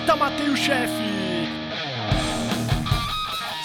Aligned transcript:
Eita, 0.00 0.16
matei 0.16 0.48
o 0.48 0.56
chefe! 0.56 1.19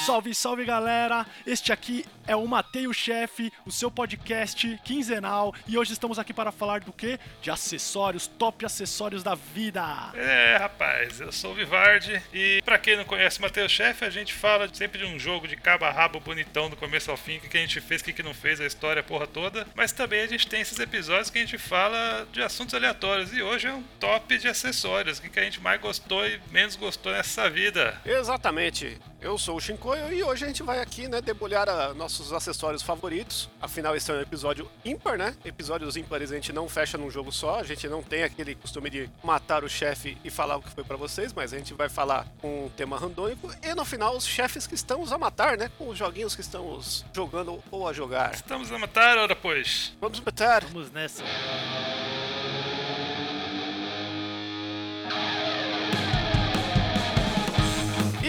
Salve, 0.05 0.35
salve 0.35 0.63
galera! 0.65 1.25
Este 1.47 1.73
aqui 1.73 2.05
é 2.27 2.35
o 2.35 2.45
Matei 2.47 2.87
o 2.87 2.93
Chefe, 2.93 3.51
o 3.65 3.71
seu 3.71 3.89
podcast 3.89 4.79
quinzenal, 4.83 5.51
e 5.67 5.79
hoje 5.79 5.93
estamos 5.93 6.19
aqui 6.19 6.31
para 6.31 6.51
falar 6.51 6.81
do 6.81 6.93
que? 6.93 7.19
De 7.41 7.49
acessórios, 7.49 8.27
top 8.27 8.63
acessórios 8.63 9.23
da 9.23 9.33
vida! 9.33 9.83
É, 10.13 10.57
rapaz, 10.57 11.19
eu 11.19 11.31
sou 11.31 11.53
o 11.53 11.55
Vivardi 11.55 12.21
e 12.31 12.61
para 12.63 12.77
quem 12.77 12.95
não 12.95 13.03
conhece 13.03 13.39
o 13.39 13.41
Matei 13.41 13.65
o 13.65 13.69
Chefe, 13.69 14.05
a 14.05 14.09
gente 14.11 14.31
fala 14.31 14.69
sempre 14.71 14.99
de 14.99 15.05
um 15.05 15.17
jogo 15.17 15.47
de 15.47 15.55
cabo 15.55 15.85
a 15.85 15.91
rabo 15.91 16.19
bonitão 16.19 16.69
do 16.69 16.75
começo 16.75 17.09
ao 17.09 17.17
fim, 17.17 17.37
o 17.37 17.41
que 17.41 17.57
a 17.57 17.61
gente 17.61 17.81
fez, 17.81 18.01
o 18.01 18.05
que 18.05 18.21
não 18.21 18.33
fez, 18.33 18.61
a 18.61 18.65
história, 18.67 18.99
a 18.99 19.03
porra 19.03 19.25
toda, 19.25 19.65
mas 19.73 19.91
também 19.91 20.21
a 20.21 20.27
gente 20.27 20.45
tem 20.45 20.61
esses 20.61 20.77
episódios 20.77 21.31
que 21.31 21.39
a 21.39 21.41
gente 21.41 21.57
fala 21.57 22.27
de 22.31 22.43
assuntos 22.43 22.75
aleatórios 22.75 23.33
e 23.33 23.41
hoje 23.41 23.65
é 23.65 23.73
um 23.73 23.81
top 23.99 24.37
de 24.37 24.47
acessórios, 24.47 25.17
o 25.17 25.21
que 25.23 25.39
a 25.39 25.43
gente 25.43 25.59
mais 25.59 25.81
gostou 25.81 26.27
e 26.27 26.39
menos 26.51 26.75
gostou 26.75 27.11
nessa 27.11 27.49
vida. 27.49 27.99
Exatamente. 28.05 28.99
Eu 29.25 29.39
sou 29.39 29.57
o 29.57 29.59
Shinkoio 29.59 30.13
e 30.13 30.23
hoje 30.23 30.43
a 30.43 30.47
gente 30.47 30.61
vai 30.61 30.79
aqui, 30.79 31.07
né, 31.07 31.19
debulhar 31.19 31.67
a, 31.67 31.95
nossos 31.95 32.31
acessórios 32.31 32.83
favoritos. 32.83 33.49
Afinal, 33.59 33.95
esse 33.95 34.11
é 34.11 34.13
um 34.13 34.21
episódio 34.21 34.69
ímpar, 34.85 35.17
né? 35.17 35.35
Episódios 35.43 35.97
ímpares 35.97 36.31
a 36.31 36.35
gente 36.35 36.53
não 36.53 36.69
fecha 36.69 36.95
num 36.95 37.09
jogo 37.09 37.31
só, 37.31 37.59
a 37.59 37.63
gente 37.63 37.87
não 37.87 38.03
tem 38.03 38.21
aquele 38.21 38.53
costume 38.53 38.87
de 38.87 39.09
matar 39.23 39.63
o 39.63 39.67
chefe 39.67 40.15
e 40.23 40.29
falar 40.29 40.57
o 40.57 40.61
que 40.61 40.69
foi 40.69 40.83
para 40.83 40.95
vocês, 40.95 41.33
mas 41.33 41.51
a 41.53 41.57
gente 41.57 41.73
vai 41.73 41.89
falar 41.89 42.27
com 42.39 42.65
um 42.65 42.69
tema 42.69 42.99
randômico 42.99 43.51
e 43.63 43.73
no 43.73 43.83
final 43.83 44.15
os 44.15 44.27
chefes 44.27 44.67
que 44.67 44.75
estamos 44.75 45.11
a 45.11 45.17
matar, 45.17 45.57
né? 45.57 45.71
Com 45.75 45.89
os 45.89 45.97
joguinhos 45.97 46.35
que 46.35 46.41
estamos 46.41 47.03
jogando 47.11 47.63
ou 47.71 47.87
a 47.87 47.93
jogar. 47.93 48.31
Estamos 48.35 48.71
a 48.71 48.77
matar, 48.77 49.17
ora 49.17 49.35
pois. 49.35 49.97
Vamos 49.99 50.19
matar. 50.19 50.63
Vamos 50.65 50.91
nessa. 50.91 51.23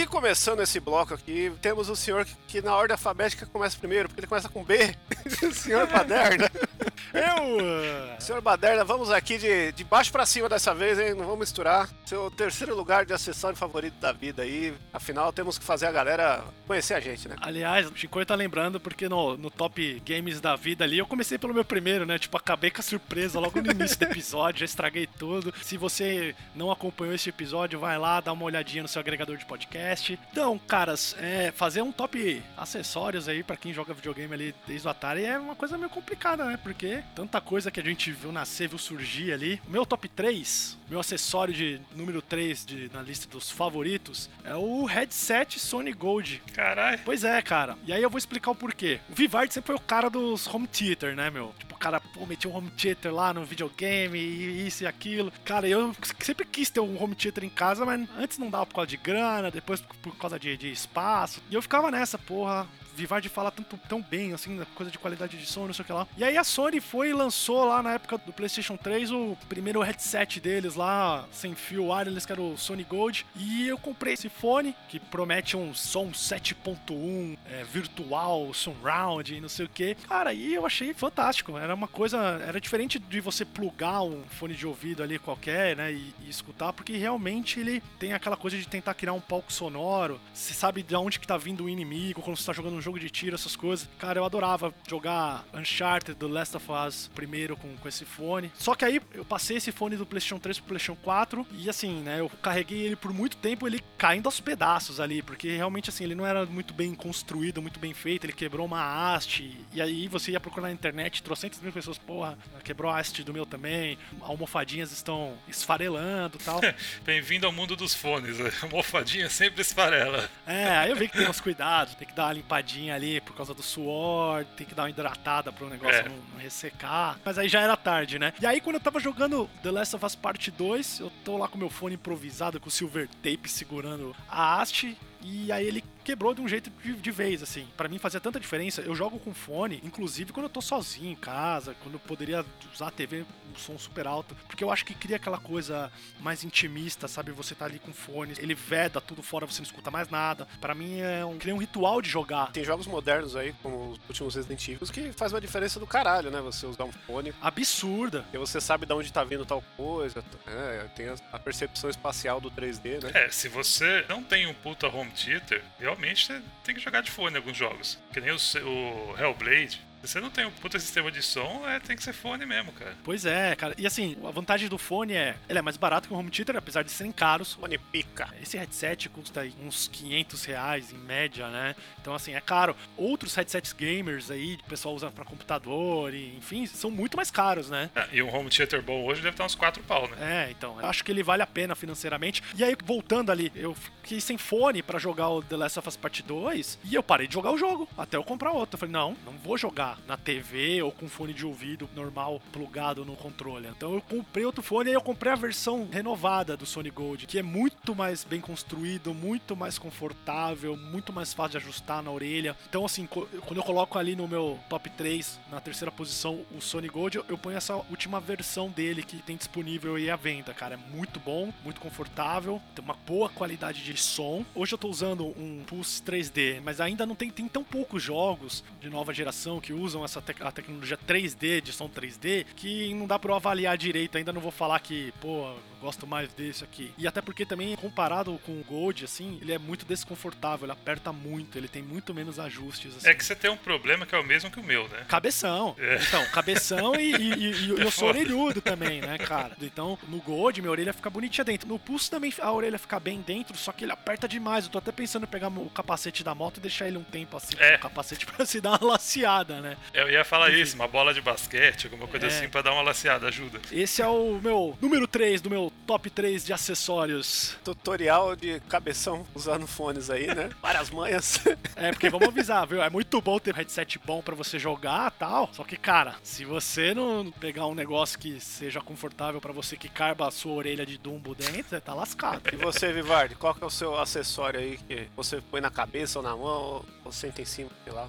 E 0.06 0.08
começando 0.08 0.60
esse 0.60 0.78
bloco 0.78 1.14
aqui, 1.14 1.52
temos 1.60 1.88
o 1.88 1.96
senhor 1.96 2.24
que, 2.24 2.36
que 2.46 2.62
na 2.62 2.76
ordem 2.76 2.92
alfabética 2.92 3.44
começa 3.44 3.76
primeiro, 3.76 4.08
porque 4.08 4.20
ele 4.20 4.28
começa 4.28 4.48
com 4.48 4.62
B. 4.62 4.94
o 5.42 5.52
senhor 5.52 5.84
Baderna. 5.88 6.48
Eu! 7.12 8.20
senhor 8.20 8.40
Baderna, 8.40 8.84
vamos 8.84 9.10
aqui 9.10 9.36
de, 9.36 9.72
de 9.72 9.82
baixo 9.82 10.12
pra 10.12 10.24
cima 10.24 10.48
dessa 10.48 10.72
vez, 10.72 10.98
hein? 11.00 11.10
Não 11.10 11.24
vamos 11.24 11.40
misturar. 11.40 11.88
Seu 12.04 12.30
terceiro 12.30 12.76
lugar 12.76 13.04
de 13.04 13.12
acessório 13.12 13.56
favorito 13.56 13.94
da 13.94 14.12
vida 14.12 14.42
aí. 14.42 14.74
Afinal, 14.92 15.32
temos 15.32 15.58
que 15.58 15.64
fazer 15.64 15.86
a 15.86 15.92
galera 15.92 16.44
conhecer 16.68 16.94
a 16.94 17.00
gente, 17.00 17.28
né? 17.28 17.34
Aliás, 17.40 17.90
o 17.90 17.96
Chico 17.96 18.24
tá 18.24 18.34
lembrando 18.34 18.78
porque 18.78 19.08
no, 19.08 19.36
no 19.36 19.50
top 19.50 20.02
games 20.06 20.40
da 20.40 20.54
vida 20.54 20.84
ali, 20.84 20.98
eu 20.98 21.06
comecei 21.06 21.36
pelo 21.36 21.54
meu 21.54 21.64
primeiro, 21.64 22.06
né? 22.06 22.16
Tipo, 22.16 22.36
acabei 22.36 22.70
com 22.70 22.80
a 22.80 22.84
surpresa 22.84 23.40
logo 23.40 23.60
no 23.60 23.72
início 23.72 23.98
do 23.98 24.04
episódio, 24.10 24.60
já 24.60 24.66
estraguei 24.66 25.06
tudo. 25.06 25.52
Se 25.62 25.76
você 25.76 26.34
não 26.54 26.70
acompanhou 26.70 27.14
esse 27.14 27.28
episódio, 27.28 27.80
vai 27.80 27.98
lá, 27.98 28.20
dá 28.20 28.32
uma 28.32 28.44
olhadinha 28.44 28.82
no 28.82 28.88
seu 28.88 29.00
agregador 29.00 29.36
de 29.36 29.46
podcast. 29.46 29.95
Então, 30.30 30.58
caras, 30.58 31.16
é, 31.18 31.52
fazer 31.52 31.82
um 31.82 31.92
top 31.92 32.42
acessórios 32.56 33.28
aí 33.28 33.42
para 33.42 33.56
quem 33.56 33.72
joga 33.72 33.94
videogame 33.94 34.32
ali 34.34 34.54
desde 34.66 34.86
o 34.86 34.90
Atari 34.90 35.24
é 35.24 35.38
uma 35.38 35.54
coisa 35.54 35.78
meio 35.78 35.90
complicada, 35.90 36.44
né? 36.44 36.58
Porque 36.62 37.02
tanta 37.14 37.40
coisa 37.40 37.70
que 37.70 37.80
a 37.80 37.82
gente 37.82 38.10
viu 38.12 38.32
nascer, 38.32 38.68
viu 38.68 38.78
surgir 38.78 39.32
ali. 39.32 39.60
O 39.66 39.70
meu 39.70 39.86
top 39.86 40.08
3, 40.08 40.78
meu 40.88 41.00
acessório 41.00 41.54
de 41.54 41.80
número 41.94 42.20
3 42.20 42.66
de, 42.66 42.90
na 42.92 43.02
lista 43.02 43.28
dos 43.28 43.50
favoritos, 43.50 44.28
é 44.44 44.54
o 44.54 44.84
headset 44.84 45.58
Sony 45.58 45.92
Gold. 45.92 46.42
Caralho. 46.52 47.00
Pois 47.04 47.24
é, 47.24 47.40
cara. 47.42 47.76
E 47.86 47.92
aí 47.92 48.02
eu 48.02 48.10
vou 48.10 48.18
explicar 48.18 48.50
o 48.50 48.54
porquê. 48.54 49.00
O 49.08 49.14
Vivard 49.14 49.52
sempre 49.52 49.68
foi 49.68 49.76
o 49.76 49.80
cara 49.80 50.08
dos 50.10 50.46
home 50.46 50.66
theater, 50.66 51.14
né, 51.14 51.30
meu? 51.30 51.54
O 51.76 51.78
cara, 51.78 52.00
pô, 52.00 52.24
metia 52.24 52.50
um 52.50 52.56
home 52.56 52.70
theater 52.70 53.12
lá 53.12 53.34
no 53.34 53.44
videogame 53.44 54.18
e 54.18 54.66
isso 54.66 54.82
e 54.82 54.86
aquilo. 54.86 55.30
Cara, 55.44 55.68
eu 55.68 55.94
sempre 56.20 56.46
quis 56.46 56.70
ter 56.70 56.80
um 56.80 57.00
home 57.00 57.14
theater 57.14 57.44
em 57.44 57.50
casa, 57.50 57.84
mas 57.84 58.08
antes 58.18 58.38
não 58.38 58.48
dava 58.48 58.64
por 58.64 58.76
causa 58.76 58.88
de 58.88 58.96
grana, 58.96 59.50
depois 59.50 59.82
por 59.82 60.16
causa 60.16 60.38
de, 60.38 60.56
de 60.56 60.72
espaço. 60.72 61.42
E 61.50 61.54
eu 61.54 61.60
ficava 61.60 61.90
nessa, 61.90 62.16
porra, 62.16 62.66
Vivardi 62.96 63.28
fala 63.28 63.50
tanto, 63.50 63.78
tão 63.88 64.00
bem, 64.00 64.32
assim, 64.32 64.58
coisa 64.74 64.90
de 64.90 64.98
qualidade 64.98 65.36
de 65.36 65.46
som, 65.46 65.66
não 65.66 65.74
sei 65.74 65.82
o 65.82 65.86
que 65.86 65.92
lá. 65.92 66.08
E 66.16 66.24
aí 66.24 66.36
a 66.36 66.42
Sony 66.42 66.80
foi 66.80 67.10
e 67.10 67.12
lançou 67.12 67.64
lá 67.66 67.82
na 67.82 67.94
época 67.94 68.16
do 68.18 68.32
PlayStation 68.32 68.76
3 68.76 69.12
o 69.12 69.36
primeiro 69.48 69.82
headset 69.82 70.40
deles 70.40 70.74
lá, 70.74 71.26
sem 71.30 71.54
fio 71.54 71.88
wireless, 71.88 72.26
que 72.26 72.32
era 72.32 72.40
o 72.40 72.56
Sony 72.56 72.84
Gold. 72.84 73.26
E 73.36 73.68
eu 73.68 73.76
comprei 73.76 74.14
esse 74.14 74.28
fone, 74.28 74.74
que 74.88 74.98
promete 74.98 75.56
um 75.56 75.74
som 75.74 76.10
7.1, 76.10 77.36
é, 77.50 77.64
virtual, 77.64 78.52
surround 78.54 79.34
e 79.34 79.40
não 79.40 79.48
sei 79.48 79.66
o 79.66 79.68
que. 79.68 79.94
Cara, 80.08 80.30
aí 80.30 80.54
eu 80.54 80.64
achei 80.64 80.94
fantástico. 80.94 81.56
Era 81.58 81.74
uma 81.74 81.88
coisa, 81.88 82.18
era 82.46 82.60
diferente 82.60 82.98
de 82.98 83.20
você 83.20 83.44
plugar 83.44 84.02
um 84.02 84.22
fone 84.30 84.54
de 84.54 84.66
ouvido 84.66 85.02
ali 85.02 85.18
qualquer, 85.18 85.76
né, 85.76 85.92
e, 85.92 86.14
e 86.24 86.30
escutar, 86.30 86.72
porque 86.72 86.96
realmente 86.96 87.60
ele 87.60 87.82
tem 87.98 88.14
aquela 88.14 88.36
coisa 88.36 88.56
de 88.56 88.66
tentar 88.66 88.94
criar 88.94 89.12
um 89.12 89.20
palco 89.20 89.52
sonoro. 89.52 90.20
Você 90.32 90.54
sabe 90.54 90.82
de 90.82 90.96
onde 90.96 91.20
que 91.20 91.26
tá 91.26 91.36
vindo 91.36 91.64
o 91.64 91.68
inimigo 91.68 92.22
quando 92.22 92.36
você 92.36 92.46
tá 92.46 92.52
jogando 92.52 92.76
um 92.76 92.80
jogo 92.86 93.00
de 93.00 93.10
tiro, 93.10 93.34
essas 93.34 93.56
coisas. 93.56 93.88
Cara, 93.98 94.20
eu 94.20 94.24
adorava 94.24 94.72
jogar 94.88 95.44
Uncharted 95.52 96.16
do 96.16 96.28
Last 96.28 96.56
of 96.56 96.66
Us 96.70 97.10
primeiro 97.14 97.56
com, 97.56 97.76
com 97.76 97.88
esse 97.88 98.04
fone. 98.04 98.52
Só 98.54 98.76
que 98.76 98.84
aí 98.84 99.00
eu 99.12 99.24
passei 99.24 99.56
esse 99.56 99.72
fone 99.72 99.96
do 99.96 100.06
PlayStation 100.06 100.38
3 100.38 100.58
pro 100.58 100.68
PlayStation 100.68 100.96
4 101.02 101.46
e 101.52 101.68
assim, 101.68 102.00
né, 102.02 102.20
eu 102.20 102.28
carreguei 102.40 102.78
ele 102.78 102.94
por 102.94 103.12
muito 103.12 103.36
tempo, 103.38 103.66
ele 103.66 103.82
caindo 103.98 104.26
aos 104.26 104.38
pedaços 104.38 105.00
ali, 105.00 105.20
porque 105.20 105.56
realmente 105.56 105.90
assim, 105.90 106.04
ele 106.04 106.14
não 106.14 106.24
era 106.24 106.46
muito 106.46 106.72
bem 106.72 106.94
construído, 106.94 107.60
muito 107.60 107.80
bem 107.80 107.92
feito, 107.92 108.24
ele 108.24 108.32
quebrou 108.32 108.64
uma 108.64 109.14
haste 109.14 109.58
e 109.72 109.82
aí 109.82 110.06
você 110.06 110.30
ia 110.30 110.40
procurar 110.40 110.68
na 110.68 110.72
internet, 110.72 111.24
trocentas 111.24 111.60
mil 111.60 111.72
pessoas, 111.72 111.98
porra, 111.98 112.38
quebrou 112.62 112.90
a 112.90 113.00
haste 113.00 113.24
do 113.24 113.32
meu 113.32 113.44
também, 113.44 113.98
almofadinhas 114.20 114.92
estão 114.92 115.36
esfarelando 115.48 116.38
e 116.40 116.44
tal. 116.44 116.60
Bem-vindo 117.04 117.46
ao 117.46 117.52
mundo 117.52 117.74
dos 117.74 117.94
fones, 117.94 118.38
a 118.40 118.52
almofadinha 118.64 119.28
sempre 119.28 119.62
esfarela. 119.62 120.30
É, 120.46 120.68
aí 120.76 120.90
eu 120.90 120.96
vi 120.96 121.08
que 121.08 121.18
tem 121.18 121.28
uns 121.28 121.40
cuidados, 121.40 121.96
tem 121.96 122.06
que 122.06 122.14
dar 122.14 122.26
uma 122.26 122.32
limpadinha 122.34 122.75
ali 122.90 123.20
por 123.20 123.34
causa 123.34 123.52
do 123.54 123.62
suor, 123.62 124.44
tem 124.56 124.66
que 124.66 124.74
dar 124.74 124.82
uma 124.84 124.90
hidratada 124.90 125.52
pro 125.52 125.68
negócio 125.68 126.00
É. 126.00 126.08
não, 126.08 126.16
não 126.34 126.38
ressecar. 126.40 127.18
Mas 127.24 127.38
aí 127.38 127.48
já 127.48 127.60
era 127.60 127.76
tarde, 127.76 128.18
né? 128.18 128.32
E 128.40 128.46
aí 128.46 128.60
quando 128.60 128.76
eu 128.76 128.80
tava 128.80 129.00
jogando 129.00 129.48
The 129.62 129.70
Last 129.70 129.96
of 129.96 130.04
Us 130.04 130.14
Part 130.14 130.50
2, 130.50 131.00
eu 131.00 131.12
tô 131.24 131.36
lá 131.36 131.48
com 131.48 131.58
meu 131.58 131.70
fone 131.70 131.94
improvisado, 131.94 132.60
com 132.60 132.68
o 132.68 132.70
silver 132.72 133.08
tape 133.22 133.48
segurando 133.48 134.14
a 134.28 134.60
haste. 134.60 134.96
E 135.22 135.50
aí 135.50 135.66
ele 135.66 135.82
quebrou 136.06 136.32
de 136.32 136.40
um 136.40 136.46
jeito 136.48 136.70
de, 136.82 136.92
de 136.94 137.10
vez, 137.10 137.42
assim. 137.42 137.66
Pra 137.76 137.88
mim 137.88 137.98
fazia 137.98 138.20
tanta 138.20 138.38
diferença. 138.38 138.80
Eu 138.80 138.94
jogo 138.94 139.18
com 139.18 139.34
fone, 139.34 139.80
inclusive 139.84 140.32
quando 140.32 140.44
eu 140.44 140.50
tô 140.50 140.60
sozinho 140.62 141.10
em 141.10 141.16
casa, 141.16 141.74
quando 141.82 141.94
eu 141.96 142.00
poderia 142.00 142.44
usar 142.72 142.88
a 142.88 142.90
TV 142.92 143.24
um 143.52 143.56
som 143.58 143.76
super 143.78 144.06
alto. 144.06 144.34
Porque 144.46 144.62
eu 144.62 144.70
acho 144.70 144.84
que 144.84 144.94
cria 144.94 145.16
aquela 145.16 145.38
coisa 145.38 145.90
mais 146.20 146.44
intimista, 146.44 147.08
sabe? 147.08 147.32
Você 147.32 147.54
tá 147.54 147.64
ali 147.64 147.78
com 147.80 147.92
fone, 147.92 148.34
ele 148.38 148.54
veda 148.54 149.00
tudo 149.00 149.22
fora, 149.22 149.46
você 149.46 149.60
não 149.60 149.66
escuta 149.66 149.90
mais 149.90 150.08
nada. 150.08 150.46
Pra 150.60 150.74
mim 150.74 151.00
é 151.00 151.24
um, 151.24 151.38
cria 151.38 151.54
um 151.54 151.58
ritual 151.58 152.00
de 152.00 152.08
jogar. 152.08 152.52
Tem 152.52 152.62
jogos 152.64 152.86
modernos 152.86 153.34
aí, 153.34 153.52
como 153.62 153.90
os 153.90 153.98
últimos 154.08 154.34
Resident 154.36 154.68
Evil, 154.68 154.86
que 154.92 155.12
faz 155.12 155.32
uma 155.32 155.40
diferença 155.40 155.80
do 155.80 155.86
caralho, 155.86 156.30
né? 156.30 156.40
Você 156.42 156.66
usar 156.66 156.84
um 156.84 156.92
fone, 156.92 157.34
Absurda. 157.40 158.22
porque 158.22 158.38
você 158.38 158.60
sabe 158.60 158.86
de 158.86 158.92
onde 158.92 159.12
tá 159.12 159.24
vindo 159.24 159.44
tal 159.44 159.62
coisa, 159.76 160.22
né? 160.46 160.88
Tem 160.94 161.08
a- 161.08 161.16
a 161.32 161.38
percepção 161.38 161.90
espacial 161.90 162.40
do 162.40 162.50
3D, 162.50 163.00
né? 163.02 163.10
É, 163.14 163.30
se 163.30 163.48
você 163.48 164.04
não 164.08 164.22
tem 164.22 164.46
um 164.46 164.54
puta 164.54 164.86
home 164.86 165.10
theater, 165.10 165.64
realmente 165.96 166.42
tem 166.62 166.74
que 166.74 166.80
jogar 166.80 167.00
de 167.00 167.10
fone 167.10 167.34
em 167.34 167.38
alguns 167.38 167.56
jogos. 167.56 167.98
Que 168.12 168.20
nem 168.20 168.30
o, 168.30 168.36
o 168.36 169.14
Hellblade. 169.18 169.80
Se 170.06 170.12
você 170.12 170.20
não 170.20 170.30
tem 170.30 170.46
um 170.46 170.50
puta 170.52 170.78
sistema 170.78 171.10
de 171.10 171.20
som, 171.20 171.62
é, 171.66 171.80
tem 171.80 171.96
que 171.96 172.02
ser 172.02 172.12
fone 172.12 172.46
mesmo, 172.46 172.70
cara. 172.72 172.94
Pois 173.02 173.26
é, 173.26 173.56
cara. 173.56 173.74
E 173.76 173.86
assim, 173.86 174.16
a 174.24 174.30
vantagem 174.30 174.68
do 174.68 174.78
fone 174.78 175.14
é, 175.14 175.36
ele 175.48 175.58
é 175.58 175.62
mais 175.62 175.76
barato 175.76 176.06
que 176.06 176.14
o 176.14 176.16
home 176.16 176.30
theater, 176.30 176.56
apesar 176.56 176.82
de 176.82 176.92
serem 176.92 177.10
caros. 177.10 177.54
Fone 177.54 177.76
pica. 177.76 178.28
Esse 178.40 178.56
headset 178.56 179.08
custa 179.08 179.46
uns 179.60 179.88
500 179.88 180.44
reais 180.44 180.92
em 180.92 180.98
média, 180.98 181.48
né? 181.48 181.74
Então, 182.00 182.14
assim, 182.14 182.34
é 182.34 182.40
caro. 182.40 182.76
Outros 182.96 183.34
headsets 183.34 183.72
gamers 183.72 184.30
aí, 184.30 184.56
que 184.56 184.62
o 184.62 184.66
pessoal 184.66 184.94
usa 184.94 185.10
pra 185.10 185.24
computador, 185.24 186.14
e, 186.14 186.36
enfim, 186.36 186.66
são 186.66 186.90
muito 186.90 187.16
mais 187.16 187.30
caros, 187.30 187.68
né? 187.68 187.90
Ah, 187.96 188.06
e 188.12 188.22
um 188.22 188.32
home 188.32 188.48
theater 188.48 188.80
bom 188.80 189.04
hoje 189.04 189.20
deve 189.20 189.34
estar 189.34 189.44
uns 189.44 189.56
4 189.56 189.82
pau, 189.82 190.08
né? 190.08 190.46
É, 190.46 190.50
então, 190.50 190.80
eu 190.80 190.86
acho 190.86 191.02
que 191.02 191.10
ele 191.10 191.22
vale 191.22 191.42
a 191.42 191.46
pena 191.46 191.74
financeiramente. 191.74 192.42
E 192.54 192.62
aí, 192.62 192.76
voltando 192.84 193.32
ali, 193.32 193.50
eu 193.56 193.74
fiquei 193.74 194.20
sem 194.20 194.38
fone 194.38 194.82
pra 194.82 195.00
jogar 195.00 195.30
o 195.30 195.42
The 195.42 195.56
Last 195.56 195.78
of 195.80 195.88
Us 195.88 195.96
Part 195.96 196.22
2 196.22 196.78
e 196.84 196.94
eu 196.94 197.02
parei 197.02 197.26
de 197.26 197.34
jogar 197.34 197.50
o 197.50 197.58
jogo 197.58 197.88
até 197.98 198.16
eu 198.16 198.22
comprar 198.22 198.52
outro. 198.52 198.76
Eu 198.76 198.78
falei, 198.78 198.92
não, 198.92 199.16
não 199.24 199.32
vou 199.38 199.58
jogar 199.58 199.95
na 200.06 200.16
TV 200.16 200.82
ou 200.82 200.92
com 200.92 201.08
fone 201.08 201.32
de 201.32 201.44
ouvido 201.44 201.88
normal 201.94 202.40
plugado 202.52 203.04
no 203.04 203.16
controle. 203.16 203.68
Então 203.68 203.94
eu 203.94 204.00
comprei 204.00 204.44
outro 204.44 204.62
fone 204.62 204.90
e 204.90 204.94
eu 204.94 205.00
comprei 205.00 205.32
a 205.32 205.36
versão 205.36 205.88
renovada 205.90 206.56
do 206.56 206.66
Sony 206.66 206.90
Gold, 206.90 207.26
que 207.26 207.38
é 207.38 207.42
muito 207.42 207.94
mais 207.94 208.24
bem 208.24 208.40
construído, 208.40 209.14
muito 209.14 209.56
mais 209.56 209.78
confortável, 209.78 210.76
muito 210.76 211.12
mais 211.12 211.32
fácil 211.32 211.58
de 211.58 211.66
ajustar 211.66 212.02
na 212.02 212.10
orelha. 212.10 212.56
Então, 212.68 212.84
assim, 212.84 213.06
quando 213.06 213.56
eu 213.56 213.62
coloco 213.62 213.98
ali 213.98 214.16
no 214.16 214.28
meu 214.28 214.58
top 214.68 214.90
3, 214.90 215.38
na 215.50 215.60
terceira 215.60 215.90
posição, 215.90 216.44
o 216.56 216.60
Sony 216.60 216.88
Gold, 216.88 217.22
eu 217.28 217.38
ponho 217.38 217.56
essa 217.56 217.74
última 217.74 218.20
versão 218.20 218.68
dele 218.68 219.02
que 219.02 219.18
tem 219.18 219.36
disponível 219.36 219.96
aí 219.96 220.10
à 220.10 220.16
venda, 220.16 220.52
cara. 220.52 220.74
É 220.74 220.94
muito 220.94 221.20
bom, 221.20 221.52
muito 221.64 221.80
confortável, 221.80 222.60
tem 222.74 222.84
uma 222.84 222.96
boa 223.06 223.28
qualidade 223.28 223.82
de 223.82 223.96
som. 223.96 224.44
Hoje 224.54 224.74
eu 224.74 224.78
tô 224.78 224.88
usando 224.88 225.26
um 225.38 225.62
Pulse 225.66 226.02
3D, 226.02 226.60
mas 226.62 226.80
ainda 226.80 227.06
não 227.06 227.14
tem, 227.14 227.30
tem 227.30 227.48
tão 227.48 227.64
poucos 227.64 228.02
jogos 228.02 228.64
de 228.80 228.90
nova 228.90 229.12
geração 229.12 229.60
que 229.60 229.72
usam 229.72 229.85
usam 229.86 230.04
essa 230.04 230.20
tec 230.20 230.42
a 230.42 230.50
tecnologia 230.52 230.98
3D, 230.98 231.60
de 231.60 231.72
som 231.72 231.88
3D, 231.88 232.44
que 232.56 232.92
não 232.94 233.06
dá 233.06 233.18
pra 233.18 233.30
eu 233.32 233.36
avaliar 233.36 233.76
direito. 233.78 234.18
Ainda 234.18 234.32
não 234.32 234.40
vou 234.40 234.50
falar 234.50 234.78
que, 234.80 235.12
pô, 235.20 235.54
gosto 235.80 236.06
mais 236.06 236.32
desse 236.34 236.64
aqui. 236.64 236.92
E 236.98 237.06
até 237.06 237.20
porque 237.22 237.46
também, 237.46 237.74
comparado 237.76 238.38
com 238.44 238.52
o 238.52 238.64
Gold, 238.64 239.04
assim, 239.04 239.38
ele 239.40 239.52
é 239.52 239.58
muito 239.58 239.84
desconfortável, 239.86 240.64
ele 240.66 240.72
aperta 240.72 241.12
muito, 241.12 241.56
ele 241.56 241.68
tem 241.68 241.82
muito 241.82 242.12
menos 242.12 242.38
ajustes. 242.38 242.96
Assim. 242.96 243.08
É 243.08 243.14
que 243.14 243.24
você 243.24 243.34
tem 243.36 243.50
um 243.50 243.56
problema 243.56 244.04
que 244.04 244.14
é 244.14 244.18
o 244.18 244.24
mesmo 244.24 244.50
que 244.50 244.58
o 244.58 244.62
meu, 244.64 244.88
né? 244.88 245.04
Cabeção. 245.08 245.74
É. 245.78 245.96
Então, 246.02 246.24
cabeção 246.30 246.94
e, 246.96 247.12
e, 247.14 247.32
e- 247.34 247.66
e 247.66 247.70
eu 247.80 247.90
sou 247.90 248.08
orelhudo 248.08 248.60
também, 248.60 249.00
né, 249.00 249.16
cara? 249.18 249.56
Então, 249.62 249.98
no 250.08 250.18
Gold, 250.18 250.60
minha 250.60 250.70
orelha 250.70 250.92
fica 250.92 251.08
bonitinha 251.10 251.44
dentro. 251.44 251.68
No 251.68 251.78
Pulse 251.78 252.10
também 252.10 252.32
a 252.40 252.52
orelha 252.52 252.78
fica 252.78 252.98
bem 252.98 253.20
dentro, 253.20 253.56
só 253.56 253.70
que 253.72 253.84
ele 253.84 253.92
aperta 253.92 254.26
demais. 254.28 254.64
Eu 254.64 254.70
tô 254.72 254.78
até 254.78 254.90
pensando 254.92 255.24
em 255.24 255.28
pegar 255.28 255.48
o 255.48 255.70
capacete 255.70 256.24
da 256.24 256.34
moto 256.34 256.56
e 256.58 256.60
deixar 256.60 256.88
ele 256.88 256.96
um 256.98 257.04
tempo 257.04 257.36
assim, 257.36 257.54
É. 257.58 257.72
com 257.72 257.76
o 257.76 257.80
capacete 257.90 258.26
pra 258.26 258.44
se 258.46 258.60
dar 258.60 258.80
uma 258.82 258.92
laceada, 258.92 259.60
né? 259.60 259.75
Eu 259.94 260.10
ia 260.10 260.24
falar 260.24 260.50
isso, 260.50 260.74
uma 260.74 260.86
bola 260.88 261.14
de 261.14 261.20
basquete, 261.22 261.86
alguma 261.86 262.06
coisa 262.06 262.26
É. 262.26 262.28
assim 262.28 262.48
pra 262.48 262.60
dar 262.62 262.72
uma 262.72 262.82
laceada, 262.82 263.28
ajuda. 263.28 263.60
Esse 263.72 264.02
é 264.02 264.06
o 264.06 264.38
meu 264.42 264.76
número 264.80 265.06
3 265.08 265.40
do 265.40 265.48
meu 265.48 265.72
top 265.86 266.10
3 266.10 266.44
de 266.44 266.52
acessórios. 266.52 267.56
Tutorial 267.64 268.36
de 268.36 268.60
cabeção 268.68 269.26
usando 269.34 269.66
fones 269.66 270.10
aí, 270.10 270.26
né? 270.26 270.50
Várias 270.62 270.90
manhas. 270.90 271.40
É, 271.78 271.90
porque 271.92 272.08
vamos 272.08 272.28
avisar, 272.28 272.66
viu? 272.66 272.82
É 272.82 272.88
muito 272.88 273.20
bom 273.20 273.38
ter 273.38 273.52
um 273.52 273.56
headset 273.56 273.98
bom 274.02 274.22
pra 274.22 274.34
você 274.34 274.58
jogar 274.58 275.10
tal. 275.10 275.50
Só 275.52 275.62
que, 275.62 275.76
cara, 275.76 276.14
se 276.22 276.42
você 276.42 276.94
não 276.94 277.30
pegar 277.32 277.66
um 277.66 277.74
negócio 277.74 278.18
que 278.18 278.40
seja 278.40 278.80
confortável 278.80 279.42
pra 279.42 279.52
você, 279.52 279.76
que 279.76 279.86
carba 279.88 280.26
a 280.26 280.30
sua 280.30 280.52
orelha 280.54 280.86
de 280.86 280.96
dumbo 280.96 281.34
dentro, 281.34 281.68
você 281.68 281.78
tá 281.80 281.92
lascado. 281.92 282.40
E 282.50 282.56
você, 282.56 282.92
Vivardi, 282.94 283.34
qual 283.34 283.54
que 283.54 283.62
é 283.62 283.66
o 283.66 283.70
seu 283.70 283.94
acessório 283.98 284.58
aí 284.58 284.78
que 284.88 285.06
você 285.14 285.38
põe 285.50 285.60
na 285.60 285.70
cabeça 285.70 286.18
ou 286.18 286.22
na 286.22 286.34
mão 286.34 286.82
ou 287.04 287.12
senta 287.12 287.42
em 287.42 287.44
cima, 287.44 287.68
sei 287.84 287.92
lá? 287.92 288.08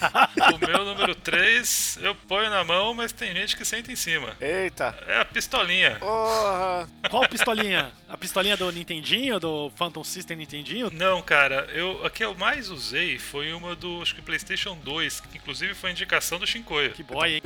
O 0.54 0.58
meu 0.58 0.84
número 0.84 1.14
3 1.14 1.98
eu 2.02 2.14
ponho 2.14 2.50
na 2.50 2.64
mão, 2.64 2.94
mas 2.94 3.12
tem 3.12 3.32
gente 3.34 3.56
que 3.56 3.64
senta 3.64 3.90
em 3.90 3.96
cima. 3.96 4.36
Eita! 4.40 4.96
É 5.06 5.20
a 5.20 5.24
pistolinha. 5.24 5.96
Porra! 5.96 6.88
Qual 7.10 7.28
pistolinha? 7.28 7.92
A 8.08 8.16
pistolinha 8.16 8.56
do 8.56 8.70
Nintendinho, 8.70 9.40
do 9.40 9.70
Phantom 9.76 10.04
System 10.04 10.36
Nintendinho? 10.36 10.90
Não, 10.92 11.20
cara, 11.22 11.68
eu, 11.72 12.04
a 12.04 12.10
que 12.10 12.24
eu 12.24 12.34
mais 12.34 12.70
usei 12.70 13.18
foi 13.18 13.52
uma 13.52 13.74
do 13.74 14.02
acho 14.02 14.14
que 14.14 14.22
PlayStation 14.22 14.76
2, 14.76 15.20
que 15.20 15.38
inclusive 15.38 15.74
foi 15.74 15.90
indicação 15.90 16.38
do 16.38 16.46
Shinkoio. 16.46 16.92
Que 16.92 17.02
boy, 17.02 17.34
hein? 17.34 17.42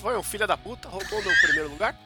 Foi 0.00 0.16
um 0.16 0.22
filho 0.22 0.46
da 0.46 0.56
puta, 0.56 0.88
roubou 0.88 1.22
meu 1.22 1.32
primeiro 1.42 1.68
lugar? 1.70 1.98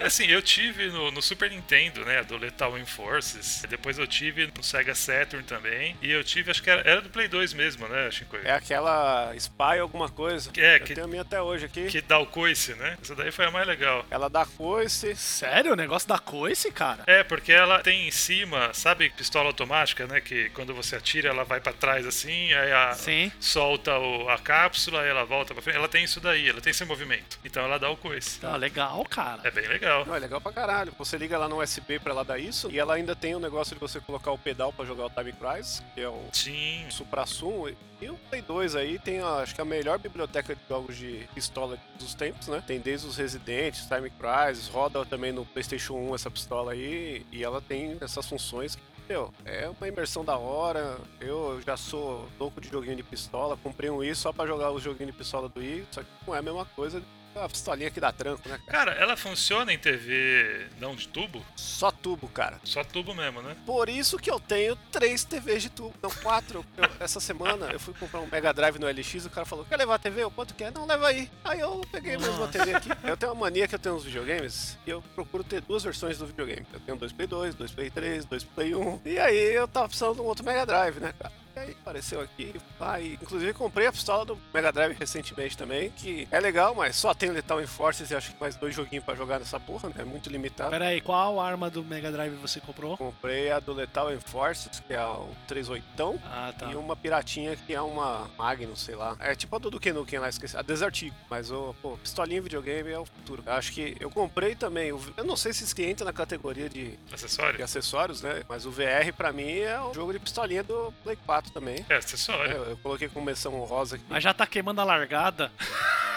Assim, 0.00 0.26
eu 0.26 0.42
tive 0.42 0.88
no, 0.88 1.12
no 1.12 1.22
Super 1.22 1.48
Nintendo, 1.48 2.04
né, 2.04 2.24
do 2.24 2.36
Lethal 2.36 2.76
Enforces. 2.76 3.62
Depois 3.68 3.98
eu 3.98 4.06
tive 4.06 4.50
no 4.54 4.62
Sega 4.62 4.94
Saturn 4.96 5.44
também. 5.44 5.96
E 6.02 6.10
eu 6.10 6.24
tive, 6.24 6.50
acho 6.50 6.60
que 6.62 6.68
era, 6.68 6.82
era 6.88 7.00
do 7.00 7.08
Play 7.08 7.28
2 7.28 7.54
mesmo, 7.54 7.86
né, 7.86 8.10
Shinkoio? 8.10 8.42
É 8.46 8.50
aquela 8.52 9.32
Spy 9.36 9.78
alguma 9.80 10.08
coisa. 10.08 10.50
É, 10.56 10.76
Eu 10.76 10.80
que- 10.80 10.94
tenho 10.94 11.06
a 11.06 11.08
minha 11.08 11.22
até 11.22 11.40
hoje 11.40 11.66
aqui. 11.66 11.86
Que 11.86 12.00
dá 12.00 12.18
o 12.18 12.26
coice, 12.26 12.74
né? 12.74 12.96
Essa 13.00 13.14
daí 13.14 13.30
foi 13.30 13.44
a 13.46 13.50
mais 13.52 13.66
legal. 13.66 14.04
Ela 14.10 14.28
dá 14.28 14.44
coice. 14.44 15.14
Sério? 15.14 15.72
O 15.72 15.76
negócio 15.76 16.08
da 16.08 16.18
coice, 16.18 16.72
cara? 16.72 17.04
É, 17.06 17.22
porque 17.22 17.52
ela 17.52 17.78
tem 17.80 18.08
em 18.08 18.10
cima, 18.10 18.74
sabe, 18.74 19.08
pistola 19.10 19.46
automática, 19.48 20.04
né? 20.06 20.20
Que 20.20 20.50
quando 20.50 20.74
você 20.74 20.96
atira, 20.96 21.28
ela 21.28 21.44
vai 21.44 21.60
pra 21.60 21.72
trás 21.72 22.04
assim, 22.06 22.52
aí 22.52 22.72
a, 22.72 22.92
Sim. 22.94 23.30
solta 23.38 23.96
o- 23.98 24.28
a 24.28 24.38
cápsula, 24.38 25.04
ela 25.04 25.24
volta 25.24 25.54
pra 25.54 25.62
frente. 25.62 25.76
Ela 25.76 25.88
tem 25.88 26.02
isso 26.02 26.20
daí, 26.20 26.48
ela 26.48 26.60
tem 26.60 26.72
esse 26.72 26.84
movimento. 26.84 27.38
Então 27.52 27.64
ela 27.64 27.76
dá 27.78 27.90
o 27.90 27.96
coice. 27.98 28.40
Tá 28.40 28.56
legal, 28.56 29.04
cara. 29.04 29.42
É 29.44 29.50
bem 29.50 29.68
legal. 29.68 30.06
Não, 30.06 30.14
é 30.14 30.18
legal 30.18 30.40
pra 30.40 30.50
caralho. 30.50 30.90
Você 30.96 31.18
liga 31.18 31.36
lá 31.36 31.46
no 31.46 31.62
USB 31.62 31.98
pra 31.98 32.10
ela 32.12 32.24
dar 32.24 32.38
isso. 32.38 32.70
E 32.70 32.78
ela 32.78 32.94
ainda 32.94 33.14
tem 33.14 33.34
o 33.34 33.38
negócio 33.38 33.74
de 33.74 33.80
você 33.80 34.00
colocar 34.00 34.32
o 34.32 34.38
pedal 34.38 34.72
pra 34.72 34.86
jogar 34.86 35.04
o 35.04 35.10
Time 35.10 35.34
Crisis, 35.34 35.82
que 35.94 36.00
é 36.00 36.08
o 36.08 36.18
Sim. 36.32 36.86
Supra-Sumo. 36.88 37.68
E 38.00 38.08
o 38.08 38.14
Play 38.30 38.40
2 38.40 38.74
aí 38.74 38.98
tem, 38.98 39.20
a- 39.20 39.34
acho 39.42 39.54
que 39.54 39.60
a 39.60 39.66
melhor 39.66 39.98
biblioteca 39.98 40.54
de 40.56 40.62
jogos 40.66 40.96
de 40.96 41.28
pistola 41.34 41.78
dos 41.98 42.14
tempos, 42.14 42.48
né? 42.48 42.64
Tem 42.66 42.80
desde 42.80 43.06
os 43.06 43.18
Residentes, 43.18 43.86
Time 43.86 44.10
Crisis, 44.10 44.68
roda 44.68 45.04
também 45.04 45.30
no 45.30 45.44
PlayStation 45.44 45.92
1 45.92 46.14
essa 46.14 46.30
pistola 46.30 46.72
aí. 46.72 47.26
E 47.30 47.44
ela 47.44 47.60
tem 47.60 47.98
essas 48.00 48.26
funções 48.26 48.76
que, 48.76 48.82
meu, 49.10 49.30
é 49.44 49.68
uma 49.68 49.86
imersão 49.88 50.24
da 50.24 50.38
hora. 50.38 50.96
Eu 51.20 51.60
já 51.66 51.76
sou 51.76 52.26
louco 52.40 52.62
de 52.62 52.70
joguinho 52.70 52.96
de 52.96 53.02
pistola. 53.02 53.58
Comprei 53.62 53.90
um 53.90 53.96
Wii 53.98 54.14
só 54.14 54.32
pra 54.32 54.46
jogar 54.46 54.70
os 54.70 54.82
joguinhos 54.82 55.12
de 55.12 55.18
pistola 55.18 55.50
do 55.50 55.60
Wii. 55.60 55.84
Só 55.90 56.00
que 56.02 56.08
não 56.26 56.34
é 56.34 56.38
a 56.38 56.42
mesma 56.42 56.64
coisa 56.64 57.02
a 57.34 57.48
pistolinha 57.48 57.90
que 57.90 58.00
dá 58.00 58.12
tranco, 58.12 58.48
né, 58.48 58.58
cara? 58.66 58.92
Ela 58.92 59.16
funciona 59.16 59.72
em 59.72 59.78
TV 59.78 60.66
não 60.80 60.94
de 60.94 61.08
tubo? 61.08 61.44
Só 61.56 61.90
tubo, 61.90 62.28
cara. 62.28 62.60
Só 62.64 62.84
tubo 62.84 63.14
mesmo, 63.14 63.42
né? 63.42 63.56
Por 63.66 63.88
isso 63.88 64.18
que 64.18 64.30
eu 64.30 64.38
tenho 64.40 64.76
três 64.90 65.24
TVs 65.24 65.62
de 65.62 65.70
tubo. 65.70 65.94
Não, 66.02 66.10
quatro. 66.10 66.64
Eu- 66.76 66.88
essa 67.00 67.20
semana 67.20 67.66
eu 67.72 67.80
fui 67.80 67.94
comprar 67.94 68.20
um 68.20 68.26
Mega 68.26 68.52
Drive 68.52 68.78
no 68.78 68.86
LX, 68.88 69.26
o 69.26 69.30
cara 69.30 69.46
falou, 69.46 69.64
quer 69.64 69.76
levar 69.76 69.94
a 69.94 69.98
TV? 69.98 70.22
Eu, 70.22 70.30
quanto 70.30 70.54
quer? 70.54 70.70
Não, 70.72 70.86
leva 70.86 71.08
aí. 71.08 71.30
Aí 71.44 71.60
eu 71.60 71.80
peguei 71.90 72.16
mais 72.16 72.34
uma 72.36 72.48
TV 72.48 72.74
aqui. 72.74 72.88
Eu 73.04 73.16
tenho 73.16 73.32
uma 73.32 73.40
mania 73.40 73.66
que 73.66 73.74
eu 73.74 73.78
tenho 73.78 73.94
uns 73.96 74.04
videogames 74.04 74.76
e 74.86 74.90
eu 74.90 75.02
procuro 75.14 75.42
ter 75.42 75.60
duas 75.62 75.82
versões 75.82 76.18
do 76.18 76.26
videogame. 76.26 76.66
Eu 76.72 76.80
tenho 76.80 76.98
dois 76.98 77.12
Play 77.12 77.26
2, 77.26 77.54
dois 77.54 77.70
Play 77.72 77.90
3, 77.90 78.24
dois 78.24 78.44
Play 78.44 78.74
1. 78.74 79.00
E 79.04 79.18
aí 79.18 79.54
eu 79.54 79.66
tava 79.66 79.88
precisando 79.88 80.14
de 80.16 80.20
um 80.20 80.24
outro 80.24 80.44
Mega 80.44 80.64
Drive, 80.66 80.98
né, 81.00 81.12
cara? 81.18 81.32
E 81.54 81.58
aí 81.58 81.70
apareceu 81.80 82.20
aqui, 82.20 82.54
pai. 82.78 83.18
Inclusive 83.20 83.52
comprei 83.52 83.86
a 83.86 83.92
pistola 83.92 84.24
do 84.24 84.38
Mega 84.54 84.72
Drive 84.72 84.96
recentemente 84.98 85.56
também, 85.56 85.90
que 85.90 86.26
é 86.30 86.40
legal, 86.40 86.74
mas 86.74 86.96
só 86.96 87.12
tem 87.12 87.30
Lethal 87.30 87.60
Enforcers 87.60 88.10
e 88.10 88.14
acho 88.14 88.32
que 88.32 88.40
mais 88.40 88.56
dois 88.56 88.74
joguinhos 88.74 89.04
pra 89.04 89.14
jogar 89.14 89.38
nessa 89.38 89.60
porra, 89.60 89.88
né? 89.90 89.96
É 89.98 90.04
muito 90.04 90.30
limitado. 90.30 90.70
Pera 90.70 90.86
aí, 90.86 91.00
qual 91.00 91.38
arma 91.40 91.68
do 91.68 91.84
Mega 91.84 92.10
Drive 92.10 92.34
você 92.36 92.58
comprou? 92.60 92.96
Comprei 92.96 93.50
a 93.50 93.60
do 93.60 93.72
Lethal 93.74 94.12
Enforces, 94.12 94.80
que 94.86 94.94
é 94.94 95.04
o 95.04 95.28
38, 95.46 96.20
Ah, 96.24 96.52
tá. 96.58 96.70
e 96.72 96.74
uma 96.74 96.96
piratinha 96.96 97.54
que 97.54 97.74
é 97.74 97.80
uma 97.82 98.30
Magnum, 98.38 98.74
sei 98.74 98.94
lá. 98.94 99.16
É 99.20 99.34
tipo 99.34 99.54
a 99.54 99.58
do 99.58 99.70
Duke 99.70 99.92
Nukem 99.92 100.18
lá, 100.18 100.28
esqueci. 100.28 100.56
A 100.56 100.62
Desert 100.62 101.02
Eagle. 101.02 101.16
Mas, 101.28 101.50
o 101.50 101.74
pô, 101.82 101.96
pistolinha 101.98 102.38
em 102.38 102.42
videogame 102.42 102.90
é 102.90 102.98
o 102.98 103.04
futuro. 103.04 103.42
Eu 103.44 103.52
acho 103.52 103.72
que 103.72 103.96
eu 104.00 104.10
comprei 104.10 104.54
também. 104.54 104.90
o- 104.92 105.00
Eu 105.16 105.24
não 105.24 105.36
sei 105.36 105.52
se 105.52 105.64
isso 105.64 105.76
que 105.76 105.82
entra 105.84 106.04
na 106.04 106.12
categoria 106.12 106.68
de, 106.68 106.92
de 106.96 107.14
Acessório? 107.14 107.62
acessórios, 107.62 108.22
né? 108.22 108.42
Mas 108.48 108.64
o 108.64 108.70
VR 108.70 109.12
pra 109.16 109.32
mim 109.32 109.58
é 109.58 109.78
o 109.80 109.92
jogo 109.92 110.12
de 110.12 110.18
pistolinha 110.18 110.62
do 110.62 110.92
Play 111.04 111.16
4 111.26 111.41
também. 111.50 111.84
É, 111.88 111.96
acessório. 111.96 112.52
eu, 112.52 112.64
eu 112.70 112.76
coloquei 112.78 113.08
com 113.08 113.20
menção 113.20 113.54
honrosa 113.60 113.96
aqui. 113.96 114.04
Mas 114.08 114.22
já 114.22 114.32
tá 114.32 114.46
queimando 114.46 114.80
a 114.80 114.84
largada. 114.84 115.50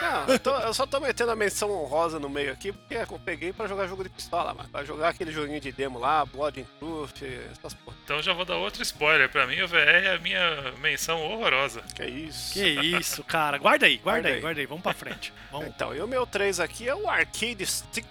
Não, 0.01 0.33
eu, 0.33 0.39
tô- 0.39 0.55
eu 0.57 0.73
só 0.73 0.85
tô 0.85 0.99
metendo 0.99 1.31
a 1.31 1.35
menção 1.35 1.71
honrosa 1.71 2.19
no 2.19 2.29
meio 2.29 2.51
aqui, 2.51 2.71
porque 2.73 2.95
eu 2.95 3.19
peguei 3.19 3.53
pra 3.53 3.65
jogar 3.67 3.87
jogo 3.87 4.03
de 4.03 4.09
pistola, 4.09 4.53
mano. 4.53 4.67
Pra 4.69 4.83
jogar 4.83 5.09
aquele 5.09 5.31
joguinho 5.31 5.59
de 5.61 5.71
demo 5.71 5.97
lá, 5.97 6.25
Blood 6.25 6.61
and 6.61 6.65
Truth, 6.79 7.23
essas 7.51 7.73
porra. 7.73 7.95
Então 8.03 8.21
já 8.21 8.33
vou 8.33 8.43
dar 8.45 8.57
outro 8.57 8.81
spoiler. 8.83 9.29
Pra 9.29 9.47
mim, 9.47 9.61
o 9.61 9.67
VR 9.67 9.77
é 10.03 10.15
a 10.15 10.19
minha 10.19 10.73
menção 10.81 11.21
horrorosa. 11.21 11.81
Que 11.95 12.01
é 12.03 12.09
isso. 12.09 12.53
Que 12.53 12.63
isso, 12.65 13.23
cara. 13.23 13.57
Guarda 13.57 13.85
aí, 13.85 13.97
guarda 13.97 14.19
Guarda 14.21 14.27
aí, 14.29 14.35
aí. 14.35 14.41
guarda 14.41 14.59
aí. 14.59 14.65
Vamos 14.65 14.83
pra 14.83 14.93
frente. 14.93 15.33
Vamos. 15.51 15.67
Então, 15.67 15.95
e 15.95 16.01
o 16.01 16.07
meu 16.07 16.27
3 16.27 16.59
aqui 16.59 16.87
é 16.89 16.93
o 16.95 17.09
Arcade 17.09 17.65
Stick. 17.65 18.05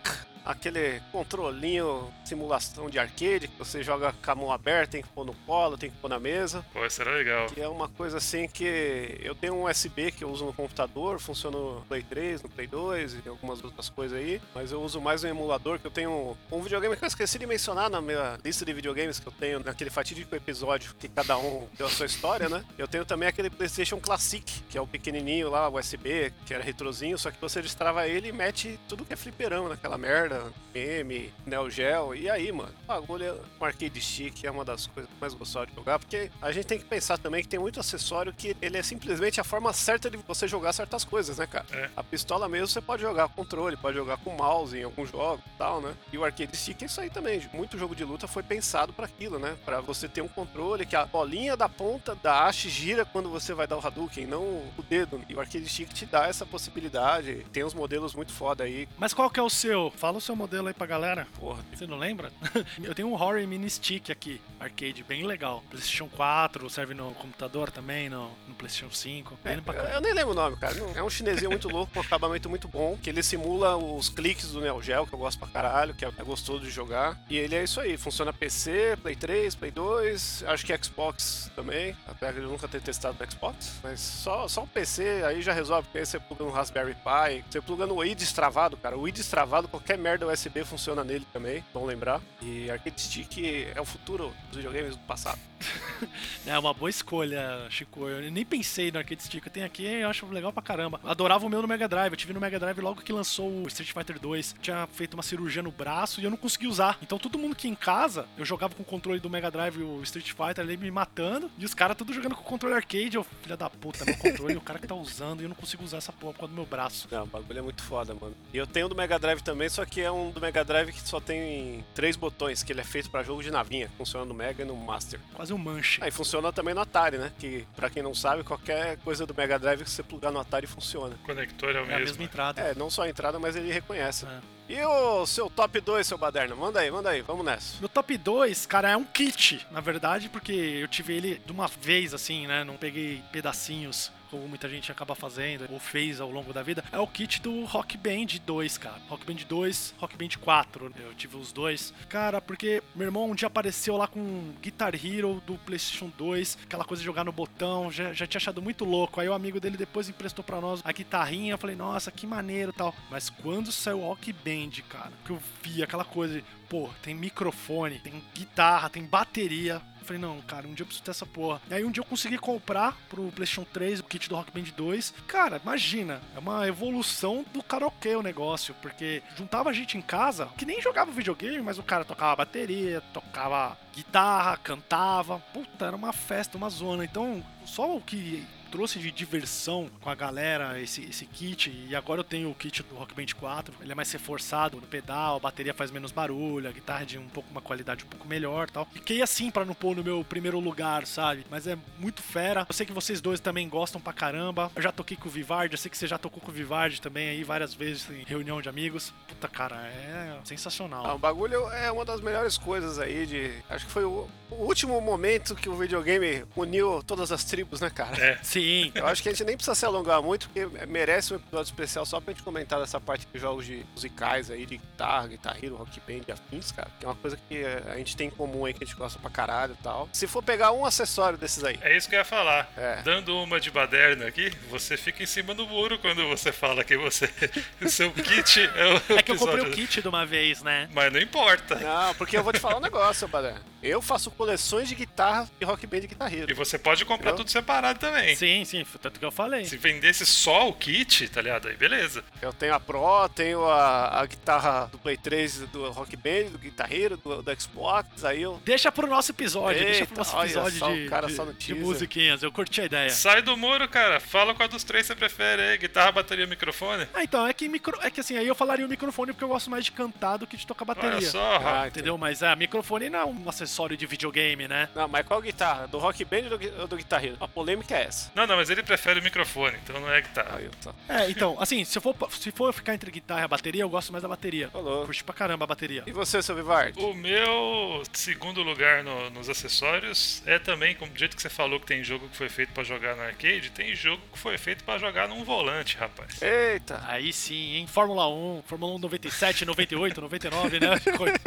Aquele 0.44 1.00
controlinho, 1.10 2.12
simulação 2.24 2.90
de 2.90 2.98
arcade, 2.98 3.48
que 3.48 3.58
você 3.58 3.82
joga 3.82 4.12
com 4.12 4.30
a 4.30 4.34
mão 4.34 4.52
aberta, 4.52 4.92
tem 4.92 5.02
que 5.02 5.08
pôr 5.08 5.24
no 5.24 5.34
colo, 5.46 5.78
tem 5.78 5.90
que 5.90 5.96
pôr 5.96 6.08
na 6.08 6.20
mesa. 6.20 6.64
Pô, 6.72 6.84
isso 6.84 7.00
era 7.00 7.12
legal. 7.12 7.46
Que 7.46 7.60
é 7.60 7.68
uma 7.68 7.88
coisa 7.88 8.18
assim 8.18 8.46
que 8.48 9.18
eu 9.22 9.34
tenho 9.34 9.54
um 9.54 9.68
USB 9.68 10.12
que 10.12 10.24
eu 10.24 10.30
uso 10.30 10.44
no 10.44 10.52
computador, 10.52 11.18
funciona 11.18 11.56
no 11.56 11.80
Play 11.88 12.02
3, 12.02 12.42
no 12.42 12.48
Play 12.48 12.66
2 12.66 13.18
e 13.24 13.28
algumas 13.28 13.62
outras 13.64 13.88
coisas 13.88 14.18
aí. 14.18 14.40
Mas 14.54 14.70
eu 14.70 14.82
uso 14.82 15.00
mais 15.00 15.24
um 15.24 15.28
emulador 15.28 15.78
que 15.78 15.86
eu 15.86 15.90
tenho 15.90 16.36
um 16.50 16.60
videogame 16.60 16.96
que 16.96 17.04
eu 17.04 17.08
esqueci 17.08 17.38
de 17.38 17.46
mencionar 17.46 17.88
na 17.88 18.00
minha 18.00 18.38
lista 18.44 18.64
de 18.64 18.72
videogames 18.72 19.18
que 19.18 19.26
eu 19.26 19.32
tenho 19.32 19.60
naquele 19.60 19.90
fatídico 19.90 20.34
episódio 20.34 20.94
que 20.98 21.08
cada 21.08 21.38
um 21.38 21.66
deu 21.76 21.86
a 21.86 21.90
sua 21.90 22.06
história, 22.06 22.48
né? 22.48 22.64
Eu 22.76 22.86
tenho 22.86 23.04
também 23.04 23.28
aquele 23.28 23.50
PlayStation 23.50 23.98
Classic, 23.98 24.44
que 24.68 24.76
é 24.76 24.80
o 24.80 24.86
pequenininho 24.86 25.50
lá, 25.50 25.68
USB, 25.68 26.32
que 26.44 26.52
era 26.52 26.62
retrozinho, 26.62 27.18
só 27.18 27.30
que 27.30 27.40
você 27.40 27.62
destrava 27.62 28.06
ele 28.06 28.28
e 28.28 28.32
mete 28.32 28.78
tudo 28.88 29.04
que 29.04 29.12
é 29.12 29.16
fliperama 29.16 29.70
naquela 29.70 29.96
merda, 29.96 30.33
M, 30.74 31.32
Neo 31.46 31.70
Geo. 31.70 32.14
E 32.14 32.28
aí, 32.28 32.50
mano, 32.50 32.72
o 32.82 32.86
bagulho 32.86 33.24
é 33.24 33.32
um 33.60 33.64
arcade 33.64 34.00
stick, 34.00 34.44
é 34.44 34.50
uma 34.50 34.64
das 34.64 34.86
coisas 34.86 35.08
que 35.08 35.16
eu 35.16 35.20
mais 35.20 35.34
gostava 35.34 35.66
de 35.66 35.74
jogar, 35.74 35.98
porque 35.98 36.30
a 36.42 36.50
gente 36.50 36.66
tem 36.66 36.78
que 36.78 36.84
pensar 36.84 37.18
também 37.18 37.42
que 37.42 37.48
tem 37.48 37.60
muito 37.60 37.78
acessório 37.78 38.32
que 38.32 38.56
ele 38.60 38.76
é 38.76 38.82
simplesmente 38.82 39.40
a 39.40 39.44
forma 39.44 39.72
certa 39.72 40.10
de 40.10 40.16
você 40.16 40.48
jogar 40.48 40.72
certas 40.72 41.04
coisas, 41.04 41.38
né, 41.38 41.46
cara? 41.46 41.66
É. 41.70 41.90
A 41.96 42.02
pistola 42.02 42.48
mesmo 42.48 42.66
você 42.66 42.80
pode 42.80 43.02
jogar 43.02 43.28
com 43.28 43.44
controle, 43.44 43.76
pode 43.76 43.96
jogar 43.96 44.16
com 44.18 44.30
mouse 44.30 44.76
em 44.76 44.82
alguns 44.82 45.10
jogos 45.10 45.44
e 45.46 45.58
tal, 45.58 45.80
né? 45.80 45.94
E 46.12 46.18
o 46.18 46.24
arcade 46.24 46.56
stick 46.56 46.82
é 46.82 46.86
isso 46.86 47.00
aí 47.00 47.10
também. 47.10 47.42
Muito 47.52 47.78
jogo 47.78 47.94
de 47.94 48.04
luta 48.04 48.26
foi 48.26 48.42
pensado 48.42 48.92
para 48.92 49.06
aquilo, 49.06 49.38
né? 49.38 49.56
Para 49.64 49.80
você 49.80 50.08
ter 50.08 50.22
um 50.22 50.28
controle 50.28 50.86
que 50.86 50.96
a 50.96 51.04
bolinha 51.04 51.56
da 51.56 51.68
ponta 51.68 52.14
da 52.14 52.46
haste 52.46 52.68
gira 52.68 53.04
quando 53.04 53.28
você 53.28 53.52
vai 53.52 53.66
dar 53.66 53.76
o 53.76 53.86
Hadouken, 53.86 54.26
não 54.26 54.42
o 54.42 54.84
dedo. 54.88 55.20
E 55.28 55.34
o 55.34 55.40
arcade 55.40 55.68
stick 55.68 55.92
te 55.92 56.06
dá 56.06 56.26
essa 56.26 56.46
possibilidade. 56.46 57.46
Tem 57.52 57.64
uns 57.64 57.74
modelos 57.74 58.14
muito 58.14 58.32
foda 58.32 58.64
aí. 58.64 58.88
Mas 58.96 59.12
qual 59.12 59.30
que 59.30 59.38
é 59.38 59.42
o 59.42 59.50
seu? 59.50 59.92
Fala 59.96 60.18
o 60.18 60.20
seu 60.24 60.34
modelo 60.34 60.68
aí 60.68 60.74
pra 60.74 60.86
galera. 60.86 61.26
Porra. 61.38 61.62
Você 61.72 61.86
não 61.86 61.98
lembra? 61.98 62.32
Eu 62.82 62.94
tenho 62.94 63.08
um 63.08 63.12
Horror 63.12 63.46
Mini 63.46 63.68
Stick 63.68 64.10
aqui, 64.10 64.40
arcade, 64.58 65.04
bem 65.04 65.26
legal. 65.26 65.62
PlayStation 65.68 66.08
4, 66.08 66.68
serve 66.70 66.94
no 66.94 67.12
computador 67.14 67.70
também, 67.70 68.08
no, 68.08 68.30
no 68.48 68.54
PlayStation 68.54 68.90
5. 68.94 69.38
Bem 69.44 69.62
Eu, 69.66 69.74
eu 69.74 70.00
nem 70.00 70.14
lembro 70.14 70.32
o 70.32 70.34
nome, 70.34 70.56
cara. 70.56 70.74
É 70.94 71.02
um 71.02 71.10
chinesinho 71.10 71.50
muito 71.50 71.68
louco, 71.68 71.92
com 71.92 72.00
um 72.00 72.02
acabamento 72.02 72.48
muito 72.48 72.66
bom, 72.66 72.96
que 73.00 73.10
ele 73.10 73.22
simula 73.22 73.76
os 73.76 74.08
cliques 74.08 74.50
do 74.50 74.60
Neo 74.60 74.80
Geo, 74.82 75.06
que 75.06 75.12
eu 75.12 75.18
gosto 75.18 75.38
pra 75.38 75.48
caralho, 75.48 75.94
que 75.94 76.04
é, 76.04 76.08
é 76.08 76.24
gostoso 76.24 76.60
de 76.60 76.70
jogar. 76.70 77.20
E 77.28 77.36
ele 77.36 77.54
é 77.54 77.62
isso 77.62 77.80
aí, 77.80 77.96
funciona 77.96 78.32
PC, 78.32 78.96
Play 79.02 79.16
3, 79.16 79.54
Play 79.54 79.70
2, 79.70 80.44
acho 80.46 80.64
que 80.64 80.84
Xbox 80.84 81.50
também, 81.54 81.94
apesar 82.06 82.32
de 82.32 82.38
eu 82.40 82.48
nunca 82.48 82.66
ter 82.66 82.80
testado 82.80 83.16
no 83.20 83.30
Xbox. 83.30 83.74
Mas 83.82 84.00
só, 84.00 84.48
só 84.48 84.62
o 84.62 84.66
PC 84.66 85.22
aí 85.24 85.42
já 85.42 85.52
resolve, 85.52 85.84
porque 85.84 85.98
aí 85.98 86.06
você 86.06 86.18
pluga 86.18 86.44
no 86.44 86.50
Raspberry 86.50 86.94
Pi, 86.94 87.44
você 87.48 87.60
pluga 87.60 87.86
no 87.86 87.96
Wii 87.96 88.14
destravado, 88.14 88.76
cara. 88.76 88.96
O 88.96 89.02
Wii 89.02 89.12
destravado, 89.12 89.68
qualquer 89.68 89.98
merda 89.98 90.13
USB 90.22 90.64
funciona 90.64 91.02
nele 91.02 91.26
também, 91.32 91.64
bom 91.72 91.84
lembrar. 91.84 92.20
E 92.42 92.70
Arcade 92.70 93.00
Stick 93.00 93.38
é 93.74 93.80
o 93.80 93.84
futuro 93.84 94.32
dos 94.48 94.56
videogames 94.56 94.96
do 94.96 95.02
passado. 95.02 95.38
É 96.46 96.58
uma 96.58 96.74
boa 96.74 96.90
escolha, 96.90 97.66
Chico. 97.70 98.06
Eu 98.06 98.30
nem 98.30 98.44
pensei 98.44 98.92
no 98.92 98.98
Arcade 98.98 99.22
Stick. 99.22 99.46
Eu 99.46 99.50
tenho 99.50 99.64
aqui 99.64 99.84
eu 99.84 100.08
acho 100.08 100.26
legal 100.26 100.52
pra 100.52 100.62
caramba. 100.62 101.00
Adorava 101.02 101.46
o 101.46 101.48
meu 101.48 101.62
no 101.62 101.68
Mega 101.68 101.88
Drive. 101.88 102.12
Eu 102.12 102.16
tive 102.16 102.32
no 102.34 102.40
Mega 102.40 102.58
Drive 102.58 102.78
logo 102.80 103.00
que 103.00 103.12
lançou 103.12 103.48
o 103.48 103.66
Street 103.68 103.92
Fighter 103.92 104.18
2. 104.18 104.56
Tinha 104.60 104.86
feito 104.92 105.14
uma 105.14 105.22
cirurgia 105.22 105.62
no 105.62 105.70
braço 105.70 106.20
e 106.20 106.24
eu 106.24 106.30
não 106.30 106.36
consegui 106.36 106.66
usar. 106.66 106.98
Então 107.02 107.18
todo 107.18 107.38
mundo 107.38 107.56
que 107.56 107.66
em 107.66 107.74
casa, 107.74 108.26
eu 108.36 108.44
jogava 108.44 108.74
com 108.74 108.82
o 108.82 108.86
controle 108.86 109.20
do 109.20 109.30
Mega 109.30 109.50
Drive 109.50 109.78
o 109.82 110.02
Street 110.02 110.32
Fighter 110.32 110.60
ali 110.60 110.76
me 110.76 110.90
matando. 110.90 111.50
E 111.58 111.64
os 111.64 111.72
caras 111.72 111.96
tudo 111.96 112.12
jogando 112.12 112.34
com 112.34 112.42
o 112.42 112.44
controle 112.44 112.74
arcade. 112.74 113.16
Eu, 113.16 113.24
filha 113.42 113.56
da 113.56 113.70
puta, 113.70 114.04
meu 114.04 114.16
controle, 114.16 114.56
o 114.58 114.60
cara 114.60 114.78
que 114.78 114.86
tá 114.86 114.94
usando 114.94 115.40
e 115.40 115.44
eu 115.44 115.48
não 115.48 115.56
consigo 115.56 115.82
usar 115.82 115.98
essa 115.98 116.12
porra 116.12 116.34
por 116.34 116.40
causa 116.40 116.52
do 116.52 116.56
meu 116.56 116.66
braço. 116.66 117.08
Não, 117.10 117.24
o 117.24 117.26
bagulho 117.26 117.58
é 117.58 117.62
muito 117.62 117.82
foda, 117.82 118.14
mano. 118.14 118.34
E 118.52 118.56
eu 118.56 118.66
tenho 118.66 118.88
do 118.88 118.94
Mega 118.94 119.18
Drive 119.18 119.40
também, 119.40 119.68
só 119.68 119.84
que 119.84 120.03
é 120.04 120.10
um 120.10 120.30
do 120.30 120.40
Mega 120.40 120.64
Drive 120.64 120.92
que 120.92 121.00
só 121.08 121.18
tem 121.20 121.84
três 121.94 122.16
botões, 122.16 122.62
que 122.62 122.72
ele 122.72 122.80
é 122.80 122.84
feito 122.84 123.10
pra 123.10 123.22
jogo 123.22 123.42
de 123.42 123.50
navinha. 123.50 123.90
Funciona 123.96 124.24
no 124.24 124.34
Mega 124.34 124.62
e 124.62 124.66
no 124.66 124.76
Master. 124.76 125.18
Quase 125.34 125.52
um 125.52 125.58
manche. 125.58 126.02
Aí 126.02 126.10
funciona 126.10 126.52
também 126.52 126.74
no 126.74 126.80
Atari, 126.80 127.18
né? 127.18 127.32
Que, 127.38 127.66
pra 127.74 127.90
quem 127.90 128.02
não 128.02 128.14
sabe, 128.14 128.44
qualquer 128.44 128.96
coisa 128.98 129.26
do 129.26 129.34
Mega 129.34 129.58
Drive 129.58 129.82
que 129.84 129.90
você 129.90 130.02
plugar 130.02 130.30
no 130.30 130.38
Atari 130.40 130.66
funciona. 130.66 131.14
O 131.14 131.26
conector 131.26 131.70
é 131.74 131.80
o 131.80 131.84
É 131.90 131.94
a 131.94 131.98
mesmo. 131.98 132.04
mesma 132.04 132.24
entrada. 132.24 132.60
É, 132.60 132.74
não 132.74 132.88
só 132.90 133.02
a 133.02 133.08
entrada, 133.08 133.38
mas 133.38 133.56
ele 133.56 133.72
reconhece. 133.72 134.26
É. 134.26 134.54
E 134.66 134.82
o 134.82 135.26
seu 135.26 135.50
top 135.50 135.78
2, 135.78 136.06
seu 136.06 136.16
Baderna? 136.16 136.54
Manda 136.56 136.80
aí, 136.80 136.90
manda 136.90 137.10
aí, 137.10 137.20
vamos 137.20 137.44
nessa. 137.44 137.78
Meu 137.80 137.88
top 137.88 138.16
2, 138.16 138.64
cara, 138.64 138.90
é 138.92 138.96
um 138.96 139.04
kit, 139.04 139.66
na 139.70 139.80
verdade, 139.82 140.30
porque 140.30 140.52
eu 140.52 140.88
tive 140.88 141.14
ele 141.14 141.42
de 141.44 141.52
uma 141.52 141.68
vez, 141.68 142.14
assim, 142.14 142.46
né? 142.46 142.64
Não 142.64 142.74
peguei 142.76 143.22
pedacinhos, 143.30 144.10
como 144.34 144.48
muita 144.48 144.68
gente 144.68 144.90
acaba 144.90 145.14
fazendo, 145.14 145.66
ou 145.70 145.78
fez 145.78 146.20
ao 146.20 146.28
longo 146.28 146.52
da 146.52 146.60
vida. 146.60 146.82
É 146.90 146.98
o 146.98 147.06
kit 147.06 147.40
do 147.40 147.64
Rock 147.64 147.96
Band 147.96 148.26
2, 148.44 148.78
cara. 148.78 149.00
Rock 149.08 149.24
Band 149.24 149.44
2, 149.48 149.94
Rock 149.96 150.16
Band 150.16 150.36
4. 150.40 150.92
Eu 150.98 151.14
tive 151.14 151.36
os 151.36 151.52
dois. 151.52 151.94
Cara, 152.08 152.40
porque 152.40 152.82
meu 152.96 153.06
irmão 153.06 153.30
um 153.30 153.34
dia 153.34 153.46
apareceu 153.46 153.96
lá 153.96 154.08
com 154.08 154.52
Guitar 154.60 154.92
Hero 154.94 155.40
do 155.46 155.56
PlayStation 155.58 156.10
2, 156.18 156.58
aquela 156.64 156.84
coisa 156.84 157.00
de 157.00 157.04
jogar 157.04 157.24
no 157.24 157.30
botão, 157.30 157.92
já, 157.92 158.12
já 158.12 158.26
tinha 158.26 158.38
achado 158.40 158.60
muito 158.60 158.84
louco. 158.84 159.20
Aí 159.20 159.28
o 159.28 159.32
amigo 159.32 159.60
dele 159.60 159.76
depois 159.76 160.08
emprestou 160.08 160.44
pra 160.44 160.60
nós 160.60 160.80
a 160.84 160.90
guitarrinha. 160.90 161.54
Eu 161.54 161.58
falei, 161.58 161.76
nossa, 161.76 162.10
que 162.10 162.26
maneiro 162.26 162.72
tal. 162.72 162.92
Mas 163.08 163.30
quando 163.30 163.70
saiu 163.70 164.00
o 164.00 164.08
Rock 164.08 164.32
Band, 164.32 164.82
cara, 164.88 165.12
que 165.24 165.30
eu 165.30 165.40
vi 165.62 165.80
aquela 165.80 166.04
coisa 166.04 166.40
de, 166.40 166.44
pô, 166.68 166.90
tem 167.02 167.14
microfone, 167.14 168.00
tem 168.00 168.20
guitarra, 168.34 168.90
tem 168.90 169.04
bateria. 169.04 169.80
Eu 170.04 170.08
falei, 170.08 170.20
não, 170.20 170.38
cara, 170.42 170.68
um 170.68 170.74
dia 170.74 170.82
eu 170.82 170.86
preciso 170.86 171.02
ter 171.02 171.12
essa 171.12 171.24
porra. 171.24 171.62
E 171.70 171.72
aí 171.72 171.82
um 171.82 171.90
dia 171.90 172.02
eu 172.02 172.06
consegui 172.06 172.36
comprar 172.36 172.94
pro 173.08 173.32
PlayStation 173.32 173.64
3 173.64 174.00
o 174.00 174.04
kit 174.04 174.28
do 174.28 174.36
Rock 174.36 174.52
Band 174.52 174.70
2. 174.76 175.14
Cara, 175.26 175.58
imagina, 175.62 176.20
é 176.36 176.38
uma 176.38 176.68
evolução 176.68 177.42
do 177.54 177.62
karaokê 177.62 178.14
o 178.14 178.22
negócio, 178.22 178.74
porque 178.82 179.22
juntava 179.34 179.70
a 179.70 179.72
gente 179.72 179.96
em 179.96 180.02
casa 180.02 180.50
que 180.58 180.66
nem 180.66 180.82
jogava 180.82 181.10
videogame, 181.10 181.62
mas 181.62 181.78
o 181.78 181.82
cara 181.82 182.04
tocava 182.04 182.36
bateria, 182.36 183.00
tocava 183.14 183.78
guitarra, 183.94 184.58
cantava. 184.58 185.38
Puta, 185.54 185.86
era 185.86 185.96
uma 185.96 186.12
festa, 186.12 186.58
uma 186.58 186.68
zona. 186.68 187.02
Então, 187.02 187.42
só 187.64 187.96
o 187.96 188.00
que 188.02 188.46
trouxe 188.74 188.98
de 188.98 189.12
diversão 189.12 189.88
com 190.00 190.10
a 190.10 190.16
galera 190.16 190.80
esse, 190.80 191.04
esse 191.04 191.24
kit. 191.26 191.70
E 191.88 191.94
agora 191.94 192.18
eu 192.18 192.24
tenho 192.24 192.50
o 192.50 192.54
kit 192.56 192.82
do 192.82 192.96
Rock 192.96 193.14
Band 193.14 193.32
4. 193.38 193.72
Ele 193.80 193.92
é 193.92 193.94
mais 193.94 194.10
reforçado 194.10 194.80
no 194.80 194.86
pedal, 194.88 195.36
a 195.36 195.38
bateria 195.38 195.72
faz 195.72 195.92
menos 195.92 196.10
barulho, 196.10 196.68
a 196.68 196.72
guitarra 196.72 197.02
é 197.02 197.04
de 197.04 197.16
um 197.16 197.28
pouco 197.28 197.48
uma 197.52 197.60
qualidade 197.60 198.02
um 198.04 198.08
pouco 198.08 198.26
melhor 198.26 198.68
tal. 198.68 198.88
Fiquei 198.92 199.22
assim 199.22 199.48
pra 199.48 199.64
não 199.64 199.74
pôr 199.74 199.94
no 199.94 200.02
meu 200.02 200.24
primeiro 200.24 200.58
lugar, 200.58 201.06
sabe? 201.06 201.46
Mas 201.48 201.68
é 201.68 201.78
muito 202.00 202.20
fera. 202.20 202.66
Eu 202.68 202.74
sei 202.74 202.84
que 202.84 202.92
vocês 202.92 203.20
dois 203.20 203.38
também 203.38 203.68
gostam 203.68 204.00
pra 204.00 204.12
caramba. 204.12 204.72
Eu 204.74 204.82
já 204.82 204.90
toquei 204.90 205.16
com 205.16 205.28
o 205.28 205.30
Vivard, 205.30 205.72
eu 205.72 205.78
sei 205.78 205.88
que 205.88 205.96
você 205.96 206.08
já 206.08 206.18
tocou 206.18 206.42
com 206.42 206.50
o 206.50 206.54
Vivard 206.54 207.00
também 207.00 207.28
aí 207.28 207.44
várias 207.44 207.74
vezes 207.74 208.10
em 208.10 208.24
reunião 208.24 208.60
de 208.60 208.68
amigos. 208.68 209.14
Puta, 209.28 209.46
cara, 209.46 209.76
é 209.86 210.36
sensacional. 210.42 211.06
Ah, 211.06 211.14
o 211.14 211.18
bagulho 211.18 211.70
é 211.70 211.92
uma 211.92 212.04
das 212.04 212.20
melhores 212.20 212.58
coisas 212.58 212.98
aí 212.98 213.24
de. 213.24 213.52
Acho 213.70 213.86
que 213.86 213.92
foi 213.92 214.04
o, 214.04 214.28
o 214.50 214.64
último 214.64 215.00
momento 215.00 215.54
que 215.54 215.68
o 215.68 215.76
videogame 215.76 216.44
uniu 216.56 217.04
todas 217.06 217.30
as 217.30 217.44
tribos, 217.44 217.80
né, 217.80 217.88
cara? 217.88 218.20
É. 218.20 218.38
Sim. 218.42 218.63
Eu 218.94 219.06
acho 219.06 219.22
que 219.22 219.28
a 219.28 219.32
gente 219.32 219.44
nem 219.44 219.56
precisa 219.56 219.74
se 219.74 219.84
alongar 219.84 220.22
muito, 220.22 220.48
porque 220.48 220.66
merece 220.86 221.32
um 221.32 221.36
episódio 221.36 221.70
especial 221.70 222.04
só 222.06 222.20
pra 222.20 222.32
gente 222.32 222.42
comentar 222.42 222.80
dessa 222.80 223.00
parte 223.00 223.26
de 223.32 223.38
jogos 223.38 223.66
de 223.66 223.84
musicais 223.94 224.50
aí, 224.50 224.64
de 224.66 224.76
guitarra, 224.78 225.28
Guitar 225.28 225.56
Hero, 225.62 225.76
Rock 225.76 226.00
Band 226.00 226.22
e 226.28 226.32
afins, 226.32 226.72
cara. 226.72 226.88
Que 226.98 227.04
é 227.04 227.08
uma 227.08 227.14
coisa 227.14 227.38
que 227.48 227.64
a 227.64 227.96
gente 227.96 228.16
tem 228.16 228.28
em 228.28 228.30
comum 228.30 228.64
aí, 228.64 228.72
que 228.74 228.82
a 228.82 228.86
gente 228.86 228.96
gosta 228.96 229.18
pra 229.18 229.30
caralho 229.30 229.76
e 229.78 229.82
tal. 229.82 230.08
Se 230.12 230.26
for 230.26 230.42
pegar 230.42 230.72
um 230.72 230.84
acessório 230.84 231.38
desses 231.38 231.62
aí, 231.64 231.78
É 231.82 231.96
isso 231.96 232.08
que 232.08 232.14
eu 232.14 232.18
ia 232.18 232.24
falar. 232.24 232.70
É. 232.76 233.02
Dando 233.02 233.36
uma 233.42 233.60
de 233.60 233.70
baderna 233.70 234.26
aqui, 234.26 234.50
você 234.70 234.96
fica 234.96 235.22
em 235.22 235.26
cima 235.26 235.54
do 235.54 235.66
muro 235.66 235.98
quando 235.98 236.26
você 236.28 236.52
fala 236.52 236.84
que 236.84 236.96
você. 236.96 237.28
o 237.80 237.88
seu 237.88 238.10
kit 238.12 238.60
é 238.74 239.12
o. 239.12 239.18
É 239.18 239.22
que 239.22 239.32
eu 239.32 239.36
comprei 239.36 239.60
o 239.60 239.70
kit 239.70 240.00
de 240.00 240.08
uma 240.08 240.24
vez, 240.24 240.62
né? 240.62 240.88
Mas 240.92 241.12
não 241.12 241.20
importa. 241.20 241.76
Não, 241.76 242.14
porque 242.14 242.36
eu 242.36 242.42
vou 242.42 242.52
te 242.52 242.58
falar 242.58 242.76
um 242.76 242.80
negócio, 242.80 243.26
Badé. 243.28 243.54
Eu 243.82 244.00
faço 244.00 244.30
coleções 244.30 244.88
de 244.88 244.94
guitarra 244.94 245.46
e 245.60 245.64
rock 245.64 245.86
band 245.86 246.00
de 246.00 246.04
E 246.06 246.08
guitarreiro. 246.08 246.54
você 246.56 246.78
pode 246.78 247.04
comprar 247.04 247.32
Eu? 247.32 247.36
tudo 247.36 247.50
separado 247.50 247.98
também. 247.98 248.34
Sim, 248.34 248.53
sim, 248.62 248.84
foi 248.84 249.00
tanto 249.00 249.18
que 249.18 249.24
eu 249.24 249.32
falei. 249.32 249.64
Se 249.64 249.78
vendesse 249.78 250.26
só 250.26 250.68
o 250.68 250.74
kit, 250.74 251.26
tá 251.30 251.40
ligado? 251.40 251.68
Aí 251.68 251.76
beleza. 251.76 252.22
Eu 252.42 252.52
tenho 252.52 252.74
a 252.74 252.80
Pro, 252.80 253.26
tenho 253.34 253.64
a, 253.64 254.20
a 254.20 254.26
guitarra 254.26 254.86
do 254.92 254.98
Play 254.98 255.16
3 255.16 255.60
do 255.68 255.90
rock 255.90 256.14
band, 256.14 256.50
do 256.50 256.58
guitarreiro, 256.58 257.16
do, 257.16 257.42
do 257.42 257.60
Xbox, 257.60 258.22
aí 258.22 258.42
eu. 258.42 258.60
Deixa 258.64 258.92
pro 258.92 259.06
nosso 259.06 259.30
episódio, 259.32 259.82
deixa 259.82 260.00
Eita, 260.00 260.06
pro 260.06 260.18
nosso 260.18 260.38
episódio 260.38 260.78
só, 260.78 260.92
de, 260.92 261.08
cara 261.08 261.26
de, 261.26 261.54
de 261.54 261.74
musiquinhas. 261.74 262.42
Eu 262.42 262.52
curti 262.52 262.82
a 262.82 262.84
ideia. 262.84 263.10
Sai 263.10 263.40
do 263.40 263.56
muro, 263.56 263.88
cara. 263.88 264.20
Fala 264.20 264.54
qual 264.54 264.68
dos 264.68 264.84
três 264.84 265.06
você 265.06 265.14
prefere 265.14 265.62
aí. 265.62 265.78
Guitarra, 265.78 266.12
bateria, 266.12 266.46
microfone? 266.46 267.08
Ah, 267.14 267.24
então, 267.24 267.46
é 267.46 267.52
que, 267.52 267.68
micro... 267.68 267.98
é 268.02 268.10
que 268.10 268.20
assim, 268.20 268.36
aí 268.36 268.46
eu 268.46 268.54
falaria 268.54 268.84
o 268.84 268.88
microfone 268.88 269.32
porque 269.32 269.44
eu 269.44 269.48
gosto 269.48 269.70
mais 269.70 269.84
de 269.84 269.92
cantar 269.92 270.36
do 270.36 270.46
que 270.46 270.56
de 270.56 270.66
tocar 270.66 270.84
bateria. 270.84 271.16
Olha 271.16 271.30
só. 271.30 271.60
Ah, 271.64 271.88
Entendeu? 271.88 272.18
Mas 272.18 272.42
é, 272.42 272.54
microfone 272.56 273.08
não 273.08 273.18
é 273.18 273.24
um 273.24 273.48
acessório 273.48 273.96
de 273.96 274.06
videogame, 274.06 274.66
né? 274.68 274.88
Não, 274.94 275.08
mas 275.08 275.26
qual 275.26 275.40
guitarra? 275.40 275.86
Do 275.86 275.98
rock 275.98 276.24
band 276.24 276.48
ou 276.50 276.58
do, 276.58 276.80
ou 276.80 276.86
do 276.86 276.96
guitarreiro? 276.96 277.36
A 277.40 277.48
polêmica 277.48 277.96
é 277.96 278.04
essa. 278.04 278.30
Não, 278.34 278.46
não, 278.46 278.56
mas 278.56 278.68
ele 278.70 278.82
prefere 278.82 279.20
o 279.20 279.22
microfone, 279.22 279.76
então 279.82 280.00
não 280.00 280.10
é 280.12 280.20
guitarra. 280.20 280.58
Aí, 280.58 280.68
tá. 280.82 280.92
É, 281.08 281.30
então, 281.30 281.56
assim, 281.60 281.84
se 281.84 281.96
eu 281.98 282.02
for, 282.02 282.14
se 282.32 282.50
for 282.50 282.72
ficar 282.72 282.94
entre 282.94 283.10
guitarra 283.10 283.44
e 283.44 283.48
bateria, 283.48 283.82
eu 283.82 283.88
gosto 283.88 284.10
mais 284.12 284.22
da 284.22 284.28
bateria. 284.28 284.68
Falou. 284.70 285.04
Curti 285.06 285.22
pra 285.22 285.34
caramba 285.34 285.64
a 285.64 285.66
bateria. 285.68 286.02
E 286.06 286.12
você, 286.12 286.42
seu 286.42 286.54
Vivard? 286.56 286.98
O 287.00 287.14
meu 287.14 288.02
segundo 288.12 288.62
lugar 288.62 289.02
no- 289.04 289.30
nos 289.30 289.48
acessórios 289.48 290.42
é 290.46 290.58
também, 290.58 290.94
como 290.94 291.12
do 291.12 291.18
jeito 291.18 291.36
que 291.36 291.42
você 291.42 291.48
falou 291.48 291.78
que 291.78 291.86
tem 291.86 292.02
jogo 292.02 292.28
que 292.28 292.36
foi 292.36 292.48
feito 292.48 292.72
pra 292.72 292.82
jogar 292.82 293.14
no 293.16 293.22
arcade, 293.22 293.70
tem 293.70 293.94
jogo 293.94 294.22
que 294.32 294.38
foi 294.38 294.58
feito 294.58 294.82
pra 294.84 294.98
jogar 294.98 295.28
num 295.28 295.44
volante, 295.44 295.96
rapaz. 295.96 296.40
Eita! 296.42 297.02
Aí 297.06 297.32
sim, 297.32 297.76
hein? 297.76 297.86
Fórmula 297.86 298.28
1, 298.28 298.62
Fórmula 298.66 298.94
1 298.94 298.98
97, 298.98 299.64
98, 299.64 300.20
99, 300.20 300.80
né? 300.80 300.98
Coisa- 301.16 301.38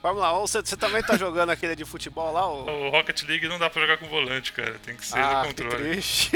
Fórmula 0.00 0.36
1, 0.38 0.40
você, 0.46 0.60
você 0.60 0.76
também 0.76 1.02
tá 1.02 1.16
jogando 1.16 1.50
aquele 1.50 1.74
de 1.74 1.84
futebol 1.84 2.32
lá? 2.32 2.46
O... 2.48 2.86
O 2.86 2.90
Rocket 2.90 3.22
League 3.24 3.48
não 3.48 3.58
dá 3.58 3.68
pra 3.68 3.82
jogar 3.82 3.96
com 3.98 4.06
volante, 4.06 4.52
cara. 4.52 4.76
Tem 4.84 4.94
que 4.96 5.04
ser 5.04 5.18
ah, 5.18 5.44
no 5.46 5.54
que 5.54 5.62
controle. 5.62 5.90
triste. 5.92 6.35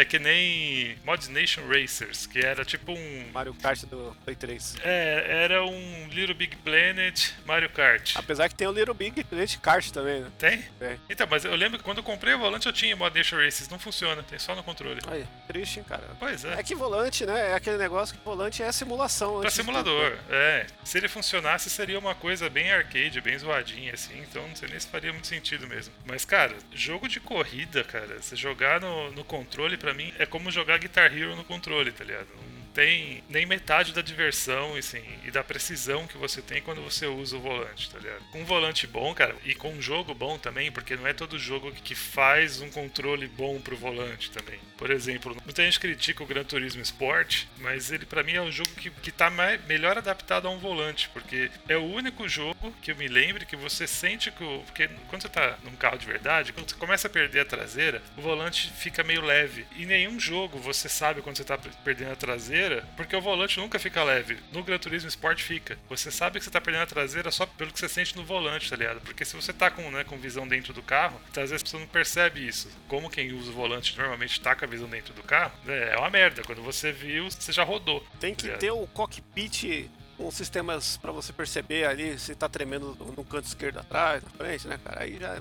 É 0.00 0.04
que 0.06 0.18
nem 0.18 0.96
Mod 1.04 1.30
Nation 1.30 1.60
Racers, 1.68 2.26
que 2.26 2.38
era 2.38 2.64
tipo 2.64 2.92
um. 2.92 3.26
Mario 3.34 3.52
Kart 3.52 3.84
do 3.84 4.16
Play 4.24 4.34
3. 4.34 4.76
É, 4.82 5.42
era 5.44 5.62
um 5.62 6.08
Little 6.08 6.34
Big 6.34 6.56
Planet 6.56 7.32
Mario 7.44 7.68
Kart. 7.68 8.12
Apesar 8.16 8.48
que 8.48 8.54
tem 8.54 8.66
o 8.66 8.72
Little 8.72 8.94
Big 8.94 9.22
Planet 9.24 9.58
Kart 9.58 9.90
também, 9.90 10.22
né? 10.22 10.30
Tem? 10.38 10.62
Tem. 10.78 10.98
Então, 11.10 11.26
mas 11.30 11.44
eu 11.44 11.54
lembro 11.54 11.76
que 11.76 11.84
quando 11.84 11.98
eu 11.98 12.02
comprei 12.02 12.32
o 12.32 12.38
volante 12.38 12.66
eu 12.66 12.72
tinha 12.72 12.96
Mod 12.96 13.14
Nation 13.14 13.36
Racers. 13.36 13.68
Não 13.68 13.78
funciona, 13.78 14.22
tem 14.22 14.38
só 14.38 14.54
no 14.56 14.62
controle. 14.62 15.02
Aí, 15.06 15.26
triste, 15.46 15.80
hein, 15.80 15.84
cara. 15.86 16.04
Pois 16.18 16.46
é. 16.46 16.54
É 16.54 16.62
que 16.62 16.74
volante, 16.74 17.26
né? 17.26 17.50
É 17.50 17.54
aquele 17.54 17.76
negócio 17.76 18.16
que 18.16 18.24
volante 18.24 18.62
é 18.62 18.72
simulação. 18.72 19.40
Pra 19.40 19.50
de 19.50 19.54
simulador, 19.54 20.12
tudo. 20.12 20.34
é. 20.34 20.66
Se 20.82 20.96
ele 20.96 21.08
funcionasse, 21.08 21.68
seria 21.68 21.98
uma 21.98 22.14
coisa 22.14 22.48
bem 22.48 22.72
arcade, 22.72 23.20
bem 23.20 23.36
zoadinha, 23.38 23.92
assim, 23.92 24.18
então 24.20 24.48
não 24.48 24.56
sei 24.56 24.70
nem 24.70 24.80
se 24.80 24.88
faria 24.88 25.12
muito 25.12 25.26
sentido 25.26 25.66
mesmo. 25.68 25.92
Mas, 26.06 26.24
cara, 26.24 26.56
jogo 26.72 27.06
de 27.06 27.20
corrida, 27.20 27.84
cara, 27.84 28.16
você 28.18 28.34
jogar 28.34 28.80
no, 28.80 29.12
no 29.12 29.22
controle, 29.24 29.76
pra 29.76 29.89
mim, 29.94 30.12
é 30.18 30.26
como 30.26 30.50
jogar 30.50 30.78
Guitar 30.78 31.16
Hero 31.16 31.36
no 31.36 31.44
controle, 31.44 31.92
tá 31.92 32.04
ligado? 32.04 32.28
Não 32.36 32.59
tem 32.74 33.22
nem 33.28 33.46
metade 33.46 33.92
da 33.92 34.02
diversão 34.02 34.74
assim, 34.76 35.02
e 35.24 35.30
da 35.30 35.42
precisão 35.42 36.06
que 36.06 36.16
você 36.16 36.40
tem 36.40 36.62
quando 36.62 36.82
você 36.82 37.06
usa 37.06 37.36
o 37.36 37.40
volante, 37.40 37.90
tá 37.90 37.98
ligado? 37.98 38.24
Com 38.30 38.40
um 38.40 38.44
volante 38.44 38.86
bom, 38.86 39.14
cara, 39.14 39.34
e 39.44 39.54
com 39.54 39.72
um 39.72 39.82
jogo 39.82 40.14
bom 40.14 40.38
também, 40.38 40.70
porque 40.70 40.96
não 40.96 41.06
é 41.06 41.12
todo 41.12 41.38
jogo 41.38 41.72
que 41.72 41.94
faz 41.94 42.60
um 42.60 42.70
controle 42.70 43.26
bom 43.26 43.60
pro 43.60 43.76
volante 43.76 44.30
também. 44.30 44.58
Por 44.76 44.90
exemplo, 44.90 45.36
muita 45.44 45.62
gente 45.62 45.80
critica 45.80 46.22
o 46.22 46.26
Gran 46.26 46.44
Turismo 46.44 46.82
Sport, 46.82 47.44
mas 47.58 47.90
ele 47.90 48.06
para 48.06 48.22
mim 48.22 48.32
é 48.32 48.42
um 48.42 48.50
jogo 48.50 48.70
que, 48.70 48.90
que 48.90 49.12
tá 49.12 49.30
mais, 49.30 49.62
melhor 49.66 49.98
adaptado 49.98 50.48
a 50.48 50.50
um 50.50 50.58
volante, 50.58 51.08
porque 51.12 51.50
é 51.68 51.76
o 51.76 51.84
único 51.84 52.28
jogo 52.28 52.74
que 52.80 52.92
eu 52.92 52.96
me 52.96 53.08
lembre 53.08 53.44
que 53.44 53.56
você 53.56 53.86
sente 53.86 54.30
que 54.30 54.42
o. 54.42 54.62
Porque 54.64 54.88
quando 55.08 55.22
você 55.22 55.28
tá 55.28 55.58
num 55.64 55.76
carro 55.76 55.98
de 55.98 56.06
verdade, 56.06 56.52
quando 56.52 56.70
você 56.70 56.76
começa 56.76 57.08
a 57.08 57.10
perder 57.10 57.40
a 57.40 57.44
traseira, 57.44 58.02
o 58.16 58.20
volante 58.20 58.70
fica 58.76 59.02
meio 59.02 59.22
leve. 59.22 59.66
E 59.76 59.86
nenhum 59.86 60.18
jogo 60.18 60.58
você 60.58 60.88
sabe 60.88 61.22
quando 61.22 61.36
você 61.36 61.44
tá 61.44 61.58
perdendo 61.84 62.12
a 62.12 62.16
traseira, 62.16 62.59
porque 62.96 63.14
o 63.16 63.20
volante 63.20 63.58
nunca 63.58 63.78
fica 63.78 64.02
leve. 64.02 64.38
No 64.52 64.62
Gran 64.62 64.78
Turismo 64.78 65.08
Sport 65.08 65.40
fica. 65.42 65.78
Você 65.88 66.10
sabe 66.10 66.38
que 66.38 66.44
você 66.44 66.50
tá 66.50 66.60
perdendo 66.60 66.82
a 66.82 66.86
traseira 66.86 67.30
só 67.30 67.46
pelo 67.46 67.72
que 67.72 67.78
você 67.78 67.88
sente 67.88 68.16
no 68.16 68.24
volante, 68.24 68.68
tá 68.68 68.76
ligado? 68.76 69.00
Porque 69.00 69.24
se 69.24 69.36
você 69.36 69.52
tá 69.52 69.70
com, 69.70 69.90
né, 69.90 70.04
com 70.04 70.18
visão 70.18 70.46
dentro 70.46 70.72
do 70.72 70.82
carro, 70.82 71.20
às 71.36 71.50
vezes 71.50 71.62
você 71.68 71.78
não 71.78 71.86
percebe 71.86 72.46
isso. 72.46 72.68
Como 72.88 73.10
quem 73.10 73.32
usa 73.32 73.50
o 73.50 73.54
volante 73.54 73.96
normalmente 73.96 74.40
tá 74.40 74.54
com 74.54 74.64
a 74.64 74.68
visão 74.68 74.88
dentro 74.88 75.14
do 75.14 75.22
carro, 75.22 75.52
é 75.66 75.96
uma 75.96 76.10
merda. 76.10 76.42
Quando 76.42 76.62
você 76.62 76.92
viu, 76.92 77.30
você 77.30 77.52
já 77.52 77.64
rodou. 77.64 78.04
Tem 78.18 78.34
que 78.34 78.48
tá 78.48 78.58
ter 78.58 78.70
o 78.70 78.86
cockpit 78.88 79.88
com 80.16 80.30
sistemas 80.30 80.98
para 80.98 81.12
você 81.12 81.32
perceber 81.32 81.86
ali 81.86 82.18
se 82.18 82.34
tá 82.34 82.48
tremendo 82.48 82.96
no 83.16 83.24
canto 83.24 83.46
esquerdo 83.46 83.78
atrás, 83.78 84.22
na 84.22 84.30
frente, 84.30 84.68
né, 84.68 84.78
cara? 84.84 85.02
Aí 85.02 85.18
já 85.18 85.34
é 85.34 85.40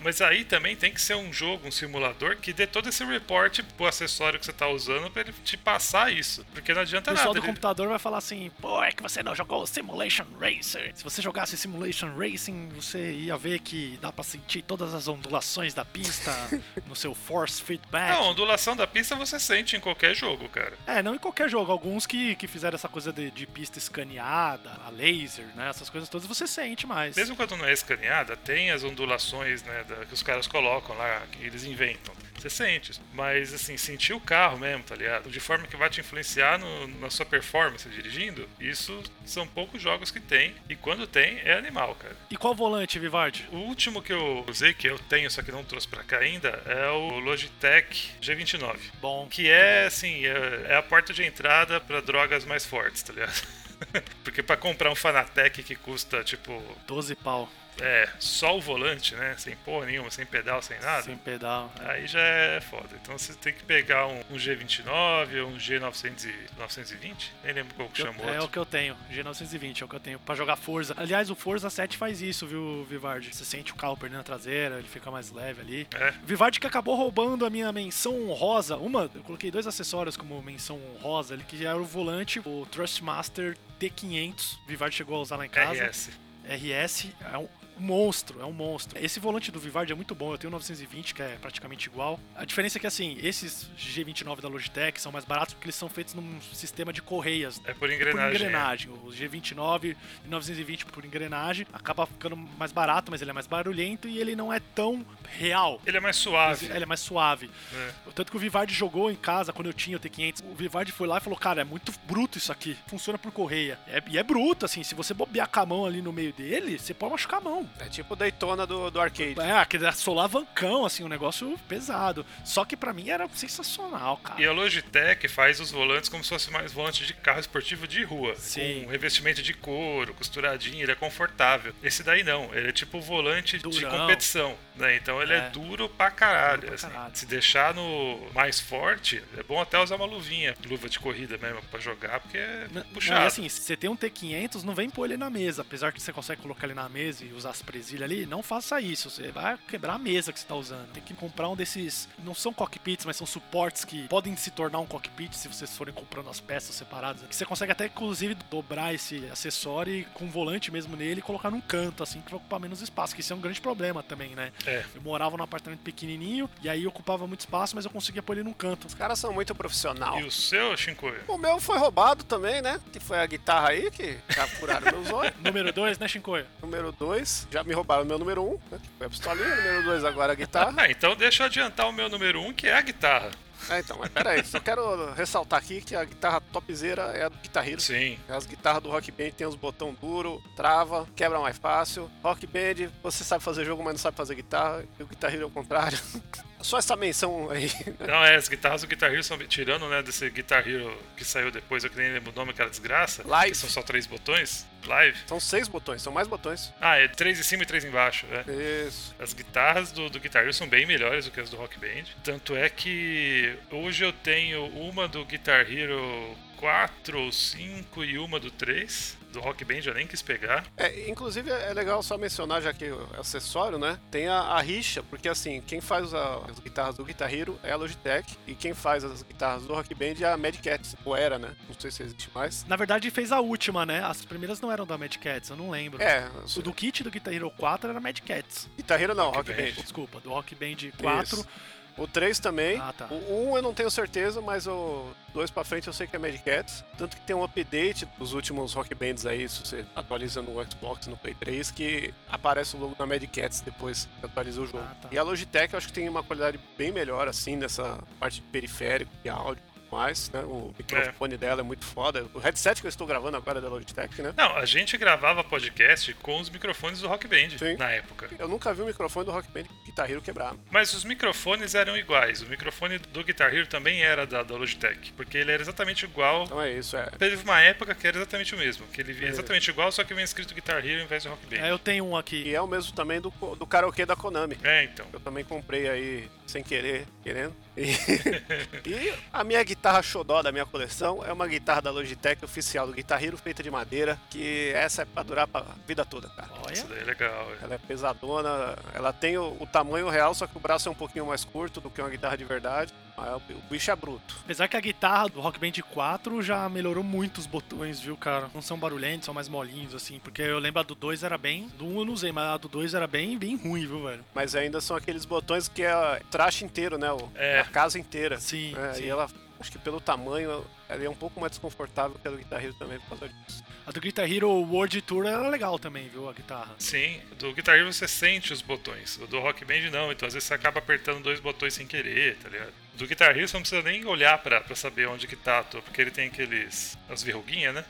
mas 0.00 0.20
aí 0.20 0.44
também 0.44 0.76
tem 0.76 0.92
que 0.92 1.00
ser 1.00 1.14
um 1.14 1.32
jogo, 1.32 1.66
um 1.66 1.70
simulador 1.70 2.36
que 2.36 2.52
dê 2.52 2.66
todo 2.66 2.88
esse 2.88 3.04
report 3.04 3.60
pro 3.76 3.86
acessório 3.86 4.38
que 4.38 4.44
você 4.46 4.52
tá 4.52 4.68
usando 4.68 5.10
pra 5.10 5.22
ele 5.22 5.32
te 5.44 5.56
passar 5.56 6.12
isso. 6.12 6.44
Porque 6.52 6.72
não 6.74 6.82
adianta 6.82 7.10
O 7.10 7.14
nada. 7.14 7.18
pessoal 7.18 7.34
do 7.34 7.38
ele- 7.40 7.46
computador 7.46 7.88
vai 7.88 7.98
falar 7.98 8.18
assim, 8.18 8.50
pô, 8.60 8.82
é 8.82 8.92
que 8.92 9.02
você 9.02 9.22
não 9.22 9.34
jogou 9.34 9.66
Simulation 9.66 10.26
Racer. 10.38 10.92
Se 10.94 11.02
você 11.04 11.20
jogasse 11.22 11.56
Simulation 11.56 12.14
Racing, 12.16 12.68
você 12.74 13.12
ia 13.12 13.36
ver 13.36 13.58
que 13.60 13.98
dá 14.00 14.12
pra 14.12 14.22
sentir 14.24 14.62
todas 14.62 14.94
as 14.94 15.08
ondulações 15.08 15.74
da 15.74 15.84
pista 15.84 16.30
no 16.86 16.94
seu 16.96 17.14
force 17.14 17.62
feedback. 17.62 18.10
Não, 18.10 18.24
a 18.24 18.28
ondulação 18.30 18.76
da 18.76 18.86
pista 18.86 19.16
você 19.16 19.38
sente 19.40 19.76
em 19.76 19.80
qualquer 19.80 20.14
jogo, 20.14 20.48
cara. 20.48 20.72
É, 20.86 21.02
não 21.02 21.14
em 21.14 21.18
qualquer 21.18 21.48
jogo. 21.48 21.70
Alguns 21.72 22.06
que, 22.06 22.34
que 22.36 22.46
fizeram 22.46 22.74
essa 22.74 22.88
coisa 22.88 23.12
de, 23.12 23.30
de 23.30 23.46
pista 23.46 23.78
escaneada, 23.78 24.70
a 24.86 24.90
laser, 24.90 25.46
né? 25.54 25.68
Essas 25.68 25.88
coisas 25.88 26.08
todas 26.08 26.26
você 26.26 26.46
sente 26.46 26.86
mais. 26.86 27.16
Mesmo 27.16 27.36
quando 27.36 27.56
não 27.56 27.64
é 27.64 27.72
escaneada, 27.72 28.36
tem 28.36 28.70
as 28.70 28.82
ondulações 28.84 29.62
né, 29.62 29.69
da- 29.84 30.04
que 30.06 30.14
os 30.14 30.22
caras 30.22 30.46
colocam 30.46 30.96
lá, 30.96 31.22
que 31.32 31.44
eles 31.44 31.64
inventam. 31.64 32.14
Você 32.36 32.48
sente. 32.48 32.92
isso. 32.92 33.02
Mas, 33.12 33.52
assim, 33.52 33.76
sentir 33.76 34.14
o 34.14 34.20
carro 34.20 34.56
mesmo, 34.56 34.82
tá 34.82 34.94
ligado? 34.96 35.28
De 35.28 35.38
forma 35.38 35.66
que 35.66 35.76
vai 35.76 35.90
te 35.90 36.00
influenciar 36.00 36.58
no- 36.58 36.86
na 36.98 37.10
sua 37.10 37.26
performance 37.26 37.86
dirigindo, 37.90 38.48
isso 38.58 39.02
são 39.26 39.46
poucos 39.46 39.82
jogos 39.82 40.10
que 40.10 40.20
tem. 40.20 40.54
E 40.66 40.74
quando 40.74 41.06
tem, 41.06 41.38
é 41.44 41.52
animal, 41.52 41.94
cara. 41.96 42.16
E 42.30 42.36
qual 42.38 42.54
volante, 42.54 42.98
Vivardi? 42.98 43.46
O 43.52 43.56
último 43.58 44.00
que 44.00 44.12
eu 44.12 44.42
usei, 44.48 44.72
que 44.72 44.86
eu 44.88 44.98
tenho, 44.98 45.30
só 45.30 45.42
que 45.42 45.52
não 45.52 45.62
trouxe 45.62 45.86
pra 45.86 46.02
cá 46.02 46.16
ainda, 46.18 46.48
é 46.64 46.88
o 46.88 47.18
Logitech 47.18 48.12
G29. 48.22 48.78
Bom. 49.02 49.28
Que 49.30 49.50
é, 49.50 49.84
assim, 49.84 50.24
é, 50.24 50.66
é 50.70 50.76
a 50.76 50.82
porta 50.82 51.12
de 51.12 51.22
entrada 51.22 51.78
pra 51.78 52.00
drogas 52.00 52.46
mais 52.46 52.64
fortes, 52.64 53.02
tá 53.02 53.12
ligado? 53.12 53.34
Porque 54.24 54.42
pra 54.42 54.56
comprar 54.56 54.90
um 54.90 54.94
Fanatec 54.94 55.62
que 55.62 55.74
custa, 55.76 56.22
tipo, 56.24 56.62
12 56.86 57.14
pau, 57.16 57.50
é, 57.80 58.08
só 58.18 58.56
o 58.56 58.60
volante, 58.60 59.14
né? 59.14 59.34
Sem 59.38 59.56
porra 59.56 59.86
nenhuma, 59.86 60.10
sem 60.10 60.26
pedal, 60.26 60.60
sem 60.62 60.78
nada. 60.80 61.02
sem 61.02 61.16
pedal. 61.16 61.72
Aí 61.80 62.06
já 62.06 62.20
é 62.20 62.60
foda. 62.60 62.88
Então 63.00 63.16
você 63.18 63.32
tem 63.34 63.52
que 63.52 63.62
pegar 63.64 64.06
um, 64.06 64.20
um 64.30 64.36
G29 64.36 65.42
ou 65.42 65.48
um 65.50 65.56
G920, 65.56 67.30
nem 67.44 67.52
lembro 67.54 67.74
qual 67.74 67.88
que 67.88 68.02
Eu- 68.02 68.06
chamou. 68.06 68.26
é 68.28 68.32
o 68.32 68.34
outro. 68.42 68.48
que 68.50 68.58
eu 68.58 68.66
tenho, 68.66 68.96
G920 69.10 69.82
é 69.82 69.84
o 69.84 69.88
que 69.88 69.96
eu 69.96 70.00
tenho 70.00 70.18
pra 70.18 70.34
jogar 70.34 70.56
Forza. 70.56 70.94
Aliás, 70.96 71.30
o 71.30 71.34
Forza 71.34 71.70
7 71.70 71.96
faz 71.96 72.20
isso, 72.22 72.46
viu, 72.46 72.84
Vivardi? 72.88 73.34
Você 73.34 73.44
sente 73.44 73.72
o 73.72 73.74
carro 73.76 73.96
perdendo 73.96 74.20
a 74.20 74.24
traseira, 74.24 74.78
ele 74.78 74.88
fica 74.88 75.10
mais 75.10 75.30
leve 75.30 75.60
ali. 75.60 75.88
É. 75.94 76.12
Vivardi 76.24 76.60
que 76.60 76.66
acabou 76.66 76.94
roubando 76.96 77.44
a 77.46 77.50
minha 77.50 77.70
menção 77.72 78.28
honrosa. 78.30 78.76
Uma, 78.76 79.10
eu 79.14 79.22
coloquei 79.22 79.50
dois 79.50 79.66
acessórios 79.66 80.16
como 80.16 80.40
menção 80.42 80.80
honrosa, 80.96 81.34
ele 81.34 81.44
que 81.44 81.64
era 81.64 81.78
o 81.78 81.84
volante, 81.84 82.40
o 82.44 82.66
Trustmaster 82.70 83.56
T500. 83.80 84.58
Vivardi 84.66 84.96
chegou 84.96 85.16
a 85.16 85.20
usar 85.20 85.36
lá 85.36 85.46
em 85.46 85.50
casa. 85.50 85.84
RS. 85.86 86.10
RS 86.48 87.08
é 87.32 87.38
um 87.38 87.48
monstro, 87.80 88.40
é 88.40 88.44
um 88.44 88.52
monstro. 88.52 88.98
Esse 89.02 89.18
volante 89.20 89.50
do 89.50 89.58
Vivardi 89.58 89.92
é 89.92 89.96
muito 89.96 90.14
bom, 90.14 90.32
eu 90.32 90.38
tenho 90.38 90.48
o 90.50 90.52
920, 90.52 91.14
que 91.14 91.22
é 91.22 91.36
praticamente 91.40 91.88
igual. 91.88 92.18
A 92.36 92.44
diferença 92.44 92.78
é 92.78 92.80
que, 92.80 92.86
assim, 92.86 93.16
esses 93.22 93.68
G29 93.78 94.40
da 94.40 94.48
Logitech 94.48 95.00
são 95.00 95.10
mais 95.12 95.24
baratos 95.24 95.54
porque 95.54 95.66
eles 95.66 95.74
são 95.74 95.88
feitos 95.88 96.14
num 96.14 96.40
sistema 96.52 96.92
de 96.92 97.02
correias. 97.02 97.60
É 97.64 97.72
por 97.72 97.80
Por 97.80 97.90
engrenagem. 97.92 98.34
engrenagem. 98.36 98.90
O 98.90 99.08
G29 99.10 99.96
e 100.24 100.28
920 100.28 100.86
por 100.86 101.04
engrenagem 101.04 101.66
acaba 101.72 102.06
ficando 102.06 102.36
mais 102.36 102.72
barato, 102.72 103.10
mas 103.10 103.20
ele 103.22 103.30
é 103.30 103.34
mais 103.34 103.46
barulhento 103.46 104.08
e 104.08 104.18
ele 104.18 104.34
não 104.36 104.52
é 104.52 104.60
tão 104.60 105.04
real. 105.38 105.80
Ele 105.86 105.96
é 105.96 106.00
mais 106.00 106.16
suave. 106.16 106.66
Ele 106.66 106.82
é 106.82 106.86
mais 106.86 107.00
suave. 107.00 107.50
né? 107.72 107.94
Tanto 108.14 108.30
que 108.30 108.36
o 108.36 108.40
Vivardi 108.40 108.74
jogou 108.74 109.10
em 109.10 109.16
casa 109.16 109.52
quando 109.52 109.66
eu 109.68 109.72
tinha 109.72 109.96
o 109.96 110.00
T500. 110.00 110.42
O 110.50 110.54
Vivardi 110.54 110.92
foi 110.92 111.06
lá 111.06 111.18
e 111.18 111.20
falou: 111.20 111.38
Cara, 111.38 111.60
é 111.60 111.64
muito 111.64 111.92
bruto 112.06 112.38
isso 112.38 112.52
aqui. 112.52 112.76
Funciona 112.88 113.18
por 113.18 113.32
correia. 113.32 113.78
É- 113.86 114.02
e 114.08 114.18
é 114.18 114.22
bruto, 114.22 114.64
assim. 114.66 114.82
Se 114.82 114.94
você 114.94 115.14
bobear 115.14 115.48
com 115.48 115.60
a 115.60 115.66
mão 115.66 115.84
ali 115.86 116.02
no 116.02 116.12
meio 116.12 116.32
dele, 116.32 116.78
você 116.78 116.92
pode 116.92 117.12
machucar 117.12 117.38
a 117.40 117.42
mão. 117.42 117.68
É 117.78 117.88
tipo 117.88 118.14
o 118.14 118.16
Daytona 118.16 118.66
do, 118.66 118.90
do 118.90 119.00
arcade. 119.00 119.40
É, 119.40 119.52
aquele 119.52 119.90
solavancão, 119.92 120.84
assim, 120.84 121.04
um 121.04 121.08
negócio 121.08 121.58
pesado. 121.68 122.24
Só 122.44 122.64
que 122.64 122.76
pra 122.76 122.92
mim 122.92 123.08
era 123.08 123.28
sensacional, 123.34 124.16
cara. 124.18 124.40
E 124.40 124.46
a 124.46 124.52
Logitech 124.52 125.28
faz 125.28 125.60
os 125.60 125.70
volantes 125.70 126.08
como 126.08 126.22
se 126.22 126.30
fosse 126.30 126.50
mais 126.50 126.72
volante 126.72 127.06
de 127.06 127.14
carro 127.14 127.40
esportivo 127.40 127.86
de 127.86 128.02
rua. 128.02 128.34
Sim. 128.36 128.82
Com 128.84 128.90
revestimento 128.90 129.42
de 129.42 129.54
couro, 129.54 130.14
costuradinho, 130.14 130.82
ele 130.82 130.92
é 130.92 130.94
confortável. 130.94 131.74
Esse 131.82 132.02
daí 132.02 132.22
não, 132.22 132.52
ele 132.54 132.68
é 132.68 132.72
tipo 132.72 133.00
volante 133.00 133.56
de 133.58 133.62
Durão. 133.62 133.90
competição. 133.98 134.56
Né? 134.76 134.96
Então 134.96 135.20
ele 135.22 135.32
é. 135.32 135.36
É. 135.40 135.50
duro 135.50 135.88
pra 135.88 136.10
caralho. 136.10 136.62
Duro 136.62 136.66
pra 136.66 136.74
assim. 136.74 136.88
caralho. 136.88 137.16
Se 137.16 137.26
deixar 137.26 137.74
no 137.74 138.30
mais 138.34 138.60
forte, 138.60 139.22
é 139.36 139.42
bom 139.42 139.60
até 139.60 139.78
usar 139.78 139.96
uma 139.96 140.06
luvinha, 140.06 140.54
luva 140.66 140.88
de 140.88 140.98
corrida 140.98 141.36
mesmo, 141.38 141.62
pra 141.70 141.80
jogar, 141.80 142.20
porque 142.20 142.38
é 142.38 142.66
Não, 142.70 142.82
puxado. 142.82 143.22
e 143.22 143.26
assim, 143.26 143.48
se 143.48 143.62
você 143.62 143.76
tem 143.76 143.88
um 143.90 143.96
T500, 143.96 144.62
não 144.62 144.74
vem 144.74 144.88
pôr 144.90 145.06
ele 145.06 145.16
na 145.16 145.30
mesa. 145.30 145.62
Apesar 145.62 145.92
que 145.92 146.00
você 146.02 146.12
consegue 146.12 146.42
colocar 146.42 146.66
ele 146.66 146.74
na 146.74 146.88
mesa 146.88 147.24
e 147.24 147.32
usar 147.32 147.52
as 147.60 147.62
presilhas 147.62 148.10
ali, 148.10 148.26
não 148.26 148.42
faça 148.42 148.80
isso. 148.80 149.10
Você 149.10 149.30
vai 149.30 149.56
quebrar 149.68 149.94
a 149.94 149.98
mesa 149.98 150.32
que 150.32 150.40
você 150.40 150.46
tá 150.46 150.54
usando. 150.54 150.90
Tem 150.92 151.02
que 151.02 151.14
comprar 151.14 151.48
um 151.48 151.56
desses. 151.56 152.08
Não 152.18 152.34
são 152.34 152.52
cockpits, 152.52 153.04
mas 153.04 153.16
são 153.16 153.26
suportes 153.26 153.84
que 153.84 154.08
podem 154.08 154.34
se 154.36 154.50
tornar 154.50 154.78
um 154.78 154.86
cockpit 154.86 155.34
se 155.34 155.46
vocês 155.46 155.76
forem 155.76 155.94
comprando 155.94 156.30
as 156.30 156.40
peças 156.40 156.74
separadas. 156.74 157.22
Que 157.28 157.36
você 157.36 157.44
consegue 157.44 157.72
até, 157.72 157.86
inclusive, 157.86 158.34
dobrar 158.50 158.94
esse 158.94 159.24
acessório 159.30 159.94
e 159.94 160.04
com 160.04 160.24
um 160.24 160.30
volante 160.30 160.70
mesmo 160.72 160.96
nele 160.96 161.20
e 161.20 161.22
colocar 161.22 161.50
num 161.50 161.60
canto, 161.60 162.02
assim, 162.02 162.20
que 162.20 162.30
vai 162.30 162.38
ocupar 162.38 162.58
menos 162.58 162.80
espaço. 162.80 163.14
Que 163.14 163.20
isso 163.20 163.32
é 163.32 163.36
um 163.36 163.40
grande 163.40 163.60
problema 163.60 164.02
também, 164.02 164.34
né? 164.34 164.52
É. 164.66 164.84
Eu 164.94 165.02
morava 165.02 165.36
num 165.36 165.44
apartamento 165.44 165.80
pequenininho 165.80 166.48
e 166.62 166.68
aí 166.68 166.86
ocupava 166.86 167.26
muito 167.26 167.40
espaço, 167.40 167.76
mas 167.76 167.84
eu 167.84 167.90
conseguia 167.90 168.22
pôr 168.22 168.34
ele 168.34 168.44
num 168.44 168.52
canto. 168.52 168.86
Os 168.86 168.94
caras 168.94 169.18
são 169.18 169.32
muito 169.32 169.54
profissional. 169.54 170.18
E 170.18 170.24
o 170.24 170.30
seu, 170.30 170.76
Shinkoio? 170.76 171.20
O 171.28 171.36
meu 171.36 171.60
foi 171.60 171.78
roubado 171.78 172.24
também, 172.24 172.62
né? 172.62 172.80
Que 172.92 173.00
foi 173.00 173.18
a 173.18 173.26
guitarra 173.26 173.70
aí 173.70 173.90
que 173.90 174.14
capturaram 174.28 174.90
meus 174.92 175.10
olhos. 175.10 175.34
Número 175.42 175.72
2, 175.72 175.98
né, 175.98 176.08
Shinkoio? 176.08 176.46
Número 176.62 176.92
2, 176.92 177.48
já 177.50 177.64
me 177.64 177.74
roubaram 177.74 178.02
o 178.02 178.06
meu 178.06 178.18
número 178.18 178.42
1, 178.42 178.46
um, 178.46 178.58
né? 178.70 178.80
Foi 178.98 179.06
a 179.06 179.10
pistolinha. 179.10 179.56
Número 179.56 179.84
2 179.84 180.04
agora 180.04 180.32
a 180.32 180.36
guitarra. 180.36 180.70
Ah, 180.80 180.90
então 180.90 181.14
deixa 181.14 181.42
eu 181.42 181.46
adiantar 181.46 181.88
o 181.88 181.92
meu 181.92 182.08
número 182.08 182.40
um, 182.40 182.52
que 182.52 182.66
é 182.66 182.74
a 182.74 182.80
guitarra. 182.80 183.30
É, 183.68 183.80
então, 183.80 183.98
mas 183.98 184.08
pera 184.08 184.30
aí, 184.30 184.44
só 184.44 184.58
quero 184.58 185.12
ressaltar 185.12 185.58
aqui 185.58 185.82
que 185.82 185.94
a 185.94 186.04
guitarra 186.04 186.40
topzera 186.40 187.02
é 187.14 187.24
a 187.24 187.28
do 187.28 187.36
Guitar 187.36 187.68
Hero. 187.68 187.80
Sim. 187.80 188.18
As 188.28 188.46
guitarras 188.46 188.82
do 188.82 188.88
Rock 188.88 189.12
Band 189.12 189.30
tem 189.36 189.46
os 189.46 189.54
botão 189.54 189.94
duro, 190.00 190.42
trava, 190.56 191.06
quebra 191.14 191.38
mais 191.40 191.58
fácil. 191.58 192.10
Rock 192.22 192.46
Band, 192.46 192.90
você 193.02 193.22
sabe 193.22 193.44
fazer 193.44 193.64
jogo, 193.64 193.82
mas 193.82 193.94
não 193.94 193.98
sabe 193.98 194.16
fazer 194.16 194.34
guitarra. 194.34 194.84
E 194.98 195.02
o 195.02 195.06
Guitar 195.06 195.32
Hero 195.32 195.42
é 195.42 195.46
o 195.46 195.50
contrário. 195.50 195.98
Só 196.62 196.78
essa 196.78 196.96
menção 196.96 197.50
aí. 197.50 197.70
Não, 198.00 198.24
é, 198.24 198.36
as 198.36 198.48
guitarras 198.48 198.82
do 198.82 198.86
Guitar 198.86 199.12
Hero 199.12 199.22
são 199.22 199.38
tirando, 199.38 199.88
né, 199.88 200.02
desse 200.02 200.28
Guitar 200.30 200.66
Hero 200.68 200.96
que 201.16 201.24
saiu 201.24 201.50
depois, 201.50 201.84
eu 201.84 201.90
que 201.90 201.96
nem 201.96 202.12
lembro 202.12 202.32
o 202.32 202.34
nome, 202.34 202.52
que 202.52 202.60
era 202.60 202.70
desgraça. 202.70 203.22
Live. 203.26 203.52
Que 203.52 203.56
são 203.56 203.68
só 203.68 203.82
três 203.82 204.06
botões. 204.06 204.66
Live. 204.84 205.18
São 205.26 205.40
seis 205.40 205.68
botões, 205.68 206.02
são 206.02 206.12
mais 206.12 206.28
botões. 206.28 206.72
Ah, 206.80 206.96
é 206.96 207.08
três 207.08 207.38
em 207.38 207.42
cima 207.42 207.62
e 207.62 207.66
três 207.66 207.84
embaixo. 207.84 208.26
É. 208.30 208.86
Isso. 208.86 209.14
As 209.18 209.32
guitarras 209.32 209.92
do, 209.92 210.08
do 210.08 210.20
Guitar 210.20 210.42
Hero 210.42 210.52
são 210.52 210.68
bem 210.68 210.86
melhores 210.86 211.24
do 211.24 211.30
que 211.30 211.40
as 211.40 211.50
do 211.50 211.56
Rock 211.56 211.78
Band. 211.78 212.04
Tanto 212.22 212.54
é 212.56 212.68
que 212.68 213.56
hoje 213.70 214.04
eu 214.04 214.12
tenho 214.12 214.66
uma 214.66 215.08
do 215.08 215.24
Guitar 215.24 215.70
Hero 215.70 216.36
4 216.56 217.18
ou 217.18 217.32
5 217.32 218.04
e 218.04 218.18
uma 218.18 218.38
do 218.38 218.50
3. 218.50 219.18
Do 219.32 219.40
Rock 219.40 219.64
Band 219.64 219.80
eu 219.86 219.94
nem 219.94 220.06
quis 220.06 220.20
pegar. 220.22 220.64
É, 220.76 221.08
inclusive 221.08 221.50
é 221.50 221.72
legal 221.72 222.02
só 222.02 222.18
mencionar, 222.18 222.60
já 222.60 222.72
que 222.72 222.84
é 222.86 222.94
acessório, 223.18 223.78
né? 223.78 223.98
Tem 224.10 224.26
a, 224.28 224.40
a 224.40 224.60
rixa, 224.60 225.02
porque 225.04 225.28
assim, 225.28 225.60
quem 225.60 225.80
faz 225.80 226.12
a- 226.12 226.40
as 226.50 226.58
guitarras 226.58 226.96
do 226.96 227.04
Guitar 227.04 227.32
Hero 227.32 227.58
é 227.62 227.70
a 227.72 227.76
Logitech 227.76 228.36
e 228.46 228.54
quem 228.54 228.74
faz 228.74 229.04
as 229.04 229.22
guitarras 229.22 229.62
do 229.64 229.72
Rock 229.74 229.94
Band 229.94 230.14
é 230.20 230.24
a 230.32 230.36
Mad 230.36 230.56
Cat, 230.56 230.96
ou 231.04 231.16
era, 231.16 231.38
né? 231.38 231.54
Não 231.68 231.78
sei 231.78 231.90
se 231.90 232.02
existe 232.02 232.28
mais. 232.34 232.64
Na 232.66 232.76
verdade, 232.76 233.10
fez 233.10 233.30
a 233.30 233.40
última, 233.40 233.86
né? 233.86 234.02
As 234.04 234.24
primeiras 234.24 234.60
não 234.60 234.70
eram 234.72 234.84
da 234.86 234.98
Mad 234.98 235.14
Cats, 235.16 235.50
eu 235.50 235.56
não 235.56 235.70
lembro. 235.70 236.02
É, 236.02 236.28
O 236.56 236.62
do 236.62 236.72
kit 236.72 237.02
do 237.04 237.10
Guitar 237.10 237.32
Hero 237.32 237.50
4 237.52 237.90
era 237.90 238.00
Mad 238.00 238.18
Cats. 238.20 238.68
Guitar 238.76 239.00
Hero 239.00 239.14
não, 239.14 239.26
Rock 239.26 239.36
Rock 239.36 239.52
Band. 239.52 239.62
Band. 239.70 239.82
Desculpa, 239.82 240.20
do 240.20 240.30
Rock 240.30 240.54
Band 240.54 240.90
4 241.00 241.36
Isso. 241.36 241.48
O 241.96 242.06
3 242.06 242.38
também. 242.38 242.78
Ah, 242.78 242.92
tá. 242.96 243.06
O 243.10 243.50
1 243.52 243.56
eu 243.56 243.62
não 243.62 243.74
tenho 243.74 243.90
certeza, 243.90 244.40
mas 244.40 244.66
o 244.66 245.08
2 245.34 245.50
pra 245.50 245.64
frente 245.64 245.86
eu 245.86 245.92
sei 245.92 246.06
que 246.06 246.16
é 246.16 246.18
Mad 246.18 246.34
Cats. 246.36 246.84
Tanto 246.96 247.16
que 247.16 247.22
tem 247.22 247.36
um 247.36 247.44
update 247.44 248.06
dos 248.18 248.32
últimos 248.32 248.72
Rock 248.72 248.94
Bands 248.94 249.26
aí, 249.26 249.48
se 249.48 249.60
você 249.60 249.84
atualiza 249.94 250.42
no 250.42 250.52
Xbox, 250.70 251.06
no 251.06 251.16
Play 251.16 251.34
3, 251.34 251.70
que 251.70 252.14
aparece 252.28 252.76
o 252.76 252.78
logo 252.78 252.94
da 252.94 253.06
Mad 253.06 253.22
Cats 253.24 253.60
depois 253.60 254.08
que 254.18 254.26
atualiza 254.26 254.60
o 254.60 254.66
jogo. 254.66 254.84
Ah, 254.84 254.94
tá. 255.02 255.08
E 255.12 255.18
a 255.18 255.22
Logitech 255.22 255.74
eu 255.74 255.78
acho 255.78 255.88
que 255.88 255.92
tem 255.92 256.08
uma 256.08 256.22
qualidade 256.22 256.58
bem 256.76 256.92
melhor, 256.92 257.28
assim, 257.28 257.56
nessa 257.56 257.98
parte 258.18 258.36
de 258.36 258.42
periférico 258.42 259.10
e 259.24 259.28
áudio. 259.28 259.62
Mais, 259.90 260.30
né? 260.30 260.40
O 260.40 260.74
microfone 260.78 261.36
dela 261.36 261.60
é 261.60 261.64
muito 261.64 261.84
foda. 261.84 262.24
O 262.34 262.38
headset 262.38 262.80
que 262.80 262.86
eu 262.86 262.88
estou 262.88 263.06
gravando 263.06 263.36
agora 263.36 263.58
é 263.58 263.62
da 263.62 263.68
Logitech, 263.68 264.22
né? 264.22 264.32
Não, 264.36 264.56
a 264.56 264.64
gente 264.64 264.96
gravava 264.96 265.42
podcast 265.42 266.12
com 266.14 266.38
os 266.40 266.48
microfones 266.48 267.00
do 267.00 267.08
Rock 267.08 267.26
Band 267.26 267.50
Sim. 267.58 267.76
na 267.76 267.90
época. 267.90 268.28
Eu 268.38 268.48
nunca 268.48 268.72
vi 268.72 268.82
o 268.82 268.86
microfone 268.86 269.26
do 269.26 269.32
Rock 269.32 269.50
Band 269.50 269.64
Guitar 269.84 270.10
Hero 270.10 270.22
quebrar. 270.22 270.54
Mas 270.70 270.92
os 270.94 271.04
microfones 271.04 271.74
eram 271.74 271.96
iguais. 271.96 272.42
O 272.42 272.46
microfone 272.46 272.98
do 272.98 273.24
Guitar 273.24 273.54
Hero 273.54 273.66
também 273.66 274.02
era 274.02 274.26
da, 274.26 274.42
da 274.42 274.54
Logitech, 274.56 275.12
porque 275.12 275.38
ele 275.38 275.50
era 275.52 275.62
exatamente 275.62 276.04
igual. 276.04 276.44
Então 276.44 276.60
é 276.60 276.72
isso, 276.72 276.96
é. 276.96 277.06
Teve 277.18 277.42
uma 277.42 277.60
época 277.60 277.94
que 277.94 278.06
era 278.06 278.16
exatamente 278.18 278.54
o 278.54 278.58
mesmo, 278.58 278.86
que 278.88 279.00
ele 279.00 279.12
vinha 279.12 279.28
É. 279.28 279.32
exatamente 279.32 279.68
igual, 279.70 279.90
só 279.90 280.04
que 280.04 280.14
vinha 280.14 280.24
escrito 280.24 280.54
Guitar 280.54 280.84
Hero 280.86 281.02
em 281.02 281.06
vez 281.06 281.22
de 281.22 281.28
Rock 281.28 281.46
Band. 281.46 281.56
É, 281.56 281.70
eu 281.70 281.78
tenho 281.78 282.04
um 282.06 282.16
aqui. 282.16 282.42
E 282.44 282.54
é 282.54 282.60
o 282.60 282.66
mesmo 282.66 282.92
também 282.94 283.20
do, 283.20 283.30
do 283.30 283.66
karaokê 283.66 284.06
da 284.06 284.14
Konami. 284.16 284.56
É, 284.62 284.84
então. 284.84 285.06
Eu 285.12 285.20
também 285.20 285.44
comprei 285.44 285.88
aí 285.88 286.28
sem 286.46 286.62
querer, 286.62 287.06
querendo. 287.22 287.54
E, 287.76 287.92
e 288.86 289.14
a 289.32 289.44
minha 289.44 289.62
guitarra 289.62 290.02
xodó 290.02 290.42
da 290.42 290.50
minha 290.52 290.66
coleção 290.66 291.24
é 291.24 291.32
uma 291.32 291.46
guitarra 291.46 291.82
da 291.82 291.90
Logitech 291.90 292.44
oficial 292.44 292.86
do 292.86 292.92
Guitar 292.92 293.22
Hero 293.22 293.36
feita 293.36 293.62
de 293.62 293.70
madeira, 293.70 294.18
que 294.28 294.72
essa 294.74 295.02
é 295.02 295.04
pra 295.04 295.22
durar 295.22 295.46
pra 295.46 295.64
vida 295.86 296.04
toda, 296.04 296.28
cara. 296.30 296.48
Isso 296.72 296.84
Olha. 296.86 296.94
daí 296.94 297.02
é 297.02 297.04
legal. 297.04 297.52
é. 297.52 297.64
Ela 297.64 297.74
é 297.74 297.78
pesadona, 297.78 298.76
ela 298.92 299.12
tem 299.12 299.38
o, 299.38 299.56
o 299.60 299.66
tamanho 299.66 300.08
real, 300.08 300.34
só 300.34 300.46
que 300.46 300.56
o 300.56 300.60
braço 300.60 300.88
é 300.88 300.92
um 300.92 300.94
pouquinho 300.94 301.26
mais 301.26 301.44
curto 301.44 301.80
do 301.80 301.90
que 301.90 302.00
uma 302.00 302.10
guitarra 302.10 302.36
de 302.36 302.44
verdade. 302.44 302.92
Mas 303.20 303.32
o, 303.34 303.36
o 303.58 303.62
bicho 303.70 303.90
é 303.90 303.96
bruto. 303.96 304.36
Apesar 304.44 304.66
que 304.68 304.76
a 304.76 304.80
guitarra 304.80 305.28
do 305.28 305.40
Rock 305.40 305.58
Band 305.58 305.72
4 305.90 306.42
já 306.42 306.68
melhorou 306.68 307.04
muito 307.04 307.38
os 307.38 307.46
botões, 307.46 308.00
viu, 308.00 308.16
cara? 308.16 308.50
Não 308.54 308.62
são 308.62 308.78
barulhentos, 308.78 309.26
são 309.26 309.34
mais 309.34 309.48
molinhos, 309.48 309.94
assim. 309.94 310.18
Porque 310.18 310.42
eu 310.42 310.58
lembro 310.58 310.80
a 310.80 310.82
do 310.82 310.94
2 310.94 311.22
era 311.22 311.36
bem. 311.36 311.68
Do 311.76 311.86
1 311.86 311.98
eu 311.98 312.04
não 312.04 312.12
usei, 312.14 312.32
mas 312.32 312.44
a 312.44 312.56
do 312.56 312.68
2 312.68 312.94
era 312.94 313.06
bem, 313.06 313.36
bem 313.38 313.56
ruim, 313.56 313.86
viu, 313.86 314.04
velho? 314.04 314.24
Mas 314.34 314.54
ainda 314.54 314.80
são 314.80 314.96
aqueles 314.96 315.24
botões 315.24 315.68
que 315.68 315.82
é 315.82 316.22
traste 316.30 316.64
inteiro, 316.64 316.96
né? 316.98 317.12
O, 317.12 317.28
É. 317.34 317.60
A 317.60 317.64
casa 317.64 317.98
inteira. 317.98 318.38
Sim, 318.38 318.74
É, 318.76 318.94
sim. 318.94 319.04
E 319.04 319.08
ela, 319.08 319.28
acho 319.58 319.70
que 319.70 319.78
pelo 319.78 320.00
tamanho, 320.00 320.64
ela 320.88 321.04
é 321.04 321.08
um 321.08 321.14
pouco 321.14 321.38
mais 321.40 321.52
desconfortável 321.52 322.16
que 322.20 322.26
a 322.26 322.30
do 322.30 322.36
Guitar 322.38 322.64
Hero 322.64 322.74
também 322.74 322.98
por 323.00 323.10
causa 323.10 323.28
disso. 323.28 323.62
A 323.86 323.92
do 323.92 324.00
Guitar 324.00 324.30
Hero 324.30 324.48
World 324.50 325.00
Tour 325.02 325.26
era 325.26 325.48
legal 325.48 325.78
também, 325.78 326.08
viu, 326.08 326.28
a 326.28 326.32
guitarra. 326.32 326.74
Sim, 326.78 327.20
do 327.38 327.52
Guitar 327.52 327.76
Hero 327.76 327.92
você 327.92 328.06
sente 328.06 328.52
os 328.52 328.62
botões. 328.62 329.18
O 329.18 329.26
do 329.26 329.40
Rock 329.40 329.64
Band 329.64 329.90
não, 329.90 330.12
então 330.12 330.26
às 330.28 330.34
vezes 330.34 330.46
você 330.48 330.54
acaba 330.54 330.78
apertando 330.78 331.22
dois 331.22 331.40
botões 331.40 331.74
sem 331.74 331.86
querer, 331.86 332.36
tá 332.36 332.48
ligado? 332.48 332.72
Do 333.00 333.08
Guitar 333.08 333.30
Hero 333.36 333.48
você 333.48 333.56
não 333.56 333.62
precisa 333.62 333.82
nem 333.82 334.04
olhar 334.04 334.36
pra, 334.38 334.60
pra 334.60 334.76
saber 334.76 335.06
onde 335.08 335.26
que 335.26 335.34
tá, 335.34 335.62
porque 335.64 336.00
ele 336.00 336.10
tem 336.10 336.28
aqueles. 336.28 336.98
as 337.08 337.22
verruguinhas, 337.22 337.74
né? 337.74 337.84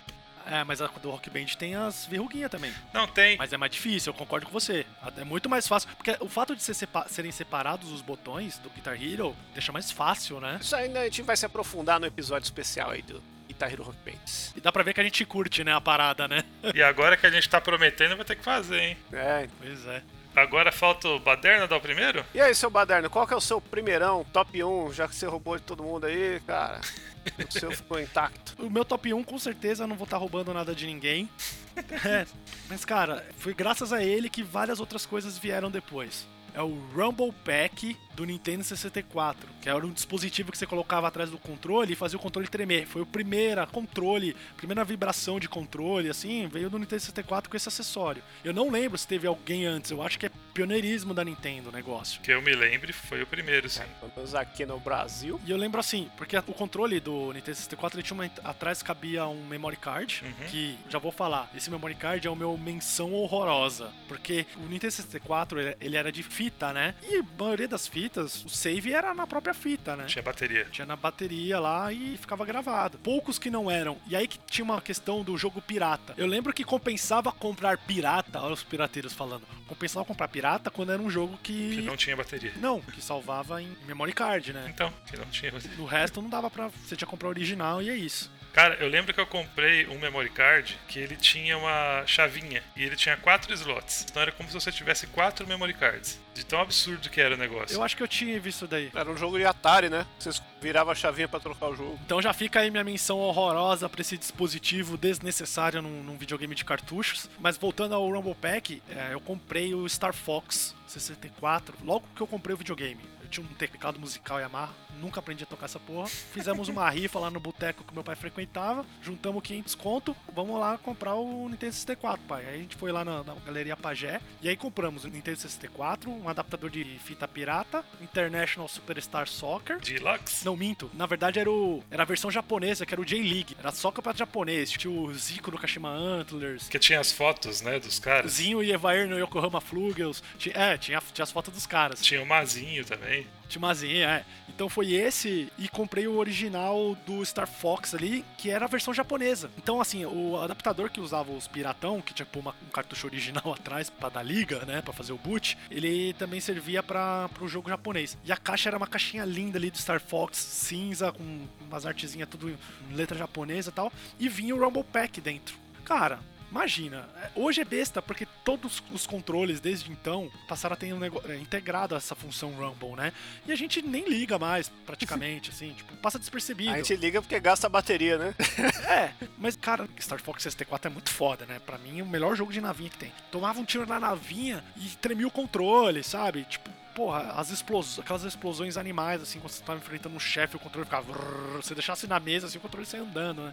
É, 0.46 0.64
mas 0.64 0.80
a 0.80 0.86
do 0.86 1.10
Rock 1.10 1.28
Band 1.28 1.46
tem 1.58 1.74
as 1.74 2.06
verruguinhas 2.06 2.50
também. 2.50 2.72
Não, 2.94 3.06
tem. 3.06 3.36
Mas 3.36 3.52
é 3.52 3.56
mais 3.56 3.70
difícil, 3.72 4.10
eu 4.12 4.16
concordo 4.16 4.46
com 4.46 4.52
você. 4.52 4.86
É 5.16 5.24
muito 5.24 5.48
mais 5.48 5.66
fácil. 5.68 5.88
Porque 5.96 6.16
o 6.20 6.28
fato 6.28 6.54
de 6.56 6.62
ser 6.62 6.74
sepa- 6.74 7.06
serem 7.08 7.30
separados 7.32 7.90
os 7.92 8.00
botões 8.00 8.58
do 8.58 8.70
Guitar 8.70 8.94
Hero 9.00 9.36
deixa 9.52 9.70
mais 9.72 9.90
fácil, 9.90 10.40
né? 10.40 10.58
Isso 10.60 10.74
ainda 10.74 11.00
a 11.00 11.04
gente 11.04 11.22
vai 11.22 11.36
se 11.36 11.44
aprofundar 11.44 11.98
no 12.00 12.06
episódio 12.06 12.44
especial 12.46 12.90
aí 12.90 13.02
do 13.02 13.20
Guitar 13.48 13.70
Hero 13.72 13.82
Rock 13.82 13.98
Bands. 14.04 14.52
E 14.56 14.60
dá 14.60 14.70
pra 14.72 14.82
ver 14.82 14.94
que 14.94 15.00
a 15.00 15.04
gente 15.04 15.24
curte, 15.24 15.62
né, 15.62 15.74
a 15.74 15.80
parada, 15.80 16.26
né? 16.28 16.42
E 16.74 16.82
agora 16.82 17.16
que 17.16 17.26
a 17.26 17.30
gente 17.30 17.48
tá 17.48 17.60
prometendo, 17.60 18.16
vai 18.16 18.24
ter 18.24 18.36
que 18.36 18.44
fazer, 18.44 18.80
hein? 18.80 18.96
É. 19.12 19.46
Pois 19.60 19.86
é. 19.86 20.02
Agora 20.34 20.70
falta 20.70 21.08
o 21.08 21.18
Baderna 21.18 21.66
dar 21.66 21.76
o 21.76 21.80
primeiro? 21.80 22.24
E 22.34 22.40
aí, 22.40 22.54
seu 22.54 22.70
Baderno, 22.70 23.10
qual 23.10 23.26
que 23.26 23.34
é 23.34 23.36
o 23.36 23.40
seu 23.40 23.60
primeirão, 23.60 24.24
top 24.32 24.62
1, 24.62 24.92
já 24.92 25.08
que 25.08 25.14
você 25.14 25.26
roubou 25.26 25.56
de 25.56 25.62
todo 25.62 25.82
mundo 25.82 26.06
aí, 26.06 26.40
cara? 26.46 26.80
O 27.38 27.52
seu 27.52 27.70
ficou 27.70 28.00
intacto. 28.00 28.54
O 28.58 28.70
meu 28.70 28.82
top 28.82 29.12
1, 29.12 29.22
com 29.24 29.38
certeza, 29.38 29.84
eu 29.84 29.86
não 29.86 29.94
vou 29.94 30.04
estar 30.04 30.16
roubando 30.16 30.54
nada 30.54 30.74
de 30.74 30.86
ninguém. 30.86 31.28
É, 32.04 32.26
mas, 32.68 32.84
cara, 32.84 33.24
foi 33.38 33.54
graças 33.54 33.92
a 33.92 34.02
ele 34.02 34.28
que 34.28 34.42
várias 34.42 34.80
outras 34.80 35.06
coisas 35.06 35.38
vieram 35.38 35.70
depois. 35.70 36.26
É 36.52 36.60
o 36.60 36.78
Rumble 36.94 37.32
Pack 37.44 37.96
do 38.20 38.26
Nintendo 38.26 38.62
64, 38.62 39.48
que 39.62 39.68
era 39.70 39.78
um 39.84 39.90
dispositivo 39.90 40.52
que 40.52 40.58
você 40.58 40.66
colocava 40.66 41.08
atrás 41.08 41.30
do 41.30 41.38
controle 41.38 41.94
e 41.94 41.96
fazia 41.96 42.18
o 42.18 42.20
controle 42.20 42.46
tremer. 42.48 42.86
Foi 42.86 43.00
o 43.00 43.06
primeiro 43.06 43.66
controle, 43.68 44.36
primeira 44.58 44.84
vibração 44.84 45.40
de 45.40 45.48
controle, 45.48 46.10
assim, 46.10 46.46
veio 46.46 46.68
do 46.68 46.78
Nintendo 46.78 47.00
64 47.00 47.48
com 47.50 47.56
esse 47.56 47.66
acessório. 47.68 48.22
Eu 48.44 48.52
não 48.52 48.70
lembro 48.70 48.98
se 48.98 49.06
teve 49.08 49.26
alguém 49.26 49.64
antes, 49.64 49.90
eu 49.90 50.02
acho 50.02 50.18
que 50.18 50.26
é 50.26 50.30
pioneirismo 50.52 51.14
da 51.14 51.24
Nintendo 51.24 51.70
o 51.70 51.72
negócio. 51.72 52.20
Que 52.20 52.30
eu 52.32 52.42
me 52.42 52.54
lembre, 52.54 52.92
foi 52.92 53.22
o 53.22 53.26
primeiro, 53.26 53.68
sim. 53.70 53.80
Pelo 54.00 54.12
menos 54.14 54.34
aqui 54.34 54.66
no 54.66 54.78
Brasil. 54.78 55.40
E 55.46 55.50
eu 55.50 55.56
lembro 55.56 55.80
assim, 55.80 56.10
porque 56.18 56.36
o 56.36 56.42
controle 56.42 57.00
do 57.00 57.32
Nintendo 57.32 57.56
64 57.56 57.98
ele 57.98 58.06
tinha 58.06 58.14
uma, 58.14 58.30
atrás 58.44 58.82
cabia 58.82 59.26
um 59.26 59.46
memory 59.46 59.76
card, 59.76 60.22
Uhum. 60.22 60.46
que 60.48 60.78
já 60.90 60.98
vou 60.98 61.10
falar, 61.12 61.50
esse 61.54 61.70
memory 61.70 61.94
card 61.94 62.26
é 62.26 62.30
o 62.30 62.36
meu 62.36 62.56
menção 62.58 63.14
horrorosa, 63.14 63.90
porque 64.08 64.44
o 64.56 64.66
Nintendo 64.68 64.92
64 64.92 65.58
ele, 65.60 65.76
ele 65.80 65.96
era 65.96 66.12
de 66.12 66.22
fita, 66.22 66.72
né? 66.72 66.94
E 67.08 67.16
a 67.16 67.24
maioria 67.42 67.66
das 67.68 67.86
fitas, 67.86 68.09
o 68.18 68.48
save 68.48 68.92
era 68.92 69.14
na 69.14 69.26
própria 69.26 69.54
fita, 69.54 69.96
né? 69.96 70.04
Tinha 70.06 70.22
bateria. 70.22 70.64
Tinha 70.70 70.86
na 70.86 70.96
bateria 70.96 71.60
lá 71.60 71.92
e 71.92 72.16
ficava 72.16 72.44
gravado. 72.44 72.98
Poucos 72.98 73.38
que 73.38 73.50
não 73.50 73.70
eram. 73.70 73.96
E 74.06 74.16
aí 74.16 74.26
que 74.26 74.38
tinha 74.46 74.64
uma 74.64 74.80
questão 74.80 75.22
do 75.22 75.36
jogo 75.36 75.60
pirata. 75.60 76.14
Eu 76.16 76.26
lembro 76.26 76.52
que 76.52 76.64
compensava 76.64 77.30
comprar 77.32 77.78
pirata, 77.78 78.40
olha 78.40 78.54
os 78.54 78.62
pirateiros 78.62 79.12
falando. 79.12 79.42
Compensava 79.66 80.04
comprar 80.04 80.28
pirata 80.28 80.70
quando 80.70 80.92
era 80.92 81.00
um 81.00 81.10
jogo 81.10 81.38
que. 81.42 81.76
Que 81.76 81.82
não 81.82 81.96
tinha 81.96 82.16
bateria. 82.16 82.52
Não, 82.56 82.80
que 82.80 83.00
salvava 83.00 83.62
em 83.62 83.76
memory 83.86 84.12
card, 84.12 84.52
né? 84.52 84.66
Então, 84.68 84.92
que 85.06 85.16
não 85.16 85.26
tinha 85.26 85.52
bateria. 85.52 85.76
No 85.76 85.84
resto 85.84 86.20
não 86.20 86.28
dava 86.28 86.50
pra. 86.50 86.68
Você 86.68 86.96
tinha 86.96 87.06
que 87.06 87.06
comprar 87.06 87.28
original 87.28 87.80
e 87.82 87.90
é 87.90 87.94
isso. 87.94 88.30
Cara, 88.52 88.74
eu 88.80 88.88
lembro 88.88 89.14
que 89.14 89.20
eu 89.20 89.26
comprei 89.26 89.86
um 89.86 89.98
memory 89.98 90.30
card 90.30 90.78
que 90.88 90.98
ele 90.98 91.16
tinha 91.16 91.56
uma 91.56 92.02
chavinha 92.06 92.62
e 92.76 92.82
ele 92.82 92.96
tinha 92.96 93.16
quatro 93.16 93.52
slots. 93.54 94.06
Então 94.10 94.20
era 94.20 94.32
como 94.32 94.48
se 94.48 94.54
você 94.54 94.72
tivesse 94.72 95.06
quatro 95.08 95.46
memory 95.46 95.74
cards. 95.74 96.18
De 96.34 96.44
tão 96.44 96.60
absurdo 96.60 97.08
que 97.10 97.20
era 97.20 97.34
o 97.34 97.38
negócio. 97.38 97.76
Eu 97.76 97.82
acho 97.82 97.96
que 97.96 98.02
eu 98.02 98.08
tinha 98.08 98.38
visto 98.40 98.66
daí. 98.66 98.90
Era 98.94 99.10
um 99.10 99.16
jogo 99.16 99.38
de 99.38 99.44
Atari, 99.44 99.88
né? 99.88 100.06
Vocês 100.18 100.42
viravam 100.60 100.92
a 100.92 100.94
chavinha 100.94 101.28
pra 101.28 101.38
trocar 101.40 101.68
o 101.68 101.76
jogo. 101.76 101.98
Então 102.04 102.20
já 102.22 102.32
fica 102.32 102.60
aí 102.60 102.70
minha 102.70 102.84
menção 102.84 103.18
horrorosa 103.18 103.88
pra 103.88 104.00
esse 104.00 104.16
dispositivo 104.16 104.96
desnecessário 104.96 105.82
num, 105.82 106.02
num 106.02 106.16
videogame 106.16 106.54
de 106.54 106.64
cartuchos. 106.64 107.28
Mas 107.38 107.56
voltando 107.56 107.94
ao 107.94 108.10
Rumble 108.10 108.34
Pack, 108.34 108.82
é, 108.90 109.12
eu 109.12 109.20
comprei 109.20 109.74
o 109.74 109.88
Star 109.88 110.12
Fox 110.12 110.74
64 110.86 111.76
logo 111.84 112.06
que 112.14 112.20
eu 112.20 112.26
comprei 112.26 112.54
o 112.54 112.58
videogame. 112.58 113.00
Tinha 113.30 113.46
um 113.46 113.54
teclado 113.54 113.98
musical 114.00 114.40
Yamaha, 114.40 114.74
nunca 115.00 115.20
aprendi 115.20 115.44
a 115.44 115.46
tocar 115.46 115.66
essa 115.66 115.78
porra. 115.78 116.08
Fizemos 116.08 116.68
uma 116.68 116.88
rifa 116.90 117.18
lá 117.18 117.30
no 117.30 117.40
boteco 117.40 117.84
que 117.84 117.94
meu 117.94 118.04
pai 118.04 118.16
frequentava, 118.16 118.84
juntamos 119.02 119.42
500 119.42 119.74
conto, 119.74 120.16
vamos 120.34 120.58
lá 120.58 120.78
comprar 120.78 121.14
o 121.14 121.48
Nintendo 121.48 121.72
64, 121.72 122.24
pai. 122.26 122.44
Aí 122.46 122.54
a 122.54 122.58
gente 122.58 122.76
foi 122.76 122.92
lá 122.92 123.04
na, 123.04 123.22
na 123.22 123.34
Galeria 123.34 123.76
Pagé 123.76 124.20
e 124.42 124.48
aí 124.48 124.56
compramos 124.56 125.04
o 125.04 125.08
Nintendo 125.08 125.38
64, 125.38 126.10
um 126.10 126.28
adaptador 126.28 126.70
de 126.70 126.84
fita 126.98 127.26
pirata, 127.26 127.84
International 128.00 128.68
Superstar 128.68 129.28
Soccer, 129.28 129.80
Deluxe? 129.80 130.44
não, 130.44 130.56
minto. 130.56 130.90
Na 130.94 131.06
verdade 131.06 131.38
era, 131.38 131.50
o, 131.50 131.82
era 131.90 132.02
a 132.02 132.06
versão 132.06 132.30
japonesa, 132.30 132.84
que 132.84 132.94
era 132.94 133.00
o 133.00 133.04
J-League. 133.04 133.56
Era 133.58 133.70
só 133.72 133.90
campeonato 133.90 134.18
japonês. 134.18 134.70
Tinha 134.70 134.92
o 134.92 135.12
Zico 135.14 135.50
no 135.50 135.58
Kashima 135.58 135.88
Antlers. 135.88 136.68
Que 136.68 136.78
tinha 136.78 137.00
as 137.00 137.12
fotos, 137.12 137.62
né, 137.62 137.78
dos 137.78 137.98
caras. 137.98 138.32
Zinho 138.32 138.62
e 138.62 138.72
Evair 138.72 139.08
no 139.08 139.18
Yokohama 139.18 139.60
Flugels. 139.60 140.22
Tinha, 140.38 140.54
é, 140.56 140.78
tinha, 140.78 141.00
tinha 141.12 141.22
as 141.22 141.30
fotos 141.30 141.52
dos 141.54 141.66
caras. 141.66 142.00
Tinha 142.02 142.22
o 142.22 142.26
Mazinho 142.26 142.84
também. 142.84 143.19
Tinha 143.48 143.60
uma 143.60 143.74
Zinha, 143.74 144.08
é. 144.08 144.24
Então 144.48 144.68
foi 144.68 144.92
esse 144.92 145.50
e 145.58 145.68
comprei 145.68 146.06
o 146.06 146.16
original 146.18 146.94
do 147.06 147.24
Star 147.24 147.48
Fox 147.48 147.94
ali, 147.94 148.24
que 148.36 148.50
era 148.50 148.66
a 148.66 148.68
versão 148.68 148.92
japonesa. 148.92 149.50
Então, 149.56 149.80
assim, 149.80 150.04
o 150.04 150.36
adaptador 150.36 150.90
que 150.90 151.00
usava 151.00 151.32
os 151.32 151.48
piratão, 151.48 152.00
que 152.00 152.12
tinha 152.12 152.26
que 152.26 152.32
pôr 152.32 152.46
um 152.46 152.70
cartucho 152.70 153.06
original 153.06 153.52
atrás 153.54 153.90
pra 153.90 154.08
dar 154.08 154.22
liga, 154.22 154.64
né, 154.66 154.82
pra 154.82 154.92
fazer 154.92 155.12
o 155.12 155.18
boot, 155.18 155.56
ele 155.70 156.12
também 156.14 156.40
servia 156.40 156.82
para 156.82 157.28
pro 157.30 157.48
jogo 157.48 157.68
japonês. 157.68 158.16
E 158.24 158.30
a 158.30 158.36
caixa 158.36 158.68
era 158.68 158.76
uma 158.76 158.86
caixinha 158.86 159.24
linda 159.24 159.58
ali 159.58 159.70
do 159.70 159.78
Star 159.78 160.00
Fox, 160.00 160.36
cinza, 160.36 161.10
com 161.10 161.46
umas 161.62 161.86
artezinhas 161.86 162.28
tudo 162.28 162.50
em 162.50 162.94
letra 162.94 163.18
japonesa 163.18 163.70
e 163.70 163.72
tal, 163.72 163.92
e 164.18 164.28
vinha 164.28 164.54
o 164.54 164.62
Rumble 164.62 164.84
Pack 164.84 165.20
dentro. 165.20 165.56
Cara, 165.84 166.20
Imagina, 166.50 167.08
é, 167.16 167.30
hoje 167.36 167.60
é 167.60 167.64
besta 167.64 168.02
porque 168.02 168.26
todos 168.44 168.82
os 168.90 169.06
controles 169.06 169.60
desde 169.60 169.90
então 169.92 170.30
passaram 170.48 170.74
a 170.74 170.76
ter 170.76 170.92
um 170.92 170.98
nego... 170.98 171.22
é, 171.28 171.36
integrado 171.36 171.94
essa 171.94 172.14
função 172.14 172.50
Rumble, 172.50 172.96
né? 172.96 173.12
E 173.46 173.52
a 173.52 173.56
gente 173.56 173.80
nem 173.82 174.08
liga 174.08 174.38
mais, 174.38 174.68
praticamente, 174.84 175.50
assim, 175.54 175.72
tipo, 175.72 175.96
passa 175.98 176.18
despercebido. 176.18 176.72
A 176.72 176.76
gente 176.78 176.96
liga 176.96 177.22
porque 177.22 177.38
gasta 177.38 177.68
bateria, 177.68 178.18
né? 178.18 178.34
É, 178.90 179.12
mas 179.38 179.54
cara, 179.54 179.88
Star 180.00 180.20
Fox 180.20 180.42
64 180.42 180.90
é 180.90 180.92
muito 180.92 181.10
foda, 181.10 181.46
né? 181.46 181.60
Pra 181.64 181.78
mim, 181.78 182.00
é 182.00 182.02
o 182.02 182.06
melhor 182.06 182.34
jogo 182.34 182.52
de 182.52 182.60
navinha 182.60 182.90
que 182.90 182.98
tem. 182.98 183.12
Tomava 183.30 183.60
um 183.60 183.64
tiro 183.64 183.86
na 183.86 184.00
navinha 184.00 184.64
e 184.76 184.88
tremia 184.96 185.28
o 185.28 185.30
controle, 185.30 186.02
sabe? 186.02 186.44
Tipo, 186.44 186.70
porra, 186.94 187.32
as 187.32 187.50
explosões, 187.50 187.98
aquelas 187.98 188.24
explosões 188.24 188.76
animais, 188.76 189.22
assim, 189.22 189.38
quando 189.38 189.52
você 189.52 189.62
tava 189.62 189.78
enfrentando 189.78 190.14
um 190.14 190.20
chefe, 190.20 190.56
o 190.56 190.58
controle 190.58 190.84
ficava. 190.84 191.12
você 191.56 191.74
deixasse 191.74 192.06
na 192.06 192.20
mesa, 192.20 192.46
assim, 192.46 192.58
o 192.58 192.60
controle 192.60 192.86
saia 192.86 193.02
andando, 193.02 193.42
né? 193.42 193.52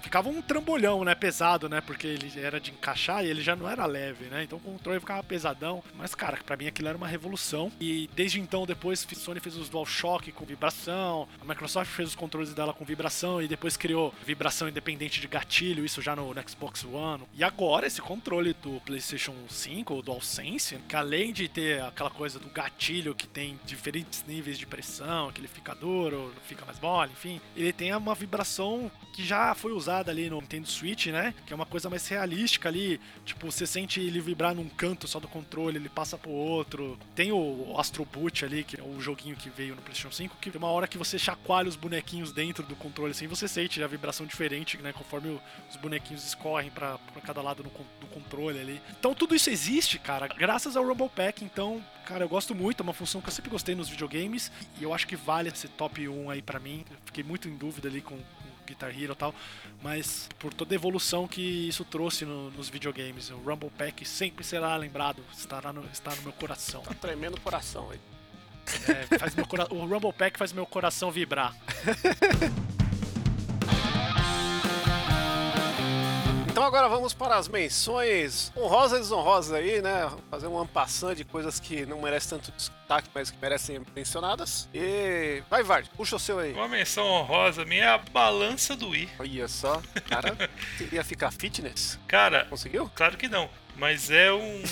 Ficava 0.00 0.28
um 0.28 0.42
trambolhão, 0.42 1.04
né? 1.04 1.14
Pesado, 1.14 1.68
né? 1.68 1.80
Porque 1.80 2.06
ele 2.06 2.32
era 2.40 2.60
de 2.60 2.70
encaixar 2.70 3.24
e 3.24 3.28
ele 3.28 3.42
já 3.42 3.56
não 3.56 3.68
era 3.68 3.86
leve, 3.86 4.26
né? 4.26 4.42
Então 4.44 4.58
o 4.58 4.60
controle 4.60 5.00
ficava 5.00 5.22
pesadão. 5.22 5.82
Mas, 5.94 6.14
cara, 6.14 6.38
pra 6.44 6.56
mim 6.56 6.66
aquilo 6.66 6.88
era 6.88 6.96
uma 6.98 7.06
revolução. 7.06 7.70
E 7.80 8.08
desde 8.14 8.40
então, 8.40 8.66
depois, 8.66 9.06
a 9.10 9.14
Sony 9.14 9.40
fez 9.40 9.56
os 9.56 9.68
DualShock 9.68 10.32
com 10.32 10.44
vibração, 10.44 11.28
a 11.40 11.44
Microsoft 11.44 11.90
fez 11.90 12.10
os 12.10 12.14
controles 12.14 12.52
dela 12.52 12.72
com 12.72 12.84
vibração 12.84 13.40
e 13.40 13.48
depois 13.48 13.76
criou 13.76 14.14
vibração 14.26 14.68
independente 14.68 15.20
de 15.20 15.28
gatilho, 15.28 15.84
isso 15.84 16.02
já 16.02 16.16
no, 16.16 16.34
no 16.34 16.48
Xbox 16.48 16.84
One. 16.84 17.24
E 17.34 17.44
agora, 17.44 17.86
esse 17.86 18.00
controle 18.00 18.54
do 18.54 18.80
PlayStation 18.80 19.34
5, 19.48 19.94
o 19.94 20.02
DualSense, 20.02 20.78
que 20.88 20.96
além 20.96 21.32
de 21.32 21.48
ter 21.48 21.82
aquela 21.82 22.10
coisa 22.10 22.38
do 22.38 22.48
gatilho 22.48 22.71
que 23.14 23.26
tem 23.26 23.58
diferentes 23.64 24.24
níveis 24.26 24.58
de 24.58 24.66
pressão, 24.66 25.30
que 25.32 25.40
ele 25.40 25.48
fica 25.48 25.74
duro, 25.74 26.32
fica 26.46 26.64
mais 26.64 26.80
mole, 26.80 27.12
enfim, 27.12 27.40
ele 27.56 27.72
tem 27.72 27.94
uma 27.94 28.14
vibração 28.14 28.90
que 29.12 29.24
já 29.24 29.54
foi 29.54 29.72
usada 29.72 30.10
ali 30.10 30.28
no 30.30 30.40
Nintendo 30.40 30.66
Switch, 30.66 31.06
né? 31.06 31.34
Que 31.46 31.52
é 31.52 31.56
uma 31.56 31.66
coisa 31.66 31.90
mais 31.90 32.08
realística 32.08 32.68
ali. 32.68 32.98
Tipo, 33.24 33.50
você 33.52 33.66
sente 33.66 34.00
ele 34.00 34.20
vibrar 34.20 34.54
num 34.54 34.68
canto 34.68 35.06
só 35.06 35.20
do 35.20 35.28
controle, 35.28 35.76
ele 35.76 35.88
passa 35.88 36.16
pro 36.16 36.30
outro. 36.30 36.98
Tem 37.14 37.30
o 37.30 37.74
Astro 37.78 38.04
Boot 38.04 38.44
ali, 38.44 38.64
que 38.64 38.80
é 38.80 38.82
o 38.82 39.00
joguinho 39.00 39.36
que 39.36 39.50
veio 39.50 39.74
no 39.76 39.82
PlayStation 39.82 40.10
5, 40.10 40.36
que 40.40 40.50
tem 40.50 40.58
uma 40.58 40.70
hora 40.70 40.88
que 40.88 40.96
você 40.96 41.18
chacoalha 41.18 41.68
os 41.68 41.76
bonequinhos 41.76 42.32
dentro 42.32 42.64
do 42.64 42.74
controle, 42.74 43.10
assim, 43.10 43.26
você 43.26 43.46
sente 43.46 43.82
a 43.82 43.86
vibração 43.86 44.24
diferente, 44.24 44.78
né? 44.78 44.92
Conforme 44.92 45.38
os 45.70 45.76
bonequinhos 45.76 46.26
escorrem 46.26 46.70
pra 46.70 46.98
cada 47.22 47.42
lado 47.42 47.62
no 47.62 47.70
do 48.00 48.06
controle 48.06 48.60
ali. 48.60 48.80
Então 48.98 49.14
tudo 49.14 49.34
isso 49.34 49.50
existe, 49.50 49.98
cara, 49.98 50.26
graças 50.26 50.76
ao 50.76 50.86
Rumble 50.86 51.08
Pack. 51.08 51.44
Então, 51.44 51.84
cara, 52.06 52.24
eu 52.24 52.28
gosto 52.28 52.54
muito, 52.54 52.61
é 52.70 52.82
uma 52.82 52.92
função 52.92 53.20
que 53.20 53.28
eu 53.28 53.32
sempre 53.32 53.50
gostei 53.50 53.74
nos 53.74 53.88
videogames. 53.88 54.50
E 54.78 54.82
eu 54.84 54.92
acho 54.94 55.06
que 55.06 55.16
vale 55.16 55.48
esse 55.48 55.68
top 55.68 56.06
1 56.08 56.30
aí 56.30 56.40
pra 56.42 56.58
mim. 56.60 56.84
Eu 56.90 56.96
fiquei 57.06 57.24
muito 57.24 57.48
em 57.48 57.56
dúvida 57.56 57.88
ali 57.88 58.00
com, 58.00 58.16
com 58.16 58.22
Guitar 58.66 58.90
Hero 58.90 59.12
e 59.12 59.16
tal, 59.16 59.34
mas 59.82 60.28
por 60.38 60.54
toda 60.54 60.72
a 60.74 60.76
evolução 60.76 61.26
que 61.26 61.40
isso 61.68 61.84
trouxe 61.84 62.24
no- 62.24 62.50
nos 62.52 62.68
videogames, 62.68 63.28
o 63.30 63.36
Rumble 63.36 63.70
Pack 63.76 64.04
sempre 64.06 64.44
será 64.44 64.76
lembrado, 64.76 65.22
estará 65.36 65.72
no, 65.72 65.84
está 65.92 66.14
no 66.14 66.22
meu 66.22 66.32
coração. 66.32 66.80
Tá 66.82 66.94
tremendo 66.94 67.36
o 67.36 67.40
coração 67.40 67.90
aí. 67.90 67.98
É, 68.88 69.18
faz 69.18 69.34
meu 69.34 69.44
cora- 69.46 69.66
o 69.74 69.84
Rumble 69.84 70.12
Pack 70.12 70.38
faz 70.38 70.52
meu 70.52 70.64
coração 70.64 71.10
vibrar. 71.10 71.54
Então 76.62 76.68
agora 76.68 76.88
vamos 76.88 77.12
para 77.12 77.34
as 77.34 77.48
menções 77.48 78.52
honrosas 78.56 78.98
e 79.00 79.02
desonrosas 79.02 79.52
aí, 79.52 79.82
né? 79.82 80.08
Fazer 80.30 80.46
um 80.46 80.56
ampassant 80.56 81.16
de 81.16 81.24
coisas 81.24 81.58
que 81.58 81.84
não 81.84 82.00
merecem 82.00 82.38
tanto 82.38 82.52
destaque, 82.52 83.08
mas 83.12 83.32
que 83.32 83.38
merecem 83.42 83.82
mencionadas. 83.96 84.68
E 84.72 85.42
vai, 85.50 85.64
Vard, 85.64 85.90
puxa 85.96 86.14
o 86.14 86.20
seu 86.20 86.38
aí. 86.38 86.52
Uma 86.52 86.68
menção 86.68 87.04
honrosa 87.04 87.64
minha 87.64 87.82
é 87.82 87.88
a 87.88 87.98
balança 87.98 88.76
do 88.76 88.90
Wii. 88.90 89.08
Olha 89.18 89.48
só, 89.48 89.82
cara, 90.08 90.36
queria 90.78 91.02
ficar 91.02 91.32
fitness. 91.32 91.98
Cara, 92.06 92.44
Conseguiu? 92.44 92.88
claro 92.94 93.16
que 93.16 93.26
não. 93.26 93.50
Mas 93.76 94.10
é 94.10 94.32
um. 94.32 94.62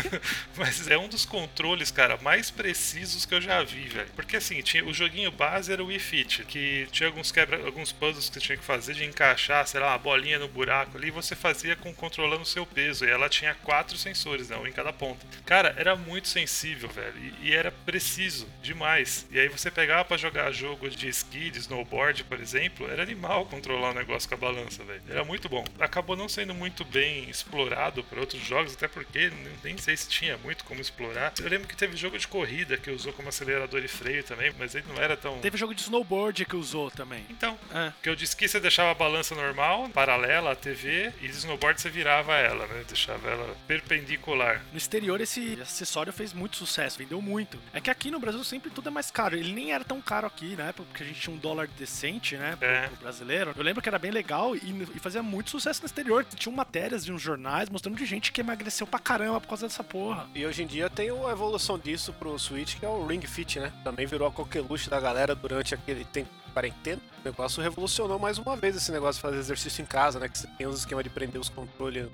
mas 0.56 0.88
é 0.88 0.96
um 0.98 1.08
dos 1.08 1.24
controles, 1.24 1.90
cara, 1.90 2.16
mais 2.22 2.50
precisos 2.50 3.24
que 3.24 3.34
eu 3.34 3.40
já 3.40 3.62
vi, 3.62 3.88
velho. 3.88 4.08
Porque 4.14 4.36
assim, 4.36 4.60
tinha, 4.62 4.84
o 4.84 4.92
joguinho 4.92 5.30
base 5.30 5.72
era 5.72 5.82
o 5.82 5.86
Wii 5.86 5.98
Fit, 5.98 6.44
que 6.44 6.86
tinha 6.90 7.08
alguns 7.08 7.30
quebra, 7.30 7.64
alguns 7.64 7.92
puzzles 7.92 8.28
que 8.28 8.34
você 8.34 8.40
tinha 8.40 8.58
que 8.58 8.64
fazer 8.64 8.94
de 8.94 9.04
encaixar, 9.04 9.66
sei 9.66 9.80
lá, 9.80 9.88
uma 9.88 9.98
bolinha 9.98 10.38
no 10.38 10.48
buraco 10.48 10.96
ali, 10.96 11.08
e 11.08 11.10
você 11.10 11.36
fazia 11.36 11.76
com 11.76 11.94
controlando 11.94 12.42
o 12.42 12.46
seu 12.46 12.66
peso. 12.66 13.04
E 13.04 13.10
ela 13.10 13.28
tinha 13.28 13.54
quatro 13.54 13.96
sensores, 13.96 14.48
né? 14.48 14.56
Um 14.56 14.66
em 14.66 14.72
cada 14.72 14.92
ponta. 14.92 15.26
Cara, 15.44 15.74
era 15.76 15.94
muito 15.94 16.28
sensível, 16.28 16.88
velho. 16.88 17.16
E, 17.42 17.50
e 17.50 17.54
era 17.54 17.70
preciso 17.70 18.48
demais. 18.62 19.26
E 19.30 19.38
aí 19.38 19.48
você 19.48 19.70
pegava 19.70 20.04
pra 20.04 20.16
jogar 20.16 20.50
jogo 20.52 20.88
de 20.88 21.08
esqui, 21.08 21.50
de 21.50 21.58
snowboard, 21.58 22.24
por 22.24 22.40
exemplo, 22.40 22.90
era 22.90 23.02
animal 23.02 23.46
controlar 23.46 23.90
o 23.90 23.94
negócio 23.94 24.28
com 24.28 24.34
a 24.34 24.38
balança, 24.38 24.82
velho. 24.84 25.02
Era 25.08 25.24
muito 25.24 25.48
bom. 25.48 25.64
Acabou 25.78 26.16
não 26.16 26.28
sendo 26.28 26.54
muito 26.54 26.84
bem 26.84 27.28
explorado 27.28 28.02
por 28.04 28.18
outros 28.18 28.42
jogos, 28.46 28.72
até 28.74 28.88
porque 28.88 29.30
nem- 29.62 29.76
sei 29.78 29.96
se 29.96 30.08
tinha 30.08 30.36
muito 30.38 30.64
como 30.64 30.80
explorar. 30.80 31.32
Eu 31.40 31.48
lembro 31.48 31.68
que 31.68 31.76
teve 31.76 31.96
jogo 31.96 32.18
de 32.18 32.26
corrida 32.26 32.76
que 32.76 32.90
usou 32.90 33.12
como 33.12 33.28
acelerador 33.28 33.82
e 33.84 33.88
freio 33.88 34.22
também, 34.24 34.52
mas 34.58 34.74
ele 34.74 34.84
não 34.88 35.00
era 35.02 35.16
tão. 35.16 35.38
Teve 35.40 35.56
jogo 35.58 35.74
de 35.74 35.82
snowboard 35.82 36.44
que 36.44 36.56
usou 36.56 36.90
também. 36.90 37.24
Então, 37.30 37.58
É. 37.74 37.90
porque 37.90 38.08
eu 38.08 38.16
disse 38.16 38.36
que 38.36 38.48
você 38.48 38.58
deixava 38.58 38.90
a 38.90 38.94
balança 38.94 39.34
normal, 39.34 39.88
paralela 39.90 40.52
à 40.52 40.56
TV, 40.56 41.12
e 41.20 41.28
de 41.28 41.34
snowboard 41.36 41.80
você 41.80 41.90
virava 41.90 42.34
ela, 42.36 42.66
né? 42.66 42.84
Deixava 42.86 43.28
ela 43.28 43.56
perpendicular. 43.66 44.62
No 44.72 44.78
exterior, 44.78 45.20
esse 45.20 45.58
acessório 45.60 46.12
fez 46.12 46.32
muito 46.32 46.56
sucesso, 46.56 46.98
vendeu 46.98 47.20
muito. 47.22 47.58
É 47.72 47.80
que 47.80 47.90
aqui 47.90 48.10
no 48.10 48.18
Brasil 48.18 48.42
sempre 48.44 48.70
tudo 48.70 48.88
é 48.88 48.92
mais 48.92 49.10
caro. 49.10 49.36
Ele 49.36 49.52
nem 49.52 49.72
era 49.72 49.84
tão 49.84 50.00
caro 50.00 50.26
aqui, 50.26 50.56
né? 50.56 50.72
Porque 50.74 51.02
a 51.02 51.06
gente 51.06 51.20
tinha 51.20 51.34
um 51.34 51.38
dólar 51.38 51.68
decente, 51.78 52.36
né? 52.36 52.56
Pro, 52.56 52.68
É. 52.68 52.86
pro 52.88 52.96
brasileiro. 52.96 53.52
Eu 53.56 53.62
lembro 53.62 53.82
que 53.82 53.88
era 53.88 53.98
bem 53.98 54.10
legal 54.10 54.54
e, 54.56 54.86
e 54.94 54.98
fazia 54.98 55.22
muito 55.22 55.50
sucesso 55.50 55.80
no 55.82 55.86
exterior. 55.86 56.24
Tinham 56.36 56.54
matérias 56.54 57.04
de 57.04 57.12
uns 57.12 57.22
jornais 57.22 57.68
mostrando 57.68 57.96
de 57.96 58.04
gente 58.06 58.32
que 58.36 58.42
emagreceu 58.42 58.86
pra 58.86 58.98
caramba 58.98 59.40
por 59.40 59.48
causa 59.48 59.66
dessa 59.66 59.82
porra. 59.82 60.28
E 60.34 60.44
hoje 60.44 60.62
em 60.62 60.66
dia 60.66 60.90
tem 60.90 61.08
a 61.08 61.30
evolução 61.30 61.78
disso 61.78 62.12
pro 62.12 62.38
Switch, 62.38 62.78
que 62.78 62.84
é 62.84 62.88
o 62.88 63.06
Ring 63.06 63.22
Fit, 63.22 63.58
né? 63.58 63.72
Também 63.82 64.04
virou 64.04 64.28
a 64.28 64.30
coqueluche 64.30 64.90
da 64.90 65.00
galera 65.00 65.34
durante 65.34 65.74
aquele 65.74 66.04
tempo 66.04 66.28
de 66.44 66.52
quarentena. 66.52 67.00
O 67.22 67.24
negócio 67.24 67.62
revolucionou 67.62 68.18
mais 68.18 68.36
uma 68.36 68.54
vez 68.54 68.76
esse 68.76 68.92
negócio 68.92 69.20
de 69.20 69.22
fazer 69.22 69.38
exercício 69.38 69.80
em 69.80 69.86
casa, 69.86 70.20
né? 70.20 70.28
Que 70.28 70.36
você 70.36 70.46
tem 70.48 70.66
os 70.66 70.80
esquemas 70.80 71.02
de 71.02 71.08
prender 71.08 71.40
os 71.40 71.48
controles 71.48 72.04
no 72.04 72.10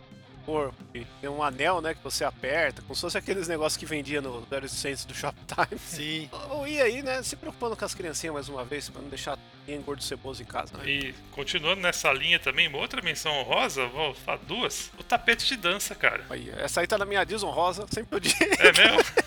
corpo. 0.46 0.76
E 0.94 1.04
tem 1.20 1.28
um 1.28 1.42
anel, 1.42 1.80
né? 1.80 1.92
Que 1.92 2.04
você 2.04 2.22
aperta, 2.22 2.82
como 2.82 2.94
se 2.94 3.00
fosse 3.00 3.18
aqueles 3.18 3.48
negócios 3.48 3.76
que 3.76 3.84
vendia 3.84 4.22
no 4.22 4.42
Velho 4.42 4.68
Sense 4.68 5.04
do 5.04 5.14
Shoptime. 5.18 5.76
Sim. 5.80 6.30
Ou 6.50 6.68
e 6.68 6.80
aí, 6.80 7.02
né? 7.02 7.20
Se 7.24 7.34
preocupando 7.34 7.76
com 7.76 7.84
as 7.84 7.96
criancinhas 7.96 8.32
mais 8.32 8.48
uma 8.48 8.64
vez, 8.64 8.88
pra 8.88 9.02
não 9.02 9.08
deixar 9.08 9.36
ninguém 9.66 9.82
gordo 9.82 10.02
ceboso 10.02 10.42
em 10.42 10.46
casa, 10.46 10.76
né? 10.76 10.84
E 10.86 11.14
continuando 11.30 11.80
nessa 11.80 12.12
linha 12.12 12.38
também, 12.38 12.68
uma 12.68 12.78
outra 12.78 13.00
menção 13.02 13.32
honrosa, 13.38 13.86
vou 13.86 14.14
falar 14.14 14.38
duas. 14.38 14.90
O 14.98 15.02
tapete 15.02 15.46
de 15.46 15.56
dança, 15.56 15.94
cara. 15.94 16.24
Aí, 16.28 16.50
essa 16.56 16.80
aí 16.80 16.86
tá 16.86 16.98
na 16.98 17.04
minha 17.04 17.24
desonrosa, 17.24 17.86
sempre 17.90 18.16
eu 18.16 18.20
digo. 18.20 18.38
É 18.58 18.72
mesmo? 18.72 19.04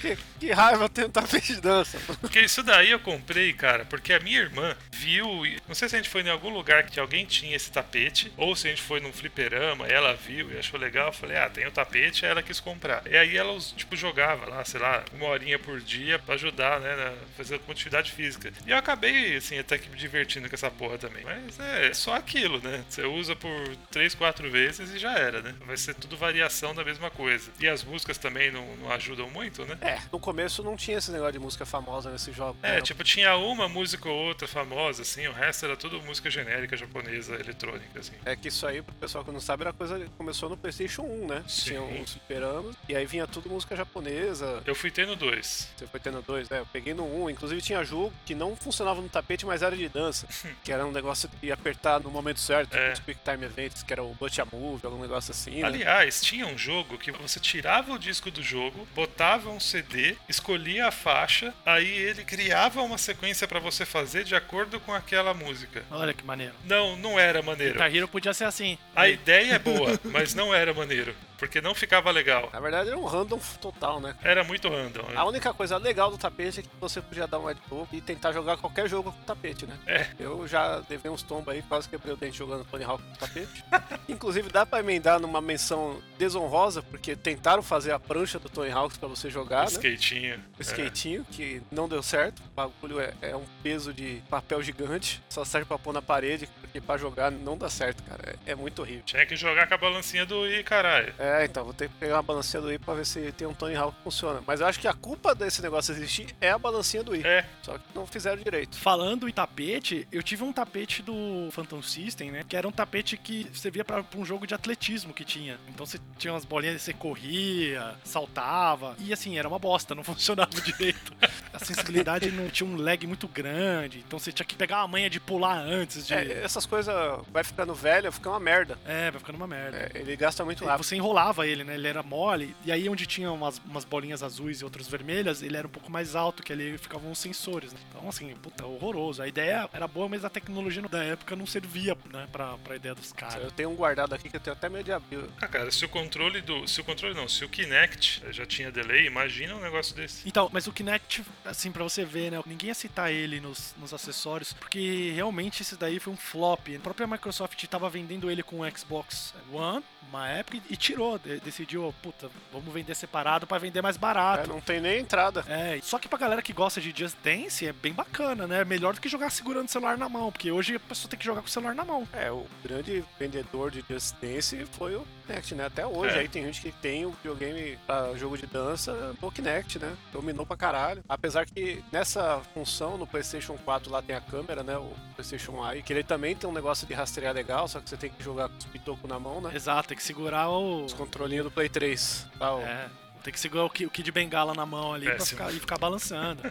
que, 0.00 0.16
que 0.38 0.52
raiva 0.52 0.88
tapete 0.88 1.54
de 1.54 1.60
dança. 1.60 1.98
Porque 2.20 2.40
isso 2.40 2.62
daí 2.62 2.90
eu 2.90 3.00
comprei, 3.00 3.52
cara, 3.52 3.84
porque 3.84 4.12
a 4.12 4.20
minha 4.20 4.40
irmã 4.40 4.76
viu. 4.92 5.26
Não 5.66 5.74
sei 5.74 5.88
se 5.88 5.96
a 5.96 5.98
gente 5.98 6.08
foi 6.08 6.22
em 6.22 6.30
algum 6.30 6.50
lugar 6.50 6.84
que 6.84 7.00
alguém 7.00 7.24
tinha 7.24 7.56
esse 7.56 7.70
tapete, 7.70 8.32
ou 8.36 8.54
se 8.54 8.66
a 8.66 8.70
gente 8.70 8.82
foi 8.82 9.00
num 9.00 9.12
fliperama, 9.12 9.86
ela 9.86 10.14
viu 10.14 10.52
e 10.52 10.58
achou 10.58 10.78
legal. 10.78 11.08
Eu 11.08 11.12
falei, 11.12 11.36
ah, 11.36 11.48
tem 11.48 11.66
o 11.66 11.70
tapete, 11.70 12.24
ela 12.24 12.42
quis 12.42 12.60
comprar. 12.60 13.02
E 13.10 13.16
aí 13.16 13.36
ela, 13.36 13.58
tipo, 13.76 13.96
jogava 13.96 14.46
lá, 14.46 14.64
sei 14.64 14.80
lá, 14.80 15.04
uma 15.12 15.26
horinha 15.26 15.58
por 15.58 15.80
dia 15.80 16.18
pra 16.18 16.34
ajudar, 16.34 16.80
né, 16.80 16.96
na 16.96 17.12
fazer 17.36 17.60
atividade 17.68 18.12
física. 18.12 18.52
E 18.66 18.70
eu 18.70 18.76
acabei, 18.76 19.36
assim, 19.36 19.58
até 19.58 19.78
que 19.78 19.88
me 19.88 19.96
divertindo 19.96 20.48
com 20.48 20.54
essa 20.54 20.70
porra 20.70 20.98
também. 20.98 21.24
Mas 21.24 21.58
é 21.60 21.92
só 21.92 22.14
aquilo, 22.14 22.60
né? 22.60 22.84
Você 22.88 23.02
usa 23.02 23.36
por 23.36 23.76
3, 23.90 24.14
4 24.14 24.50
vezes 24.50 24.92
e 24.94 24.98
já 24.98 25.12
era, 25.12 25.42
né? 25.42 25.54
Vai 25.66 25.76
ser 25.76 25.94
tudo 25.94 26.16
variação 26.16 26.74
da 26.74 26.84
mesma 26.84 27.10
coisa. 27.10 27.50
E 27.60 27.68
as 27.68 27.84
músicas 27.84 28.18
também 28.18 28.50
não, 28.50 28.76
não 28.76 28.90
ajudam 28.92 29.28
muito, 29.30 29.55
né? 29.64 29.76
É, 29.80 29.98
no 30.12 30.18
começo 30.18 30.62
não 30.62 30.76
tinha 30.76 30.98
esse 30.98 31.10
negócio 31.10 31.32
de 31.32 31.38
música 31.38 31.64
famosa 31.64 32.10
nesse 32.10 32.32
jogo. 32.32 32.56
É, 32.62 32.76
né? 32.76 32.80
tipo, 32.82 33.02
tinha 33.04 33.36
uma 33.36 33.68
música 33.68 34.08
ou 34.08 34.26
outra 34.26 34.46
famosa, 34.48 35.02
assim, 35.02 35.26
o 35.26 35.32
resto 35.32 35.64
era 35.66 35.76
tudo 35.76 36.00
música 36.02 36.30
genérica 36.30 36.76
japonesa, 36.76 37.34
eletrônica, 37.34 37.98
assim. 38.00 38.12
É 38.24 38.34
que 38.36 38.48
isso 38.48 38.66
aí, 38.66 38.82
pro 38.82 38.94
pessoal 38.94 39.24
que 39.24 39.30
não 39.30 39.40
sabe, 39.40 39.62
era 39.62 39.72
coisa 39.72 39.98
que 39.98 40.08
começou 40.10 40.48
no 40.48 40.56
PlayStation 40.56 41.02
1, 41.02 41.26
né? 41.26 41.44
Sim. 41.48 41.64
Tinha 41.64 41.82
uns 41.82 42.10
superanos, 42.10 42.76
e 42.88 42.96
aí 42.96 43.06
vinha 43.06 43.26
tudo 43.26 43.48
música 43.48 43.74
japonesa. 43.76 44.62
Eu 44.66 44.74
fui 44.74 44.90
tendo 44.90 45.16
dois. 45.16 45.68
Você 45.76 45.86
foi 45.86 46.00
tendo 46.00 46.20
dois, 46.22 46.48
né? 46.48 46.60
Eu 46.60 46.66
peguei 46.66 46.94
no 46.94 47.04
1, 47.24 47.30
inclusive 47.30 47.60
tinha 47.62 47.82
jogo 47.84 48.12
que 48.24 48.34
não 48.34 48.54
funcionava 48.56 49.00
no 49.00 49.08
tapete, 49.08 49.46
mas 49.46 49.62
era 49.62 49.76
de 49.76 49.88
dança. 49.88 50.26
que 50.64 50.72
era 50.72 50.84
um 50.86 50.92
negócio 50.92 51.28
de 51.40 51.50
apertar 51.52 52.00
no 52.00 52.10
momento 52.10 52.40
certo, 52.40 52.74
É. 52.76 52.92
tipo 52.92 53.06
Quick 53.06 53.20
Time 53.24 53.44
Events, 53.46 53.82
que 53.82 53.92
era 53.92 54.02
o 54.02 54.14
Butch 54.14 54.38
a 54.38 54.44
Move, 54.44 54.84
algum 54.84 55.00
negócio 55.00 55.30
assim, 55.30 55.60
né? 55.60 55.66
Aliás, 55.66 56.20
tinha 56.20 56.46
um 56.46 56.58
jogo 56.58 56.98
que 56.98 57.10
você 57.12 57.38
tirava 57.38 57.92
o 57.92 57.98
disco 57.98 58.30
do 58.30 58.42
jogo, 58.42 58.86
botava 58.94 59.45
um 59.48 59.60
CD, 59.60 60.16
escolhia 60.28 60.86
a 60.86 60.90
faixa, 60.90 61.52
aí 61.64 61.88
ele 61.88 62.24
criava 62.24 62.82
uma 62.82 62.98
sequência 62.98 63.46
pra 63.46 63.60
você 63.60 63.84
fazer 63.84 64.24
de 64.24 64.34
acordo 64.34 64.80
com 64.80 64.92
aquela 64.92 65.32
música. 65.34 65.84
Olha 65.90 66.12
que 66.12 66.24
maneiro. 66.24 66.54
Não, 66.64 66.96
não 66.96 67.18
era 67.18 67.42
maneiro. 67.42 67.74
Guitar 67.74 67.94
Hero 67.94 68.08
podia 68.08 68.34
ser 68.34 68.44
assim. 68.44 68.78
A 68.94 69.08
ideia 69.08 69.54
é 69.54 69.58
boa, 69.58 69.98
mas 70.04 70.34
não 70.34 70.54
era 70.54 70.72
maneiro, 70.74 71.14
porque 71.38 71.60
não 71.60 71.74
ficava 71.74 72.10
legal. 72.10 72.48
Na 72.52 72.60
verdade 72.60 72.88
era 72.90 72.98
um 72.98 73.04
random 73.04 73.38
total, 73.60 74.00
né? 74.00 74.16
Era 74.22 74.42
muito 74.44 74.68
random. 74.68 75.02
né? 75.02 75.14
A 75.16 75.24
única 75.24 75.52
coisa 75.52 75.76
legal 75.76 76.10
do 76.10 76.18
tapete 76.18 76.60
é 76.60 76.62
que 76.62 76.68
você 76.80 77.00
podia 77.00 77.26
dar 77.26 77.38
um 77.38 77.46
headpoke 77.46 77.96
e 77.96 78.00
tentar 78.00 78.32
jogar 78.32 78.56
qualquer 78.56 78.88
jogo 78.88 79.12
com 79.12 79.20
o 79.20 79.24
tapete, 79.24 79.66
né? 79.66 79.78
É. 79.86 80.06
Eu 80.18 80.46
já 80.46 80.82
levei 80.88 81.10
uns 81.10 81.22
tombos 81.22 81.52
aí, 81.52 81.62
quase 81.62 81.88
quebrei 81.88 82.12
o 82.12 82.16
dente 82.16 82.38
jogando 82.38 82.64
Tony 82.64 82.84
Hawk 82.84 83.02
com 83.02 83.12
o 83.12 83.16
tapete. 83.16 83.64
Inclusive 84.08 84.50
dá 84.50 84.64
pra 84.64 84.80
emendar 84.80 85.20
numa 85.20 85.40
menção 85.40 86.00
desonrosa, 86.18 86.82
porque 86.82 87.14
tentaram 87.16 87.62
fazer 87.62 87.92
a 87.92 87.98
prancha 87.98 88.38
do 88.38 88.48
Tony 88.48 88.70
Hawk 88.70 88.98
pra 88.98 89.08
você 89.08 89.28
jogar, 89.30 89.62
né? 89.62 89.66
Skatinho. 89.66 90.40
O 90.58 90.62
skatinho, 90.62 91.24
que 91.30 91.62
não 91.70 91.88
deu 91.88 92.02
certo. 92.02 92.40
O 92.40 92.54
bagulho 92.54 93.00
é, 93.00 93.12
é 93.22 93.36
um 93.36 93.44
peso 93.62 93.92
de 93.92 94.22
papel 94.30 94.62
gigante. 94.62 95.22
Só 95.28 95.44
serve 95.44 95.66
pra 95.66 95.78
pôr 95.78 95.92
na 95.92 96.02
parede, 96.02 96.48
porque 96.60 96.80
pra 96.80 96.96
jogar 96.96 97.30
não 97.30 97.56
dá 97.58 97.68
certo, 97.68 98.02
cara. 98.04 98.36
É, 98.46 98.52
é 98.52 98.54
muito 98.54 98.80
horrível. 98.82 99.02
Tinha 99.04 99.26
que 99.26 99.36
jogar 99.36 99.66
com 99.66 99.74
a 99.74 99.78
balancinha 99.78 100.24
do 100.24 100.46
I, 100.46 100.62
caralho. 100.62 101.12
É, 101.18 101.25
É, 101.26 101.44
então 101.44 101.64
vou 101.64 101.74
ter 101.74 101.88
que 101.88 101.94
pegar 101.96 102.16
uma 102.16 102.22
balancinha 102.22 102.60
do 102.60 102.68
Wii 102.68 102.78
pra 102.78 102.94
ver 102.94 103.04
se 103.04 103.32
tem 103.32 103.46
um 103.46 103.54
Tony 103.54 103.74
Hawk 103.74 103.96
que 103.96 104.02
funciona. 104.04 104.40
Mas 104.46 104.60
eu 104.60 104.66
acho 104.66 104.78
que 104.78 104.86
a 104.86 104.92
culpa 104.94 105.34
desse 105.34 105.60
negócio 105.60 105.92
existir 105.92 106.34
é 106.40 106.50
a 106.50 106.58
balancinha 106.58 107.02
do 107.02 107.12
Wii. 107.12 107.26
É, 107.26 107.44
Só 107.62 107.76
que 107.76 107.84
não 107.94 108.06
fizeram 108.06 108.42
direito. 108.42 108.76
Falando 108.76 109.28
em 109.28 109.32
tapete, 109.32 110.06
eu 110.12 110.22
tive 110.22 110.44
um 110.44 110.52
tapete 110.52 111.02
do 111.02 111.48
Phantom 111.50 111.82
System, 111.82 112.30
né? 112.30 112.44
Que 112.48 112.56
era 112.56 112.66
um 112.66 112.72
tapete 112.72 113.16
que 113.16 113.50
servia 113.52 113.84
pra, 113.84 114.02
pra 114.02 114.18
um 114.20 114.24
jogo 114.24 114.46
de 114.46 114.54
atletismo 114.54 115.12
que 115.12 115.24
tinha. 115.24 115.58
Então 115.68 115.84
você 115.84 115.98
tinha 116.18 116.32
umas 116.32 116.44
bolinhas, 116.44 116.80
você 116.82 116.92
corria, 116.92 117.94
saltava. 118.04 118.94
E 118.98 119.12
assim, 119.12 119.38
era 119.38 119.48
uma 119.48 119.58
bosta, 119.58 119.94
não 119.94 120.04
funcionava 120.04 120.60
direito. 120.60 121.12
A 121.56 121.64
sensibilidade 121.64 122.30
não 122.30 122.48
tinha 122.48 122.68
um 122.68 122.76
lag 122.76 123.06
muito 123.06 123.26
grande. 123.28 123.98
Então 124.06 124.18
você 124.18 124.30
tinha 124.32 124.46
que 124.46 124.54
pegar 124.54 124.80
a 124.80 124.88
manha 124.88 125.08
de 125.10 125.18
pular 125.20 125.58
antes 125.58 126.06
de. 126.06 126.14
É, 126.14 126.24
É, 126.26 126.44
essas 126.44 126.66
coisas 126.66 126.94
vai 127.32 127.42
ficando 127.44 127.74
velha, 127.74 128.10
fica 128.12 128.28
uma 128.30 128.40
merda. 128.40 128.78
vai 128.84 129.12
ficando 129.18 129.36
uma 129.36 129.46
merda. 129.46 129.90
É, 129.94 129.98
ele 130.00 130.14
gasta 130.16 130.44
muito 130.44 130.64
rápido. 130.64 130.84
Você 130.84 130.96
enrolava 130.96 131.46
ele, 131.46 131.64
né? 131.64 131.74
Ele 131.74 131.88
era 131.88 132.02
mole. 132.02 132.54
E 132.64 132.70
aí, 132.72 132.88
onde 132.88 133.06
tinha 133.06 133.30
umas, 133.32 133.58
umas 133.64 133.84
bolinhas 133.84 134.22
azuis 134.22 134.60
e 134.60 134.64
outras 134.64 134.86
vermelhas, 134.88 135.42
ele 135.42 135.56
era 135.56 135.66
um 135.66 135.70
pouco 135.70 135.90
mais 135.90 136.14
alto, 136.14 136.42
que 136.42 136.52
ali 136.52 136.76
ficavam 136.78 137.10
os 137.10 137.18
sensores, 137.18 137.72
né? 137.72 137.78
Então, 137.90 138.08
assim, 138.08 138.34
puta, 138.36 138.64
horroroso. 138.66 139.22
A 139.22 139.28
ideia 139.28 139.68
era 139.72 139.86
boa, 139.88 140.08
mas 140.08 140.24
a 140.24 140.30
tecnologia 140.30 140.82
da 140.82 141.02
época 141.02 141.34
não 141.36 141.46
servia, 141.46 141.96
né? 142.12 142.28
Pra, 142.30 142.56
pra 142.58 142.76
ideia 142.76 142.94
dos 142.94 143.12
caras. 143.12 143.42
Eu 143.42 143.50
tenho 143.50 143.70
um 143.70 143.74
guardado 143.74 144.14
aqui 144.14 144.28
que 144.28 144.36
eu 144.36 144.40
tenho 144.40 144.54
até 144.54 144.68
medo 144.68 144.84
de 144.84 144.92
abrir. 144.92 145.24
ah, 145.40 145.48
cara, 145.48 145.70
se 145.70 145.84
o 145.84 145.88
controle 145.88 146.40
do. 146.40 146.66
Se 146.68 146.80
o 146.80 146.84
controle 146.84 147.14
não, 147.14 147.28
se 147.28 147.44
o 147.44 147.48
Kinect 147.48 148.22
já 148.30 148.44
tinha 148.44 148.70
delay, 148.70 149.06
imagina 149.06 149.54
um 149.54 149.60
negócio 149.60 149.94
desse. 149.94 150.28
Então, 150.28 150.50
mas 150.52 150.66
o 150.66 150.72
Kinect, 150.72 151.24
assim, 151.46 151.70
pra 151.72 151.82
você 151.82 152.04
ver, 152.04 152.30
né? 152.30 152.42
Ninguém 152.46 152.68
ia 152.68 152.74
citar 152.74 153.12
ele 153.12 153.40
nos, 153.40 153.74
nos 153.78 153.92
acessórios, 153.92 154.52
porque 154.52 155.12
realmente 155.14 155.62
esse 155.62 155.76
daí 155.76 155.98
foi 155.98 156.12
um 156.12 156.16
flop. 156.16 156.68
A 156.76 156.80
própria 156.80 157.06
Microsoft 157.06 157.62
tava 157.66 157.88
vendendo 157.88 158.30
ele 158.30 158.42
com 158.42 158.60
o 158.60 158.78
Xbox 158.78 159.34
One, 159.52 159.84
uma 160.08 160.28
época, 160.28 160.58
e, 160.70 160.76
tirou. 160.76 161.18
de- 161.18 161.40
decidiu, 161.40 161.94
puta, 162.02 162.30
vamos 162.52 162.72
vender 162.72 162.94
separado 162.94 163.46
pra 163.46 163.58
vender 163.58 163.82
mais 163.82 163.96
barato. 163.96 164.44
É, 164.44 164.46
não 164.52 164.60
tem 164.60 164.80
nem 164.80 165.00
entrada. 165.00 165.44
É, 165.48 165.78
só 165.82 165.98
que 165.98 166.08
pra 166.08 166.18
galera 166.18 166.42
que 166.42 166.52
gosta 166.52 166.80
de 166.80 166.92
Just 166.96 167.16
Dance 167.22 167.66
é 167.66 167.72
bem 167.72 167.92
bacana, 167.92 168.46
né? 168.46 168.64
Melhor 168.64 168.94
do 168.94 169.00
que 169.00 169.08
jogar 169.08 169.30
segurando 169.30 169.68
o 169.68 169.70
celular 169.70 169.96
na 169.98 170.08
mão, 170.08 170.30
porque 170.32 170.50
hoje 170.50 170.76
a 170.76 170.80
pessoa 170.80 171.08
tem 171.10 171.18
que 171.18 171.24
jogar 171.24 171.40
com 171.40 171.46
o 171.46 171.50
celular 171.50 171.74
na 171.74 171.84
mão. 171.84 172.06
É, 172.12 172.30
o 172.30 172.46
grande 172.62 173.04
vendedor 173.18 173.70
de 173.70 173.84
Just 173.88 174.14
Dance 174.20 174.64
foi 174.72 174.94
o 174.96 175.06
Kinect, 175.26 175.54
né? 175.54 175.66
Até 175.66 175.86
hoje 175.86 176.16
É. 176.16 176.20
aí 176.20 176.28
tem 176.28 176.44
gente 176.44 176.60
que 176.60 176.70
tem 176.72 177.04
o 177.04 177.10
videogame 177.10 177.78
pra 177.86 178.14
jogo 178.16 178.36
de 178.38 178.46
dança 178.46 179.14
no 179.20 179.30
Kinect, 179.32 179.78
né? 179.78 179.96
Dominou 180.12 180.46
pra 180.46 180.56
caralho. 180.56 181.02
Apesar 181.08 181.44
que 181.46 181.82
nessa 181.90 182.40
função 182.54 182.96
no 182.96 183.06
PlayStation 183.06 183.56
4 183.64 183.90
lá 183.90 184.00
tem 184.02 184.14
a 184.14 184.20
câmera, 184.20 184.62
né? 184.62 184.76
O 184.76 184.92
PlayStation 185.16 185.68
Eye, 185.68 185.82
que 185.82 185.92
ele 185.92 186.04
também 186.04 186.36
tem 186.36 186.48
um 186.48 186.52
negócio 186.52 186.86
de 186.86 186.94
rastrear 186.94 187.34
legal, 187.34 187.66
só 187.66 187.80
que 187.80 187.88
você 187.90 187.96
tem 187.96 188.10
que 188.10 188.22
jogar 188.22 188.48
com 188.48 188.56
os 188.56 188.64
pitocos 188.66 189.08
na 189.08 189.18
mão, 189.18 189.40
né? 189.40 189.50
Exato, 189.54 189.92
tem 189.96 189.98
que 189.98 190.02
segurar 190.02 190.48
o. 190.50 190.84
Os 190.84 190.92
controlinhos 190.92 191.44
do 191.44 191.50
Play 191.50 191.68
3. 191.70 192.26
Tá, 192.38 192.54
o- 192.54 192.60
É, 192.60 192.88
tem 193.22 193.32
que 193.32 193.40
segurar 193.40 193.64
o 193.64 193.66
o 193.66 193.70
Kid 193.70 194.12
Bengala 194.12 194.52
na 194.54 194.66
mão 194.66 194.92
ali 194.92 195.08
É, 195.08 195.14
pra 195.14 195.24
ficar, 195.24 195.50
e 195.54 195.58
ficar 195.58 195.78
balançando. 195.78 196.42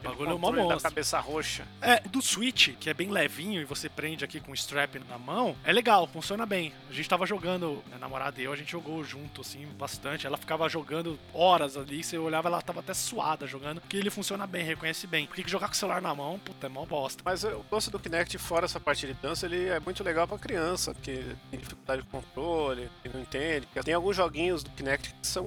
O 0.00 0.08
bagulho 0.08 0.30
é 0.30 0.34
uma 0.34 0.40
controle 0.48 0.68
da 0.68 0.74
monstro. 0.74 0.90
cabeça 0.90 1.20
roxa. 1.20 1.66
É, 1.80 2.00
do 2.00 2.20
Switch, 2.22 2.70
que 2.78 2.88
é 2.90 2.94
bem 2.94 3.10
levinho 3.10 3.60
e 3.60 3.64
você 3.64 3.88
prende 3.88 4.24
aqui 4.24 4.40
com 4.40 4.52
o 4.52 4.54
strap 4.54 4.96
na 5.08 5.18
mão, 5.18 5.54
é 5.64 5.72
legal, 5.72 6.06
funciona 6.06 6.44
bem. 6.46 6.72
A 6.88 6.92
gente 6.92 7.08
tava 7.08 7.26
jogando, 7.26 7.82
minha 7.86 7.98
namorada 7.98 8.40
e 8.40 8.44
eu, 8.44 8.52
a 8.52 8.56
gente 8.56 8.72
jogou 8.72 9.02
junto, 9.04 9.40
assim, 9.42 9.66
bastante. 9.78 10.26
Ela 10.26 10.36
ficava 10.36 10.68
jogando 10.68 11.18
horas 11.34 11.76
ali, 11.76 12.02
você 12.02 12.16
olhava, 12.18 12.48
ela 12.48 12.62
tava 12.62 12.80
até 12.80 12.94
suada 12.94 13.46
jogando, 13.46 13.80
porque 13.80 13.96
ele 13.96 14.10
funciona 14.10 14.46
bem, 14.46 14.64
reconhece 14.64 15.06
bem. 15.06 15.26
Porque 15.26 15.44
jogar 15.46 15.66
com 15.68 15.74
o 15.74 15.76
celular 15.76 16.00
na 16.02 16.14
mão, 16.14 16.38
puta, 16.38 16.66
é 16.66 16.70
mó 16.70 16.84
bosta. 16.84 17.22
Mas 17.24 17.44
eu 17.44 17.64
gosto 17.70 17.90
do 17.90 17.98
Kinect 17.98 18.36
fora 18.38 18.64
essa 18.64 18.80
parte 18.80 19.06
de 19.06 19.14
dança, 19.14 19.46
ele 19.46 19.68
é 19.68 19.78
muito 19.80 20.02
legal 20.02 20.26
pra 20.26 20.38
criança, 20.38 20.94
porque 20.94 21.22
tem 21.50 21.60
dificuldade 21.60 22.02
de 22.02 22.08
controle, 22.08 22.88
que 23.02 23.08
não 23.08 23.20
entende. 23.20 23.66
Tem 23.84 23.94
alguns 23.94 24.16
joguinhos 24.16 24.62
do 24.62 24.70
Kinect 24.70 25.14
que 25.20 25.26
são 25.26 25.44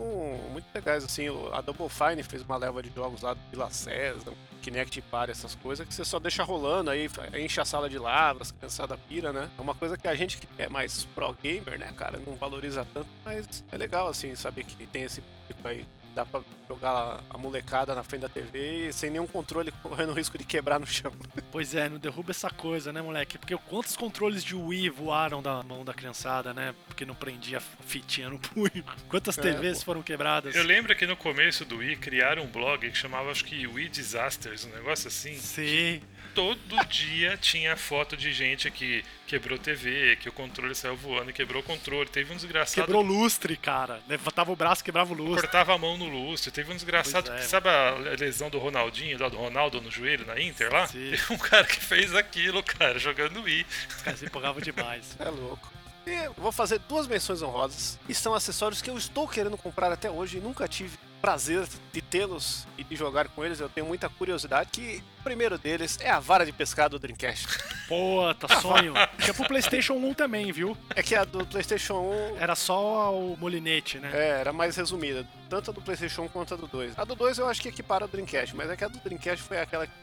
muito 0.52 0.66
legais, 0.74 1.04
assim, 1.04 1.30
o- 1.30 1.54
a 1.54 1.62
Double 1.62 1.90
Fine 1.90 2.24
fez 2.24 2.42
uma 2.44 2.58
leva 2.58 2.82
de 2.82 2.92
jogos 2.94 3.22
lá 3.22 3.34
do 3.34 3.40
Vila 3.52 3.70
César, 3.70 4.34
Kinect 4.64 5.02
Party, 5.04 5.32
essas 5.32 5.56
coisas, 5.56 5.86
que 5.86 5.94
você 5.94 6.06
só 6.06 6.20
deixa 6.20 6.44
rolando, 6.44 6.90
aí 6.90 7.10
enche 7.38 7.60
a 7.60 7.66
sala 7.66 7.90
de 7.90 8.00
lavras, 8.00 8.52
criançada 8.52 8.98
pira, 8.98 9.34
né? 9.34 9.50
É 9.58 9.62
uma 9.62 9.76
coisa 9.76 9.98
que 9.98 10.08
a 10.08 10.16
gente 10.16 10.38
que 10.38 10.48
é 10.58 10.70
mais 10.70 11.04
pro 11.14 11.34
gamer, 11.34 11.78
né, 11.78 11.92
cara, 11.98 12.20
não 12.26 12.36
valoriza 12.36 12.88
tanto, 12.94 13.10
mas 13.26 13.64
é 13.72 13.78
legal, 13.78 14.08
assim, 14.08 14.34
saber 14.36 14.64
que 14.64 14.88
tem 14.88 15.04
esse 15.04 15.22
público 15.22 15.68
aí. 15.68 15.86
Dá 16.16 16.26
pra 16.26 16.42
jogar 16.70 17.22
a 17.30 17.38
molecada 17.38 17.96
na 17.96 18.04
frente 18.04 18.22
da 18.22 18.30
TV 18.30 18.92
sem 18.94 19.10
nenhum 19.10 19.26
controle, 19.28 19.72
correndo 19.82 20.10
o 20.12 20.14
risco 20.14 20.38
de 20.38 20.44
quebrar 20.44 20.80
no 20.80 20.86
chão. 20.86 21.12
Pois 21.52 21.74
é, 21.74 21.90
não 21.90 21.98
derruba 21.98 22.32
essa 22.32 22.50
coisa, 22.50 22.94
né, 22.94 23.02
moleque? 23.02 23.38
Porque 23.38 23.58
quantos 23.58 23.96
controles 23.96 24.44
de 24.44 24.56
Wii 24.56 24.90
voaram 24.90 25.42
da 25.42 25.64
mão 25.64 25.84
da 25.84 25.94
criançada, 25.94 26.54
né? 26.54 26.74
Porque 26.88 27.06
não 27.06 27.16
prendia 27.16 27.58
a 27.58 27.62
fitinha 27.62 28.30
no 28.30 28.38
punho. 28.40 28.84
Quantas 29.10 29.38
É, 29.38 29.42
TVs 29.42 29.80
pô. 29.80 29.86
foram 29.86 30.04
quebradas? 30.04 30.56
Eu 30.56 30.64
lembro 30.64 30.96
que 30.96 31.06
no 31.08 31.18
começo 31.18 31.66
do 31.66 31.78
Wii 31.78 31.98
criaram 31.98 32.44
um 32.44 32.48
blog 32.48 32.90
que 32.90 32.98
chamava, 32.98 33.32
acho 33.32 33.44
que 33.46 33.66
Wii 33.66 33.90
Disasters, 33.90 34.66
um 34.66 34.70
negócio 34.70 35.08
assim. 35.08 35.36
Sim. 35.36 36.02
Todo 36.34 36.86
dia 36.86 37.38
tinha 37.38 37.78
foto 37.78 38.18
de 38.18 38.34
gente 38.34 38.70
que 38.72 39.04
quebrou 39.28 39.58
TV, 39.58 40.16
que 40.18 40.28
o 40.28 40.32
controle 40.32 40.74
saiu 40.74 40.96
voando 40.96 41.30
e 41.30 41.34
quebrou 41.34 41.62
o 41.62 41.66
controle. 41.66 42.10
Teve 42.10 42.34
um 42.34 42.36
desgraçado 42.36 42.86
Quebrou 42.86 43.02
lustre, 43.02 43.56
cara. 43.56 44.02
Levantava 44.08 44.52
o 44.52 44.56
braço, 44.56 44.84
quebrava 44.84 45.14
o 45.14 45.16
lustre. 45.16 45.42
cortava 45.42 45.74
a 45.74 45.78
mão 45.78 45.98
no 45.98 46.08
lustre. 46.08 46.52
Teve 46.52 46.72
um 46.72 46.76
desgraçado 46.76 47.32
é, 47.32 47.38
que 47.38 47.46
sabe 47.46 47.70
a 47.70 47.92
lesão 48.18 48.50
do 48.50 48.58
Ronaldinho, 48.58 49.20
lá 49.20 49.30
do 49.30 49.38
Ronaldo 49.38 49.80
no 49.80 49.92
joelho 49.92 50.26
na 50.26 50.40
Inter 50.42 50.72
lá? 50.72 50.88
Sim. 50.88 51.12
Teve 51.12 51.34
um 51.34 51.38
cara 51.38 51.66
que 51.66 51.80
fez 51.80 52.16
aquilo, 52.16 52.64
cara, 52.64 52.98
jogando 52.98 53.44
Wii. 53.44 53.66
Os 53.90 54.02
caras 54.02 54.20
se 54.20 54.26
empolgavam 54.26 54.62
demais. 54.62 55.16
É 55.20 55.30
louco. 55.30 55.72
E 56.06 56.30
vou 56.38 56.52
fazer 56.52 56.80
duas 56.80 57.08
menções 57.08 57.42
honrosas. 57.42 57.98
E 58.10 58.14
são 58.14 58.34
acessórios 58.34 58.82
que 58.82 58.90
eu 58.90 58.98
estou 58.98 59.28
querendo 59.28 59.58
comprar 59.58 59.92
até 59.92 60.10
hoje 60.10 60.38
e 60.38 60.42
nunca 60.42 60.68
tive 60.68 60.98
prazer 61.24 61.66
de 61.94 62.02
tê-los 62.02 62.68
e 62.78 62.84
de 62.84 62.98
jogar 62.98 63.30
com 63.30 63.46
eles. 63.46 63.62
Eu 63.62 63.70
tenho 63.70 63.88
muita 63.88 64.10
curiosidade. 64.10 64.70
Que 64.74 65.02
o 65.22 65.24
primeiro 65.24 65.58
deles 65.58 65.98
é 66.02 66.10
a 66.10 66.20
vara 66.20 66.46
de 66.46 66.52
pescar 66.52 66.90
do 66.90 67.00
Dreamcast. 67.00 67.48
Pô, 67.88 68.34
tá 68.38 68.50
sonho. 68.60 68.94
Tinha 69.20 69.34
pro 69.34 69.48
PlayStation 69.48 69.94
1 69.94 70.14
também, 70.16 70.52
viu? 70.52 70.78
É 70.94 71.02
que 71.02 71.16
a 71.16 71.24
do 71.24 71.46
PlayStation 71.46 71.94
1 72.34 72.38
Era 72.38 72.56
só 72.56 73.18
o 73.18 73.38
molinete, 73.38 74.00
né? 74.00 74.12
é, 74.14 74.42
era 74.42 74.52
mais 74.52 74.76
resumida, 74.76 75.26
tanto 75.50 75.72
a 75.72 75.74
do 75.74 75.82
PlayStation 75.82 76.24
1 76.24 76.28
quanto 76.28 76.56
a 76.56 76.58
do 76.58 76.68
2. 76.68 77.00
A 77.00 77.06
do 77.06 77.16
2 77.16 77.38
eu 77.38 77.48
acho 77.48 77.62
que 77.62 77.70
equipara 77.70 78.04
o 78.04 78.08
Dreamcast, 78.10 78.54
mas 78.54 78.70
é 78.70 78.76
que 78.76 78.84
a 78.84 78.90
do 78.90 79.00
Dreamcast 79.00 79.42
foi 79.46 79.62
aquela 79.62 79.88
que 79.88 79.94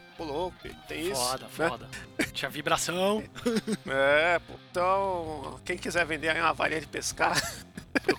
e 0.65 0.73
tem 0.87 1.11
isso. 1.11 1.15
Foda, 1.15 1.43
né? 1.45 1.49
foda. 1.49 1.89
Tinha 2.31 2.49
vibração. 2.49 3.23
É, 3.87 4.39
pô. 4.39 4.53
Então, 4.69 5.59
quem 5.65 5.77
quiser 5.77 6.05
vender 6.05 6.29
aí 6.29 6.39
uma 6.39 6.53
varinha 6.53 6.79
de 6.79 6.87
pescar, 6.87 7.41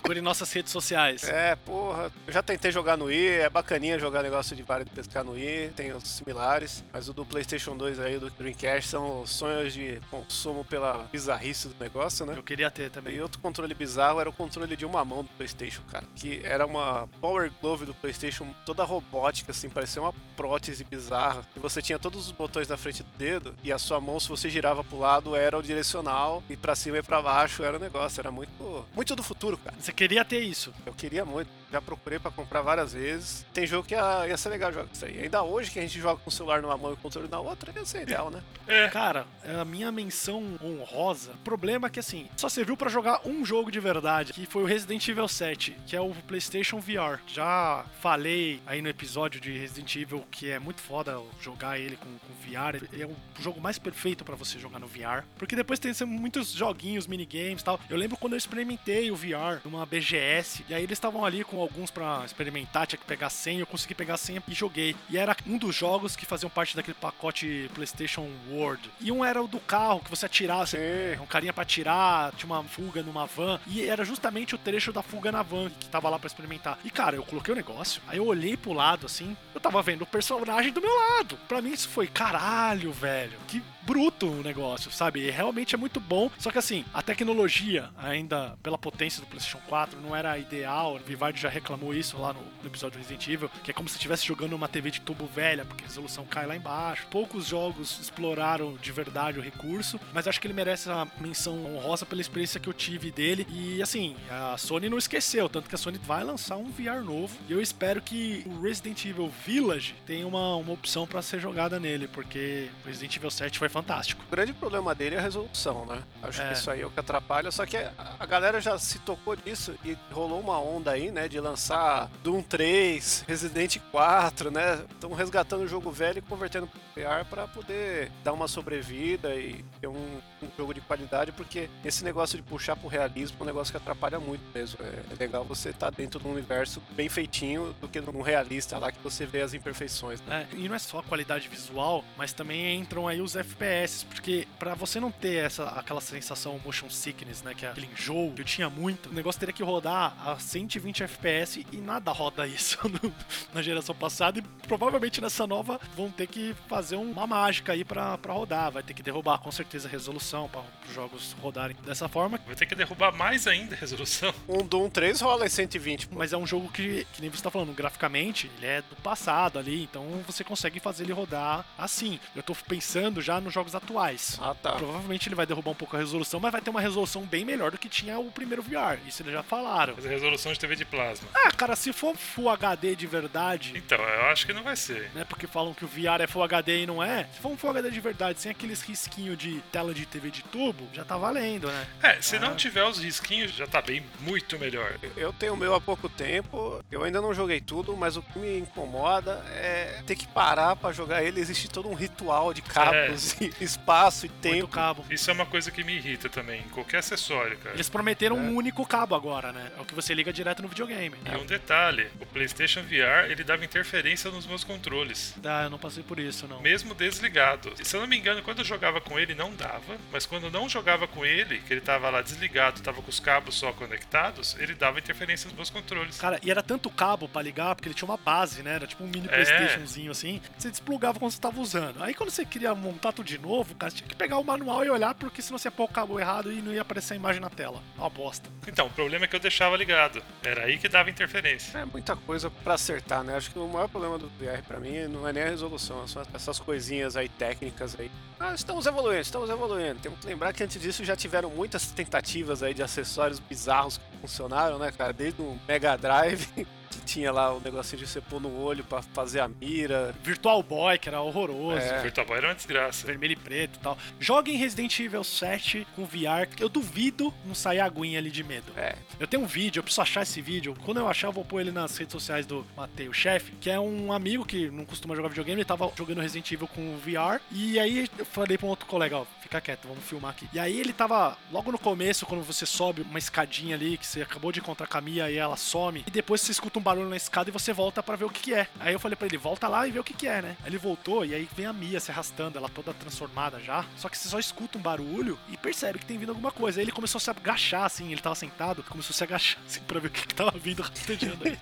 Procure 0.03 0.19
nossas 0.19 0.51
redes 0.51 0.69
sociais. 0.69 1.23
É, 1.23 1.55
porra. 1.55 2.11
Eu 2.27 2.33
já 2.33 2.43
tentei 2.43 2.73
jogar 2.73 2.97
no 2.97 3.05
Wii, 3.05 3.39
é 3.39 3.49
bacaninha 3.49 3.97
jogar 3.97 4.21
negócio 4.21 4.53
de 4.53 4.61
vara 4.61 4.83
de 4.83 4.91
pescar 4.91 5.23
no 5.23 5.31
Wii, 5.31 5.69
tem 5.77 5.93
os 5.93 6.03
similares. 6.03 6.83
Mas 6.91 7.07
o 7.07 7.13
do 7.13 7.25
PlayStation 7.25 7.77
2 7.77 8.01
aí, 8.01 8.19
do 8.19 8.29
Dreamcast, 8.29 8.89
são 8.89 9.25
sonhos 9.25 9.73
de 9.73 10.01
consumo 10.11 10.65
pela 10.65 11.07
bizarrice 11.09 11.69
do 11.69 11.75
negócio, 11.81 12.25
né? 12.25 12.33
Eu 12.35 12.43
queria 12.43 12.69
ter 12.69 12.91
também. 12.91 13.15
E 13.15 13.21
outro 13.21 13.39
controle 13.39 13.73
bizarro 13.73 14.19
era 14.19 14.29
o 14.29 14.33
controle 14.33 14.75
de 14.75 14.85
uma 14.85 15.05
mão 15.05 15.23
do 15.23 15.29
PlayStation, 15.37 15.81
cara. 15.89 16.05
Que 16.15 16.41
era 16.43 16.65
uma 16.65 17.07
Power 17.21 17.49
Glove 17.61 17.85
do 17.85 17.93
PlayStation 17.93 18.45
toda 18.65 18.83
robótica, 18.83 19.51
assim, 19.53 19.69
parecia 19.69 20.01
uma 20.01 20.13
prótese 20.35 20.83
bizarra. 20.83 21.47
E 21.55 21.59
você 21.59 21.81
tinha 21.81 21.97
todos 21.97 22.25
os 22.25 22.31
botões 22.33 22.67
na 22.67 22.75
frente 22.75 23.03
do 23.03 23.17
dedo, 23.17 23.55
e 23.63 23.71
a 23.71 23.77
sua 23.77 24.01
mão, 24.01 24.19
se 24.19 24.27
você 24.27 24.49
girava 24.49 24.83
pro 24.83 24.99
lado, 24.99 25.33
era 25.33 25.57
o 25.57 25.63
direcional, 25.63 26.43
e 26.49 26.57
pra 26.57 26.75
cima 26.75 26.97
e 26.97 27.03
pra 27.03 27.21
baixo 27.21 27.63
era 27.63 27.77
o 27.77 27.79
negócio. 27.79 28.19
Era 28.19 28.31
muito, 28.31 28.85
muito 28.93 29.15
do 29.15 29.23
futuro, 29.23 29.57
cara. 29.57 29.77
Você 29.79 29.92
queria 29.93 30.25
ter 30.25 30.41
isso. 30.41 30.73
Eu 30.85 30.93
queria 30.93 31.23
muito, 31.23 31.49
já 31.73 31.81
procurei 31.81 32.19
pra 32.19 32.31
comprar 32.31 32.61
várias 32.61 32.93
vezes. 32.93 33.45
Tem 33.53 33.65
jogo 33.65 33.87
que 33.87 33.95
ia, 33.95 34.27
ia 34.27 34.37
ser 34.37 34.49
legal 34.49 34.71
jogar 34.71 34.87
isso 34.93 35.05
aí. 35.05 35.23
Ainda 35.23 35.41
hoje 35.43 35.71
que 35.71 35.79
a 35.79 35.81
gente 35.81 35.99
joga 35.99 36.21
com 36.21 36.29
o 36.29 36.31
celular 36.31 36.61
numa 36.61 36.77
mão 36.77 36.91
e 36.91 36.93
o 36.93 36.97
controle 36.97 37.27
na 37.27 37.39
outra, 37.39 37.73
ia 37.75 37.85
ser 37.85 38.03
ideal, 38.03 38.29
né? 38.29 38.41
É, 38.67 38.87
Cara, 38.89 39.25
é 39.43 39.55
a 39.55 39.65
minha 39.65 39.91
menção 39.91 40.57
honrosa, 40.63 41.31
o 41.31 41.37
problema 41.37 41.87
é 41.87 41.89
que 41.89 41.99
assim, 41.99 42.27
só 42.37 42.47
serviu 42.47 42.77
pra 42.77 42.89
jogar 42.89 43.21
um 43.25 43.43
jogo 43.43 43.71
de 43.71 43.79
verdade, 43.79 44.33
que 44.33 44.45
foi 44.45 44.63
o 44.63 44.65
Resident 44.65 45.07
Evil 45.07 45.27
7, 45.27 45.75
que 45.87 45.95
é 45.95 46.01
o 46.01 46.13
PlayStation 46.27 46.79
VR. 46.79 47.19
Já 47.27 47.85
falei 47.99 48.61
aí 48.65 48.81
no 48.81 48.89
episódio 48.89 49.41
de 49.41 49.57
Resident 49.57 49.95
Evil 49.95 50.23
que 50.29 50.51
é 50.51 50.59
muito 50.59 50.81
foda 50.81 51.19
jogar 51.41 51.79
ele 51.79 51.97
com, 51.97 52.05
com 52.05 52.33
VR. 52.43 52.75
Ele 52.91 53.03
é 53.03 53.07
o 53.07 53.15
jogo 53.39 53.59
mais 53.59 53.79
perfeito 53.79 54.23
pra 54.23 54.35
você 54.35 54.59
jogar 54.59 54.79
no 54.79 54.87
VR, 54.87 55.23
porque 55.37 55.55
depois 55.55 55.79
tem 55.79 55.91
muitos 56.05 56.51
joguinhos, 56.51 57.07
minigames 57.07 57.61
e 57.61 57.65
tal. 57.65 57.79
Eu 57.89 57.97
lembro 57.97 58.17
quando 58.17 58.33
eu 58.33 58.37
experimentei 58.37 59.09
o 59.09 59.15
VR 59.15 59.59
numa 59.65 59.85
BGS, 59.85 60.65
e 60.69 60.73
aí 60.73 60.83
eles 60.83 60.97
estavam 60.97 61.25
ali 61.25 61.43
com 61.43 61.57
alguns 61.63 61.89
pra 61.89 62.23
experimentar, 62.25 62.87
tinha 62.87 62.99
que 62.99 63.05
pegar 63.05 63.29
senha, 63.29 63.61
eu 63.61 63.67
consegui 63.67 63.95
pegar 63.95 64.17
senha 64.17 64.43
e 64.47 64.53
joguei. 64.53 64.95
E 65.09 65.17
era 65.17 65.35
um 65.47 65.57
dos 65.57 65.75
jogos 65.75 66.15
que 66.15 66.25
faziam 66.25 66.49
parte 66.49 66.75
daquele 66.75 66.95
pacote 66.95 67.69
PlayStation 67.73 68.29
World. 68.49 68.89
E 68.99 69.11
um 69.11 69.23
era 69.23 69.41
o 69.41 69.47
do 69.47 69.59
carro, 69.59 70.01
que 70.01 70.09
você 70.09 70.25
atirava, 70.25 70.65
você, 70.65 71.17
um 71.21 71.25
carinha 71.25 71.53
pra 71.53 71.63
atirar, 71.63 72.31
tinha 72.33 72.51
uma 72.51 72.63
fuga 72.63 73.01
numa 73.01 73.25
van, 73.25 73.59
e 73.67 73.83
era 73.83 74.05
justamente 74.05 74.55
o 74.55 74.57
trecho 74.57 74.93
da 74.93 75.01
fuga 75.01 75.31
na 75.31 75.41
van 75.41 75.69
que 75.69 75.89
tava 75.89 76.09
lá 76.09 76.19
pra 76.19 76.27
experimentar. 76.27 76.77
E 76.83 76.89
cara, 76.89 77.15
eu 77.15 77.23
coloquei 77.23 77.53
o 77.53 77.57
negócio, 77.57 78.01
aí 78.07 78.17
eu 78.17 78.25
olhei 78.25 78.55
pro 78.57 78.73
lado 78.73 79.05
assim, 79.05 79.35
eu 79.53 79.61
tava 79.61 79.81
vendo 79.81 80.03
o 80.03 80.07
personagem 80.07 80.71
do 80.71 80.81
meu 80.81 80.93
lado. 80.93 81.37
Pra 81.47 81.61
mim 81.61 81.71
isso 81.71 81.89
foi 81.89 82.07
caralho, 82.07 82.91
velho. 82.91 83.37
Que 83.47 83.63
bruto 83.85 84.27
o 84.27 84.43
negócio, 84.43 84.91
sabe? 84.91 85.21
E 85.21 85.31
realmente 85.31 85.75
é 85.75 85.77
muito 85.77 85.99
bom. 85.99 86.29
Só 86.37 86.51
que 86.51 86.57
assim, 86.57 86.85
a 86.93 87.01
tecnologia, 87.01 87.89
ainda 87.97 88.57
pela 88.61 88.77
potência 88.77 89.21
do 89.21 89.27
PlayStation 89.27 89.59
4, 89.67 89.99
não 90.01 90.15
era 90.15 90.37
ideal. 90.37 90.95
O 90.95 90.99
Vivard 90.99 91.39
já 91.39 91.49
reclamou 91.49 91.93
isso 91.93 92.17
lá 92.17 92.33
no, 92.33 92.41
no 92.41 92.67
episódio 92.67 92.97
Resident 92.97 93.27
Evil, 93.27 93.49
que 93.63 93.71
é 93.71 93.73
como 93.73 93.89
se 93.89 93.95
estivesse 93.95 94.25
jogando 94.25 94.53
uma 94.53 94.67
TV 94.67 94.91
de 94.91 95.01
tubo 95.01 95.25
velha, 95.25 95.65
porque 95.65 95.83
a 95.83 95.87
resolução 95.87 96.25
cai 96.25 96.45
lá 96.45 96.55
embaixo. 96.55 97.07
Poucos 97.09 97.47
jogos 97.47 97.99
exploraram 97.99 98.75
de 98.77 98.91
verdade 98.91 99.39
o 99.39 99.41
recurso, 99.41 99.99
mas 100.13 100.27
acho 100.27 100.39
que 100.39 100.47
ele 100.47 100.53
merece 100.53 100.89
a 100.89 101.07
menção 101.19 101.65
honrosa 101.65 102.05
pela 102.05 102.21
experiência 102.21 102.59
que 102.59 102.69
eu 102.69 102.73
tive 102.73 103.11
dele. 103.11 103.45
E 103.49 103.81
assim, 103.81 104.15
a 104.29 104.57
Sony 104.57 104.89
não 104.89 104.97
esqueceu, 104.97 105.49
tanto 105.49 105.69
que 105.69 105.75
a 105.75 105.77
Sony 105.77 105.97
vai 105.97 106.23
lançar 106.23 106.57
um 106.57 106.71
VR 106.71 107.03
novo. 107.03 107.37
E 107.47 107.53
eu 107.53 107.61
espero 107.61 108.01
que 108.01 108.43
o 108.45 108.61
Resident 108.61 109.05
Evil 109.05 109.31
Village 109.45 109.95
tenha 110.05 110.25
uma, 110.25 110.55
uma 110.55 110.73
opção 110.73 111.05
para 111.05 111.21
ser 111.21 111.39
jogada 111.39 111.79
nele, 111.79 112.07
porque 112.07 112.69
o 112.83 112.87
Resident 112.87 113.15
Evil 113.15 113.31
7 113.31 113.59
foi 113.59 113.69
fantástico. 113.73 114.23
O 114.27 114.31
grande 114.31 114.53
problema 114.53 114.93
dele 114.93 115.15
é 115.15 115.19
a 115.19 115.21
resolução, 115.21 115.85
né? 115.85 116.01
Acho 116.21 116.41
É. 116.41 116.47
que 116.47 116.53
isso 116.53 116.69
aí 116.71 116.81
é 116.81 116.85
o 116.85 116.89
que 116.91 116.99
atrapalha. 116.99 117.51
Só 117.51 117.65
que 117.65 117.75
a 117.77 118.25
galera 118.25 118.61
já 118.61 118.77
se 118.77 118.99
tocou 118.99 119.35
disso 119.35 119.73
e 119.83 119.97
rolou 120.11 120.39
uma 120.39 120.59
onda 120.59 120.91
aí, 120.91 121.11
né? 121.11 121.27
De 121.27 121.39
lançar 121.39 122.09
Doom 122.23 122.41
3, 122.43 123.25
Resident 123.27 123.77
4, 123.91 124.51
né? 124.51 124.85
Estão 124.91 125.11
resgatando 125.13 125.63
o 125.63 125.67
jogo 125.67 125.91
velho 125.91 126.19
e 126.19 126.21
convertendo 126.21 126.67
pro 126.67 126.79
VR 126.95 127.25
para 127.27 127.47
poder 127.47 128.11
dar 128.23 128.33
uma 128.33 128.47
sobrevida 128.47 129.33
e 129.35 129.65
ter 129.81 129.87
um, 129.87 130.19
um 130.41 130.47
jogo 130.55 130.73
de 130.73 130.81
qualidade, 130.81 131.31
porque 131.31 131.67
esse 131.83 132.03
negócio 132.03 132.37
de 132.37 132.43
puxar 132.43 132.75
pro 132.75 132.87
realismo 132.87 133.37
é 133.39 133.43
um 133.43 133.45
negócio 133.47 133.71
que 133.71 133.77
atrapalha 133.77 134.19
muito 134.19 134.43
mesmo. 134.53 134.77
É, 134.81 135.13
é 135.13 135.15
legal 135.19 135.43
você 135.43 135.69
estar 135.69 135.89
dentro 135.89 136.19
de 136.19 136.27
um 136.27 136.31
universo 136.31 136.81
bem 136.91 137.09
feitinho 137.09 137.73
do 137.81 137.87
que 137.87 137.99
num 137.99 138.21
realista 138.21 138.77
lá 138.77 138.91
que 138.91 138.99
você 139.03 139.25
vê 139.25 139.41
as 139.41 139.53
imperfeições. 139.53 140.21
né? 140.21 140.47
É, 140.51 140.55
e 140.55 140.67
não 140.69 140.75
é 140.75 140.79
só 140.79 140.99
a 140.99 141.03
qualidade 141.03 141.47
visual, 141.47 142.03
mas 142.15 142.31
também 142.33 142.75
entram 142.79 143.07
aí 143.07 143.19
os 143.21 143.35
FPS, 143.35 143.62
porque 144.09 144.47
pra 144.59 144.73
você 144.75 144.99
não 144.99 145.11
ter 145.11 145.45
essa 145.45 145.63
aquela 145.69 146.01
sensação 146.01 146.59
motion 146.63 146.89
sickness, 146.89 147.41
né, 147.41 147.53
que 147.53 147.65
é 147.65 147.69
aquele 147.69 147.87
enjoo 147.87 148.33
que 148.33 148.41
eu 148.41 148.45
tinha 148.45 148.69
muito, 148.69 149.09
o 149.09 149.13
negócio 149.13 149.39
teria 149.39 149.53
que 149.53 149.63
rodar 149.63 150.15
a 150.27 150.37
120 150.37 151.03
FPS 151.03 151.65
e 151.71 151.77
nada 151.77 152.11
roda 152.11 152.45
isso 152.47 152.77
no- 152.87 153.13
na 153.53 153.61
geração 153.61 153.95
passada 153.95 154.39
e 154.39 154.41
provavelmente 154.67 155.21
nessa 155.21 155.47
nova 155.47 155.79
vão 155.95 156.09
ter 156.11 156.27
que 156.27 156.55
fazer 156.67 156.95
uma 156.95 157.25
mágica 157.25 157.73
aí 157.73 157.83
pra, 157.83 158.17
pra 158.17 158.33
rodar, 158.33 158.71
vai 158.71 158.83
ter 158.83 158.93
que 158.93 159.03
derrubar 159.03 159.37
com 159.39 159.51
certeza 159.51 159.87
a 159.87 159.91
resolução 159.91 160.49
para 160.49 160.61
os 160.87 160.93
jogos 160.93 161.33
rodarem 161.41 161.75
dessa 161.85 162.07
forma, 162.07 162.39
Vai 162.45 162.55
ter 162.55 162.65
que 162.65 162.75
derrubar 162.75 163.11
mais 163.15 163.47
ainda 163.47 163.75
a 163.75 163.77
resolução. 163.77 164.33
Um 164.47 164.65
Doom 164.65 164.89
3 164.89 165.21
rola 165.21 165.45
em 165.45 165.49
120. 165.49 166.07
pô. 166.07 166.15
mas 166.17 166.33
é 166.33 166.37
um 166.37 166.45
jogo 166.45 166.69
que, 166.71 167.05
que 167.13 167.21
nem 167.21 167.29
você 167.29 167.41
tá 167.41 167.49
falando, 167.49 167.73
graficamente, 167.73 168.49
ele 168.57 168.65
é 168.65 168.81
do 168.81 168.95
passado 168.97 169.57
ali, 169.59 169.83
então 169.83 170.03
você 170.25 170.43
consegue 170.43 170.79
fazer 170.79 171.03
ele 171.03 171.13
rodar 171.13 171.65
assim. 171.77 172.19
Eu 172.35 172.43
tô 172.43 172.53
pensando 172.55 173.21
já 173.21 173.39
nos 173.53 173.71
jogos 173.71 173.75
atuais. 173.75 174.37
Ah, 174.41 174.55
tá. 174.55 174.71
Provavelmente 174.73 175.27
ele 175.29 175.35
vai 175.35 175.45
derrubar 175.45 175.71
um 175.71 175.75
pouco 175.75 175.95
a 175.95 175.99
resolução, 175.99 176.39
mas 176.39 176.51
vai 176.51 176.59
ter 176.61 176.69
uma 176.71 176.81
resolução 176.81 177.21
bem 177.23 177.45
melhor 177.45 177.69
do 177.71 177.77
que 177.77 177.87
tinha 177.87 178.17
o 178.17 178.31
primeiro 178.31 178.63
VR. 178.63 178.97
Isso 179.07 179.21
eles 179.21 179.31
já 179.33 179.43
falaram. 179.43 179.93
Mas 179.95 180.05
a 180.05 180.09
resolução 180.09 180.51
de 180.51 180.59
TV 180.59 180.75
de 180.75 180.85
plasma. 180.85 181.27
Ah, 181.33 181.51
cara, 181.51 181.75
se 181.75 181.93
for 181.93 182.15
Full 182.17 182.49
HD 182.49 182.95
de 182.95 183.05
verdade, 183.05 183.73
Então, 183.75 183.97
eu 183.99 184.25
acho 184.25 184.45
que 184.47 184.53
não 184.53 184.63
vai 184.63 184.75
ser. 184.75 185.11
né? 185.13 185.23
Porque 185.25 185.45
falam 185.45 185.73
que 185.73 185.85
o 185.85 185.87
VR 185.87 186.21
é 186.21 186.27
Full 186.27 186.43
HD 186.43 186.83
e 186.83 186.85
não 186.87 187.03
é. 187.03 187.27
Se 187.33 187.39
for 187.39 187.49
um 187.51 187.57
Full 187.57 187.69
HD 187.69 187.91
de 187.91 187.99
verdade, 187.99 188.39
sem 188.41 188.51
aqueles 188.51 188.81
risquinhos 188.81 189.37
de 189.37 189.61
tela 189.71 189.93
de 189.93 190.05
TV 190.05 190.31
de 190.31 190.43
tubo, 190.43 190.87
já 190.93 191.05
tá 191.05 191.17
valendo, 191.17 191.67
né? 191.67 191.87
É, 192.01 192.21
se 192.21 192.39
não 192.39 192.53
Ah. 192.53 192.55
tiver 192.55 192.83
os 192.83 192.97
risquinhos, 192.99 193.51
já 193.51 193.67
tá 193.67 193.81
bem 193.81 194.03
muito 194.21 194.57
melhor. 194.57 194.93
Eu 195.15 195.31
tenho 195.33 195.53
o 195.53 195.57
meu 195.57 195.75
há 195.75 195.81
pouco 195.81 196.09
tempo, 196.09 196.83
eu 196.91 197.03
ainda 197.03 197.21
não 197.21 197.33
joguei 197.33 197.61
tudo, 197.61 197.95
mas 197.95 198.17
o 198.17 198.21
que 198.21 198.39
me 198.39 198.57
incomoda 198.59 199.43
é 199.51 200.01
ter 200.05 200.15
que 200.15 200.27
parar 200.27 200.75
pra 200.75 200.91
jogar 200.91 201.23
ele. 201.23 201.39
Existe 201.39 201.69
todo 201.69 201.87
um 201.89 201.93
ritual 201.93 202.53
de 202.53 202.61
cabos 202.61 203.35
e 203.41 203.42
espaço 203.61 204.25
e 204.25 204.29
Muito 204.29 204.41
tempo. 204.41 204.67
cabo. 204.67 205.05
Isso 205.09 205.29
é 205.29 205.33
uma 205.33 205.45
coisa 205.45 205.71
que 205.71 205.83
me 205.83 205.93
irrita 205.95 206.29
também, 206.29 206.61
em 206.61 206.69
qualquer 206.69 206.97
acessório, 206.97 207.57
cara. 207.57 207.75
Eles 207.75 207.89
prometeram 207.89 208.37
um 208.37 208.55
único 208.55 208.85
cabo 208.85 209.15
agora, 209.15 209.51
né? 209.51 209.71
É 209.77 209.81
o 209.81 209.85
que 209.85 209.93
você 209.95 210.13
liga 210.13 210.31
direto 210.33 210.61
no 210.61 210.67
videogame. 210.67 211.15
E 211.31 211.35
um 211.35 211.45
detalhe, 211.45 212.07
o 212.19 212.25
PlayStation 212.25 212.81
VR, 212.83 213.29
ele 213.29 213.43
dava 213.43 213.63
interferência 213.65 214.29
nos 214.31 214.45
meus 214.45 214.63
controles. 214.63 215.35
Ah, 215.43 215.63
eu 215.63 215.69
não 215.69 215.77
passei 215.79 216.03
por 216.03 216.19
isso, 216.19 216.47
não. 216.47 216.61
Mesmo 216.61 216.93
desligado. 216.93 217.73
Se 217.83 217.95
eu 217.95 218.01
não 218.01 218.07
me 218.07 218.17
engano, 218.17 218.41
quando 218.41 218.59
eu 218.59 218.65
jogava 218.65 218.99
com 219.01 219.19
ele, 219.19 219.33
não 219.35 219.53
dava. 219.53 219.97
Mas 220.11 220.25
quando 220.25 220.45
eu 220.45 220.51
não 220.51 220.67
jogava 220.69 221.07
com 221.07 221.25
ele, 221.25 221.59
que 221.59 221.73
ele 221.73 221.81
tava 221.81 222.09
lá 222.09 222.21
desligado, 222.21 222.81
tava 222.81 223.01
com 223.01 223.09
os 223.09 223.19
cabos 223.19 223.55
só 223.55 223.71
conectados, 223.73 224.55
ele 224.59 224.73
dava 224.73 224.99
interferência 224.99 225.47
nos 225.47 225.55
meus 225.55 225.69
controles. 225.69 226.17
Cara, 226.17 226.39
e 226.43 226.49
era 226.51 226.61
tanto 226.63 226.89
cabo 226.89 227.27
pra 227.27 227.41
ligar, 227.41 227.75
porque 227.75 227.87
ele 227.87 227.95
tinha 227.95 228.07
uma 228.07 228.17
base, 228.17 228.61
né? 228.63 228.75
Era 228.75 228.87
tipo 228.87 229.03
um 229.03 229.07
mini 229.07 229.27
É. 229.27 229.31
Playstationzinho 229.31 230.11
assim. 230.11 230.41
Você 230.57 230.69
desplugava 230.69 231.19
quando 231.19 231.31
você 231.31 231.39
tava 231.41 231.59
usando. 231.59 232.01
Aí 232.03 232.13
quando 232.13 232.29
você 232.29 232.45
queria 232.45 232.73
montar 232.75 233.11
tudo 233.11 233.27
de 233.33 233.39
novo, 233.39 233.73
cara, 233.75 233.89
você 233.89 233.97
tinha 233.97 234.07
que 234.07 234.15
pegar 234.15 234.37
o 234.37 234.43
manual 234.43 234.85
e 234.85 234.89
olhar, 234.89 235.13
porque 235.15 235.41
senão 235.41 235.57
você 235.57 235.67
ia 235.67 235.71
pôr 235.71 235.85
o 235.85 235.87
cabo 235.87 236.19
errado 236.19 236.51
e 236.51 236.61
não 236.61 236.71
ia 236.71 236.81
aparecer 236.81 237.13
a 237.13 237.15
imagem 237.15 237.41
na 237.41 237.49
tela. 237.49 237.81
Uma 237.97 238.09
bosta. 238.09 238.47
Então, 238.67 238.87
o 238.87 238.89
problema 238.91 239.25
é 239.25 239.27
que 239.27 239.35
eu 239.35 239.39
deixava 239.39 239.75
ligado. 239.75 240.21
Era 240.43 240.65
aí 240.65 240.77
que 240.77 240.87
dava 240.87 241.09
interferência. 241.09 241.79
É 241.79 241.85
muita 241.85 242.15
coisa 242.15 242.49
pra 242.49 242.75
acertar, 242.75 243.23
né? 243.23 243.35
Acho 243.35 243.51
que 243.51 243.57
o 243.57 243.67
maior 243.67 243.87
problema 243.87 244.19
do 244.19 244.27
VR 244.29 244.61
pra 244.67 244.79
mim 244.79 245.07
não 245.07 245.27
é 245.27 245.33
nem 245.33 245.43
a 245.43 245.47
resolução, 245.47 246.07
são 246.07 246.21
essas 246.33 246.59
coisinhas 246.59 247.15
aí 247.15 247.27
técnicas 247.27 247.99
aí. 247.99 248.11
Ah, 248.39 248.53
estamos 248.53 248.85
evoluindo, 248.85 249.21
estamos 249.21 249.49
evoluindo. 249.49 249.99
Temos 249.99 250.19
que 250.19 250.27
lembrar 250.27 250.53
que 250.53 250.63
antes 250.63 250.79
disso 250.79 251.03
já 251.03 251.15
tiveram 251.15 251.49
muitas 251.49 251.91
tentativas 251.91 252.61
aí 252.61 252.73
de 252.73 252.83
acessórios 252.83 253.39
bizarros 253.39 253.97
que 253.97 254.17
funcionaram, 254.21 254.77
né, 254.77 254.91
cara? 254.91 255.13
Desde 255.13 255.41
o 255.41 255.57
Mega 255.67 255.97
Drive, 255.97 256.67
que 256.93 257.05
tinha 257.05 257.31
lá 257.31 257.53
o 257.53 257.59
negocinho 257.59 258.01
de 258.01 258.07
você 258.07 258.21
pôr 258.21 258.41
no 258.41 258.55
olho 258.61 258.83
pra 258.83 259.01
fazer 259.01 259.39
a 259.39 259.47
mira. 259.47 260.13
Virtual 260.23 260.61
Boy, 260.61 260.97
que 260.97 261.07
era 261.09 261.21
horroroso. 261.21 261.77
É. 261.79 261.99
O 261.99 262.01
Virtual 262.03 262.25
Boy 262.27 262.37
era 262.37 262.47
uma 262.47 262.55
desgraça. 262.55 263.05
Vermelho 263.07 263.33
e 263.33 263.35
preto 263.37 263.77
e 263.77 263.79
tal. 263.79 263.97
Joguem 264.19 264.57
Resident 264.57 264.99
Evil 264.99 265.23
7 265.23 265.87
com 265.95 266.05
VR. 266.05 266.47
Eu 266.59 266.69
duvido 266.69 267.33
não 267.45 267.55
sair 267.55 267.79
aguinha 267.79 268.19
ali 268.19 268.29
de 268.31 268.43
medo. 268.43 268.71
É, 268.77 268.95
Eu 269.19 269.27
tenho 269.27 269.43
um 269.43 269.47
vídeo, 269.47 269.79
eu 269.79 269.83
preciso 269.83 270.01
achar 270.01 270.23
esse 270.23 270.41
vídeo. 270.41 270.75
Quando 270.83 270.97
eu 270.97 271.07
achar, 271.07 271.27
eu 271.27 271.31
vou 271.31 271.45
pôr 271.45 271.61
ele 271.61 271.71
nas 271.71 271.95
redes 271.97 272.11
sociais 272.11 272.45
do 272.45 272.65
Matei, 272.75 273.11
chefe, 273.13 273.53
que 273.61 273.69
é 273.69 273.79
um 273.79 274.11
amigo 274.11 274.45
que 274.45 274.69
não 274.69 274.85
costuma 274.85 275.15
jogar 275.15 275.29
videogame, 275.29 275.61
ele 275.61 275.65
tava 275.65 275.91
jogando 275.95 276.19
Resident 276.21 276.51
Evil 276.51 276.67
com 276.67 276.93
o 276.93 276.97
VR. 276.97 277.39
E 277.51 277.79
aí 277.79 278.09
eu 278.17 278.25
falei 278.25 278.57
pra 278.57 278.65
um 278.67 278.69
outro 278.69 278.85
colega, 278.85 279.17
ó, 279.17 279.25
fica 279.41 279.61
quieto, 279.61 279.87
vamos 279.87 280.03
filmar 280.03 280.31
aqui. 280.31 280.49
E 280.53 280.59
aí 280.59 280.79
ele 280.79 280.91
tava 280.91 281.37
logo 281.51 281.71
no 281.71 281.79
começo, 281.79 282.25
quando 282.25 282.43
você 282.43 282.65
sobe 282.65 283.01
uma 283.03 283.19
escadinha 283.19 283.75
ali, 283.75 283.97
que 283.97 284.05
você 284.05 284.21
acabou 284.21 284.51
de 284.51 284.59
encontrar 284.59 284.87
com 284.87 284.97
a 284.97 285.01
Mia 285.01 285.29
e 285.31 285.37
ela 285.37 285.55
some, 285.55 286.03
e 286.05 286.11
depois 286.11 286.41
você 286.41 286.51
escuta 286.51 286.79
um 286.79 286.81
barulho 286.83 287.09
na 287.09 287.17
escada 287.17 287.49
e 287.49 287.53
você 287.53 287.73
volta 287.73 288.03
pra 288.03 288.15
ver 288.15 288.25
o 288.25 288.29
que, 288.29 288.41
que 288.41 288.53
é. 288.53 288.67
Aí 288.79 288.93
eu 288.93 288.99
falei 288.99 289.15
pra 289.15 289.27
ele, 289.27 289.37
volta 289.37 289.67
lá 289.67 289.87
e 289.87 289.91
vê 289.91 289.99
o 289.99 290.03
que, 290.03 290.13
que 290.13 290.27
é, 290.27 290.41
né? 290.41 290.57
Aí 290.61 290.69
ele 290.69 290.77
voltou 290.77 291.25
e 291.25 291.33
aí 291.33 291.47
vem 291.55 291.65
a 291.65 291.73
Mia 291.73 291.99
se 291.99 292.11
arrastando, 292.11 292.57
ela 292.57 292.69
toda 292.69 292.93
transformada 292.93 293.59
já. 293.59 293.85
Só 293.95 294.09
que 294.09 294.17
você 294.17 294.29
só 294.29 294.39
escuta 294.39 294.77
um 294.77 294.81
barulho 294.81 295.39
e 295.49 295.57
percebe 295.57 295.99
que 295.99 296.05
tem 296.05 296.17
vindo 296.17 296.29
alguma 296.29 296.51
coisa. 296.51 296.79
Aí 296.79 296.83
ele 296.85 296.91
começou 296.91 297.17
a 297.17 297.21
se 297.21 297.29
agachar, 297.29 297.85
assim, 297.85 298.11
ele 298.11 298.21
tava 298.21 298.35
sentado, 298.35 298.83
começou 298.83 299.13
a 299.13 299.17
se 299.17 299.23
agachar, 299.23 299.61
assim, 299.65 299.81
pra 299.81 299.99
ver 299.99 300.07
o 300.07 300.11
que, 300.11 300.27
que 300.27 300.35
tava 300.35 300.51
vindo 300.51 300.81
rastejando 300.81 301.47
aí. 301.47 301.57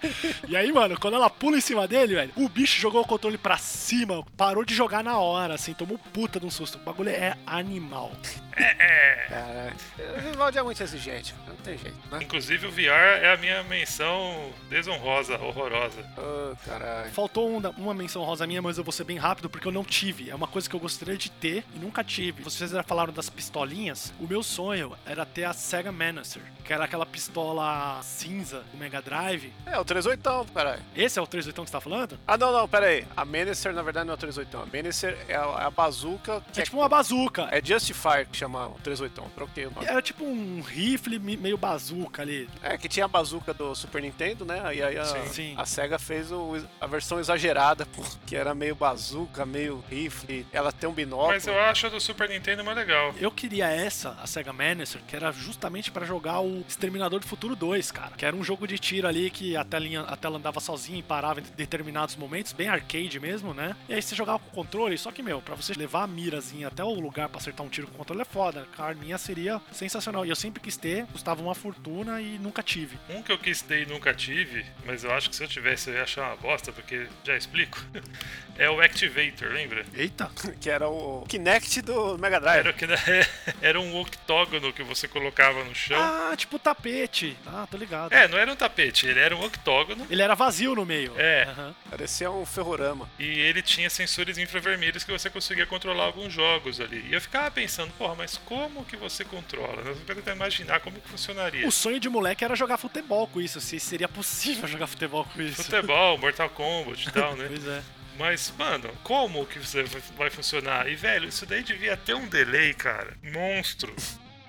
E 0.47 0.55
aí, 0.55 0.71
mano, 0.71 0.99
quando 0.99 1.15
ela 1.15 1.29
pula 1.29 1.57
em 1.57 1.61
cima 1.61 1.87
dele, 1.87 2.15
velho, 2.15 2.33
o 2.35 2.49
bicho 2.49 2.79
jogou 2.79 3.01
o 3.01 3.07
controle 3.07 3.37
pra 3.37 3.57
cima, 3.57 4.23
parou 4.35 4.65
de 4.65 4.73
jogar 4.73 5.03
na 5.03 5.17
hora, 5.19 5.53
assim, 5.53 5.73
tomou 5.73 5.97
puta 5.97 6.39
de 6.39 6.45
um 6.45 6.51
susto. 6.51 6.77
O 6.77 6.81
bagulho 6.81 7.09
é 7.09 7.37
animal. 7.45 8.11
cara. 9.27 9.73
O 10.17 10.21
Vivaldi 10.21 10.57
é 10.57 10.63
muito 10.63 10.81
exigente, 10.81 11.33
não 11.47 11.55
tem 11.57 11.77
jeito, 11.77 11.97
né? 12.11 12.19
Inclusive, 12.21 12.67
o 12.67 12.71
VR 12.71 13.21
é 13.21 13.33
a 13.33 13.37
minha 13.37 13.63
menção 13.63 14.51
desonrosa, 14.69 15.10
horrorosa. 15.15 16.01
Ô, 16.17 16.55
caralho. 16.65 17.11
Faltou 17.11 17.49
um 17.49 17.59
da- 17.61 17.69
uma 17.71 17.93
menção 17.93 18.23
rosa 18.23 18.45
minha, 18.47 18.61
mas 18.61 18.77
eu 18.77 18.83
vou 18.83 18.91
ser 18.91 19.03
bem 19.03 19.17
rápido 19.17 19.49
porque 19.49 19.67
eu 19.67 19.71
não 19.71 19.83
tive. 19.83 20.29
É 20.29 20.35
uma 20.35 20.47
coisa 20.47 20.69
que 20.69 20.75
eu 20.75 20.79
gostaria 20.79 21.17
de 21.17 21.29
ter 21.29 21.63
e 21.75 21.79
nunca 21.79 22.03
tive. 22.03 22.43
Vocês 22.43 22.71
já 22.71 22.83
falaram 22.83 23.11
das 23.13 23.29
pistolinhas. 23.29 24.13
O 24.19 24.27
meu 24.27 24.41
sonho 24.43 24.95
era 25.05 25.25
ter 25.25 25.43
a 25.43 25.53
Sega 25.53 25.91
Manacer, 25.91 26.41
que 26.63 26.71
era 26.73 26.85
aquela 26.85 27.05
pistola 27.05 27.99
cinza 28.03 28.63
do 28.71 28.77
Mega 28.77 29.01
Drive. 29.01 29.51
É, 29.65 29.77
o 29.79 29.85
38, 29.85 30.51
caralho. 30.53 30.81
Esse 30.95 31.19
é 31.19 31.21
o 31.21 31.27
38 31.27 31.61
que 31.63 31.69
você 31.69 31.71
tá 31.71 31.81
falando? 31.81 32.19
Ah, 32.27 32.37
não, 32.37 32.51
não, 32.51 32.67
pera 32.67 32.87
aí. 32.87 33.05
A 33.15 33.25
Menacer, 33.25 33.73
na 33.73 33.81
verdade, 33.81 34.05
não 34.05 34.13
é 34.13 34.15
o 34.15 34.19
38. 34.19 34.57
A 34.57 34.65
Menacer 34.65 35.17
é 35.27 35.35
a, 35.35 35.39
é 35.61 35.63
a 35.65 35.69
bazuca 35.69 36.41
que 36.53 36.59
É 36.61 36.63
tipo 36.63 36.77
uma 36.77 36.89
bazuca. 36.89 37.47
É 37.51 37.61
Justifier 37.63 38.25
que 38.27 38.37
chama 38.37 38.67
o 38.67 38.75
38. 38.83 39.21
Troquei 39.35 39.65
o 39.65 39.71
nome. 39.71 39.85
Era 39.87 40.01
tipo 40.01 40.23
um 40.23 40.61
rifle 40.61 41.19
meio 41.19 41.57
bazuca 41.57 42.21
ali. 42.21 42.49
É, 42.61 42.77
que 42.77 42.87
tinha 42.89 43.05
a 43.05 43.07
bazuca 43.07 43.53
do 43.53 43.73
Super 43.75 44.01
Nintendo, 44.01 44.45
né? 44.45 44.61
E 44.75 44.83
aí 44.83 44.97
a, 45.01 45.05
Sim. 45.05 45.27
Sim. 45.27 45.53
a 45.57 45.65
SEGA 45.65 45.97
fez 45.99 46.31
o- 46.31 46.65
a 46.79 46.87
versão 46.87 47.19
exagerada, 47.19 47.85
pô, 47.85 48.03
que 48.25 48.35
era 48.35 48.53
meio 48.55 48.75
bazuca, 48.75 49.45
meio 49.45 49.83
rifle. 49.89 50.45
Ela 50.51 50.71
tem 50.71 50.89
um 50.89 50.93
binóculo. 50.93 51.29
Mas 51.31 51.47
eu 51.47 51.59
acho 51.59 51.87
a 51.87 51.89
do 51.89 51.99
Super 51.99 52.29
Nintendo 52.29 52.63
mais 52.63 52.77
legal. 52.77 53.13
Eu 53.19 53.31
queria 53.31 53.67
essa, 53.67 54.11
a 54.21 54.27
Sega 54.27 54.53
Manacer, 54.53 55.01
que 55.07 55.15
era 55.15 55.31
justamente 55.31 55.91
pra 55.91 56.05
jogar 56.05 56.39
o 56.41 56.63
Exterminador 56.67 57.19
do 57.19 57.27
Futuro 57.27 57.55
2, 57.55 57.91
cara. 57.91 58.11
Que 58.15 58.25
era 58.25 58.35
um 58.35 58.43
jogo 58.43 58.67
de 58.67 58.77
tiro 58.77 59.07
ali 59.07 59.29
que 59.29 59.55
a, 59.55 59.63
telinha, 59.63 60.01
a 60.01 60.15
tela 60.15 60.37
andava 60.37 60.59
sozinha 60.59 60.99
e 60.99 61.03
parava 61.03 61.39
em 61.39 61.43
determinados 61.55 62.15
momentos, 62.15 62.51
bem 62.53 62.67
arcade 62.67 63.19
mesmo, 63.19 63.53
né? 63.53 63.75
E 63.87 63.93
aí 63.93 64.01
você 64.01 64.15
jogava 64.15 64.39
com 64.39 64.49
controle, 64.51 64.97
só 64.97 65.11
que, 65.11 65.21
meu, 65.23 65.41
pra 65.41 65.55
você 65.55 65.73
levar 65.73 66.03
a 66.03 66.07
mirazinha 66.07 66.67
até 66.67 66.83
o 66.83 66.93
lugar 66.93 67.29
pra 67.29 67.39
acertar 67.39 67.65
um 67.65 67.69
tiro 67.69 67.87
com 67.87 67.97
controle 67.97 68.21
é 68.21 68.25
foda. 68.25 68.67
A 68.77 68.83
arminha 68.83 69.17
seria 69.17 69.61
sensacional. 69.71 70.25
E 70.25 70.29
eu 70.29 70.35
sempre 70.35 70.59
quis 70.61 70.75
ter, 70.77 71.05
custava 71.07 71.41
uma 71.41 71.55
fortuna 71.55 72.19
e 72.21 72.37
nunca 72.39 72.61
tive. 72.63 72.97
Um 73.09 73.21
que 73.21 73.31
eu 73.31 73.37
quis 73.37 73.61
ter 73.61 73.83
e 73.83 73.85
nunca 73.85 74.13
tive 74.13 74.65
mas 74.85 74.90
eu 75.03 75.11
acho 75.11 75.29
que 75.29 75.35
se 75.35 75.43
eu 75.43 75.47
tivesse 75.47 75.89
eu 75.89 75.95
ia 75.95 76.03
achar 76.03 76.27
uma 76.27 76.35
bosta, 76.37 76.71
porque 76.71 77.07
já 77.23 77.35
explico. 77.35 77.79
É 78.57 78.69
o 78.69 78.79
Activator, 78.79 79.49
lembra? 79.49 79.83
Eita! 79.93 80.29
Que 80.59 80.69
era 80.69 80.87
o 80.87 81.25
Kinect 81.27 81.81
do 81.81 82.17
Mega 82.19 82.39
Drive. 82.39 82.67
Era, 82.67 82.75
era 83.61 83.79
um 83.79 83.99
octógono 83.99 84.71
que 84.71 84.83
você 84.83 85.07
colocava 85.07 85.63
no 85.63 85.73
chão. 85.73 85.99
Ah, 85.99 86.35
tipo 86.35 86.59
tapete. 86.59 87.35
Ah, 87.47 87.67
tô 87.69 87.77
ligado. 87.77 88.13
É, 88.13 88.27
não 88.27 88.37
era 88.37 88.51
um 88.51 88.55
tapete, 88.55 89.07
ele 89.07 89.19
era 89.19 89.35
um 89.35 89.43
octógono. 89.43 90.05
Ele 90.09 90.21
era 90.21 90.35
vazio 90.35 90.75
no 90.75 90.85
meio. 90.85 91.13
É. 91.17 91.45
Aham. 91.45 91.75
Parecia 91.89 92.29
um 92.29 92.45
ferrorama. 92.45 93.09
E 93.17 93.25
ele 93.25 93.61
tinha 93.63 93.89
sensores 93.89 94.37
infravermelhos 94.37 95.03
que 95.03 95.11
você 95.11 95.29
conseguia 95.29 95.65
controlar 95.65 96.03
alguns 96.03 96.31
jogos 96.31 96.79
ali. 96.79 97.03
E 97.09 97.13
eu 97.13 97.21
ficava 97.21 97.49
pensando, 97.49 97.91
porra, 97.93 98.13
mas 98.15 98.37
como 98.37 98.85
que 98.85 98.95
você 98.95 99.23
controla? 99.25 99.81
Eu 99.83 99.95
tô 99.95 100.13
tentando 100.13 100.35
imaginar 100.35 100.81
como 100.81 100.99
que 100.99 101.09
funcionaria. 101.09 101.67
O 101.67 101.71
sonho 101.71 101.99
de 101.99 102.09
moleque 102.09 102.43
era 102.43 102.55
jogar 102.55 102.77
futebol 102.77 103.27
com 103.27 103.41
isso, 103.41 103.59
se 103.59 103.79
seria 103.79 104.07
possível 104.07 104.67
jogar 104.71 104.87
futebol 104.87 105.25
com 105.25 105.41
isso. 105.41 105.63
Futebol, 105.63 106.17
Mortal 106.17 106.49
Kombat 106.49 107.07
e 107.07 107.11
tal, 107.11 107.35
né? 107.35 107.45
Pois 107.47 107.67
é. 107.67 107.81
Mas, 108.17 108.53
mano, 108.57 108.89
como 109.03 109.45
que 109.45 109.57
você 109.59 109.83
vai- 109.83 110.01
vai 110.17 110.29
funcionar? 110.29 110.87
E, 110.87 110.95
velho, 110.95 111.27
isso 111.29 111.45
daí 111.45 111.63
devia 111.63 111.95
ter 111.97 112.13
um 112.13 112.27
delay, 112.27 112.73
cara. 112.73 113.17
Monstro. 113.23 113.95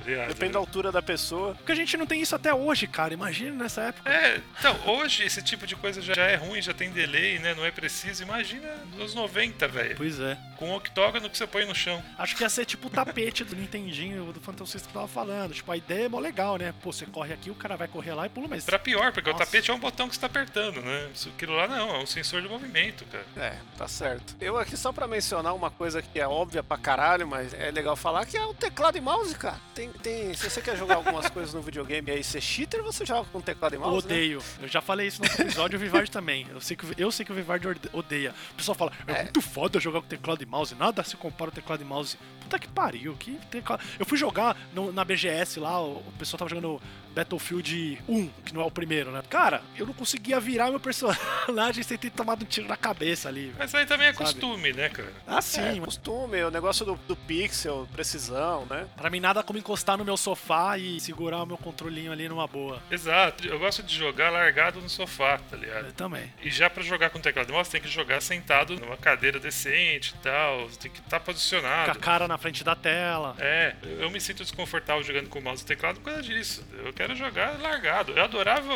Depende 0.02 0.52
da 0.52 0.58
altura 0.58 0.90
da 0.92 1.02
pessoa. 1.02 1.54
Porque 1.54 1.72
a 1.72 1.74
gente 1.74 1.96
não 1.96 2.06
tem 2.06 2.20
isso 2.20 2.34
até 2.34 2.52
hoje, 2.52 2.86
cara. 2.86 3.14
Imagina 3.14 3.64
nessa 3.64 3.82
época. 3.82 4.10
É, 4.10 4.40
então, 4.58 4.78
hoje 4.86 5.24
esse 5.24 5.42
tipo 5.42 5.66
de 5.66 5.76
coisa 5.76 6.00
já 6.02 6.14
é 6.24 6.36
ruim, 6.36 6.60
já 6.60 6.74
tem 6.74 6.90
delay, 6.90 7.38
né? 7.38 7.54
Não 7.54 7.64
é 7.64 7.70
preciso. 7.70 8.22
Imagina 8.22 8.68
nos 8.96 9.14
90, 9.14 9.68
velho. 9.68 9.96
Pois 9.96 10.18
é. 10.20 10.36
Com 10.56 10.70
um 10.70 10.74
octógono 10.74 11.28
que 11.28 11.36
você 11.36 11.46
põe 11.46 11.64
no 11.64 11.74
chão. 11.74 12.02
Acho 12.18 12.36
que 12.36 12.42
ia 12.42 12.48
ser 12.48 12.64
tipo 12.64 12.86
o 12.86 12.90
tapete 12.90 13.44
do 13.44 13.56
Nintendinho, 13.56 14.32
do 14.32 14.40
Phantom 14.40 14.66
System 14.66 14.88
que 14.88 14.94
tava 14.94 15.08
falando. 15.08 15.52
Tipo, 15.54 15.72
a 15.72 15.76
ideia 15.76 16.04
é 16.06 16.08
mó 16.08 16.18
legal, 16.20 16.56
né? 16.56 16.72
Pô, 16.82 16.92
você 16.92 17.06
corre 17.06 17.32
aqui, 17.34 17.50
o 17.50 17.54
cara 17.54 17.76
vai 17.76 17.88
correr 17.88 18.14
lá 18.14 18.26
e 18.26 18.28
pula, 18.28 18.46
mas. 18.48 18.64
Pra 18.64 18.78
pior, 18.78 19.12
porque 19.12 19.30
Nossa. 19.30 19.42
o 19.42 19.46
tapete 19.46 19.70
é 19.70 19.74
um 19.74 19.78
botão 19.78 20.08
que 20.08 20.14
você 20.14 20.20
tá 20.20 20.26
apertando, 20.26 20.80
né? 20.80 21.08
Isso- 21.14 21.28
Aquilo 21.30 21.56
lá 21.56 21.66
não, 21.66 21.96
é 21.96 21.98
um 21.98 22.06
sensor 22.06 22.40
de 22.42 22.48
movimento, 22.48 23.04
cara. 23.06 23.24
É, 23.36 23.56
tá 23.76 23.88
certo. 23.88 24.36
Eu 24.40 24.56
aqui 24.58 24.76
só 24.76 24.92
pra 24.92 25.08
mencionar 25.08 25.54
uma 25.54 25.70
coisa 25.70 26.00
que 26.02 26.20
é 26.20 26.26
óbvia 26.28 26.62
pra 26.62 26.76
caralho, 26.78 27.26
mas 27.26 27.52
é 27.54 27.70
legal 27.70 27.96
falar, 27.96 28.24
que 28.26 28.36
é 28.36 28.44
o 28.44 28.54
teclado 28.54 28.96
e 28.96 29.00
mouse, 29.00 29.34
cara. 29.34 29.56
Tem, 29.74 29.90
tem, 29.92 30.32
se 30.34 30.48
você 30.50 30.60
quer 30.60 30.76
jogar 30.76 30.96
algumas 30.96 31.28
coisas 31.30 31.52
no 31.54 31.60
videogame 31.62 32.10
e 32.10 32.14
aí 32.14 32.24
ser 32.24 32.40
cheater, 32.40 32.82
você 32.82 33.04
joga 33.04 33.28
com 33.32 33.40
teclado 33.40 33.74
e 33.74 33.78
mouse, 33.78 34.06
né? 34.06 34.14
odeio. 34.14 34.42
Eu 34.60 34.68
já 34.68 34.80
falei 34.80 35.06
isso 35.08 35.20
no 35.22 35.26
episódio, 35.26 35.76
o 35.78 35.80
Vivard 35.80 36.10
também. 36.10 36.46
Eu 36.50 36.60
sei, 36.60 36.76
que, 36.76 36.84
o- 36.86 36.94
eu 36.96 37.10
sei 37.12 37.24
que 37.26 37.32
o 37.32 37.34
Vivard 37.34 37.66
odeia. 37.92 38.34
O 38.52 38.54
pessoal 38.54 38.74
fala, 38.76 38.92
é, 39.06 39.12
É. 39.12 39.22
muito 39.24 39.40
foda 39.40 39.78
jogar 39.80 40.00
com 40.00 40.06
teclado 40.08 40.42
e 40.42 40.46
mouse. 40.46 40.74
Nada 40.74 41.02
se 41.04 41.16
compara 41.16 41.50
o 41.50 41.54
teclado 41.54 41.80
e 41.82 41.84
mouse. 41.84 42.18
Puta 42.40 42.58
que 42.58 42.68
pariu. 42.68 43.14
Que 43.16 43.32
teclado... 43.50 43.82
Eu 43.98 44.06
fui 44.06 44.18
jogar 44.18 44.56
no- 44.74 44.92
na 44.92 45.04
BGS 45.04 45.58
lá, 45.60 45.80
o 45.80 46.02
pessoal 46.18 46.38
tava 46.38 46.48
jogando 46.50 46.80
Battlefield 47.14 47.98
1, 48.08 48.28
que 48.44 48.54
não 48.54 48.62
é 48.62 48.64
o 48.64 48.70
primeiro, 48.70 49.10
né? 49.10 49.22
Cara, 49.28 49.62
eu 49.76 49.86
não 49.86 49.92
conseguia 49.94 50.38
virar 50.40 50.70
meu 50.70 50.80
personagem 50.80 51.82
sem 51.84 51.96
ter 51.98 52.10
tomado 52.10 52.42
um 52.42 52.46
tiro 52.46 52.66
na 52.66 52.76
cabeça 52.76 53.28
ali. 53.28 53.46
velho. 53.46 53.54
Mas 53.58 53.74
aí 53.74 53.86
também 53.86 54.08
é 54.08 54.12
Sabe? 54.12 54.24
costume, 54.24 54.72
né, 54.72 54.88
cara? 54.88 55.12
Ah, 55.26 55.40
sim. 55.42 55.60
É, 55.60 55.74
mas 55.74 55.84
costume, 55.96 56.42
o 56.42 56.50
negócio 56.50 56.84
do, 56.84 56.94
do 57.06 57.16
pixel, 57.16 57.88
precisão, 57.92 58.66
né? 58.68 58.86
Pra 58.96 59.10
mim, 59.10 59.20
nada 59.20 59.42
como 59.42 59.58
encostar 59.58 59.96
no 59.96 60.04
meu 60.04 60.16
sofá 60.16 60.76
e 60.78 61.00
segurar 61.00 61.42
o 61.42 61.46
meu 61.46 61.58
controlinho 61.58 62.12
ali 62.12 62.28
numa 62.28 62.46
boa. 62.46 62.82
Exato. 62.90 63.46
Eu 63.46 63.58
gosto 63.58 63.82
de 63.82 63.94
jogar 63.94 64.30
largado 64.30 64.80
no 64.80 64.88
sofá, 64.88 65.38
tá 65.38 65.56
ligado? 65.56 65.86
Eu 65.86 65.92
também. 65.92 66.32
E 66.42 66.50
já 66.50 66.68
pra 66.70 66.82
jogar 66.82 67.10
com 67.10 67.20
teclado 67.20 67.52
mouse, 67.52 67.70
tem 67.70 67.80
que 67.80 67.88
jogar 67.88 68.20
sentado 68.20 68.76
numa 68.78 68.96
cadeira 68.96 69.38
decente 69.40 70.14
e 70.18 70.22
tal. 70.22 70.68
Tem 70.80 70.90
que 70.90 70.98
estar 71.00 71.18
Com 71.18 71.30
a 71.30 71.34
posicionado. 71.34 71.98
cara 71.98 72.28
na 72.28 72.38
frente 72.38 72.62
da 72.64 72.74
tela. 72.74 73.34
É, 73.38 73.74
eu 73.98 74.10
me 74.10 74.20
sinto 74.20 74.42
desconfortável 74.42 75.02
jogando 75.02 75.28
com 75.28 75.40
mouse 75.40 75.62
e 75.62 75.66
teclado 75.66 76.00
por 76.00 76.06
causa 76.06 76.22
disso. 76.22 76.64
Eu 76.84 76.92
quero 76.92 77.01
jogar 77.14 77.60
largado. 77.60 78.12
Eu 78.12 78.24
adorava. 78.24 78.72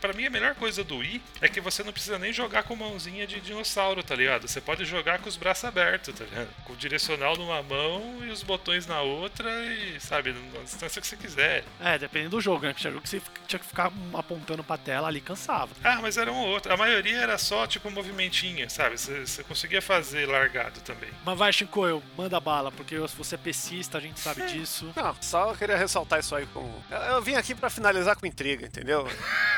Pra 0.00 0.12
mim, 0.12 0.26
a 0.26 0.30
melhor 0.30 0.54
coisa 0.54 0.82
do 0.84 0.98
Wii 0.98 1.22
é 1.40 1.48
que 1.48 1.60
você 1.60 1.82
não 1.82 1.92
precisa 1.92 2.18
nem 2.18 2.32
jogar 2.32 2.62
com 2.64 2.76
mãozinha 2.76 3.26
de 3.26 3.40
dinossauro, 3.40 4.02
tá 4.02 4.14
ligado? 4.14 4.48
Você 4.48 4.60
pode 4.60 4.84
jogar 4.84 5.18
com 5.18 5.28
os 5.28 5.36
braços 5.36 5.64
abertos, 5.64 6.14
tá 6.14 6.24
ligado? 6.24 6.48
Com 6.64 6.72
o 6.72 6.76
direcional 6.76 7.36
numa 7.36 7.62
mão 7.62 8.24
e 8.24 8.30
os 8.30 8.42
botões 8.42 8.86
na 8.86 9.00
outra 9.00 9.50
e, 9.66 10.00
sabe, 10.00 10.32
na 10.32 10.62
distância 10.62 11.00
que 11.00 11.06
você 11.06 11.16
quiser. 11.16 11.64
É, 11.80 11.98
dependendo 11.98 12.30
do 12.30 12.40
jogo, 12.40 12.66
né? 12.66 12.74
Tinha 12.74 12.90
jogo 12.92 13.02
que 13.02 13.08
você 13.08 13.22
tinha 13.46 13.58
que 13.58 13.66
ficar 13.66 13.92
apontando 14.14 14.62
pra 14.64 14.76
tela 14.76 15.08
ali, 15.08 15.20
cansava. 15.20 15.74
Ah, 15.82 16.00
mas 16.00 16.16
era 16.16 16.32
um 16.32 16.36
ou 16.36 16.48
outro. 16.48 16.72
A 16.72 16.76
maioria 16.76 17.18
era 17.18 17.38
só, 17.38 17.66
tipo, 17.66 17.88
um 17.88 17.92
movimentinho, 17.92 18.68
sabe? 18.70 18.98
Você, 18.98 19.26
você 19.26 19.44
conseguia 19.44 19.82
fazer 19.82 20.26
largado 20.26 20.80
também. 20.80 21.10
Mas 21.24 21.38
vai, 21.38 21.52
Shinkoio, 21.52 22.02
manda 22.16 22.38
bala, 22.40 22.70
porque 22.72 22.96
se 23.08 23.16
você 23.16 23.34
é 23.34 23.38
pessimista, 23.38 23.98
a 23.98 24.00
gente 24.00 24.20
sabe 24.20 24.46
disso. 24.46 24.92
Não, 24.94 25.16
só 25.20 25.50
eu 25.50 25.56
queria 25.56 25.76
ressaltar 25.76 26.20
isso 26.20 26.34
aí 26.34 26.46
com. 26.46 26.82
Eu, 26.90 26.98
eu 26.98 27.22
vim 27.22 27.34
aqui 27.34 27.54
pra 27.54 27.65
finalizar 27.70 28.16
com 28.16 28.26
intriga, 28.26 28.66
entendeu? 28.66 29.06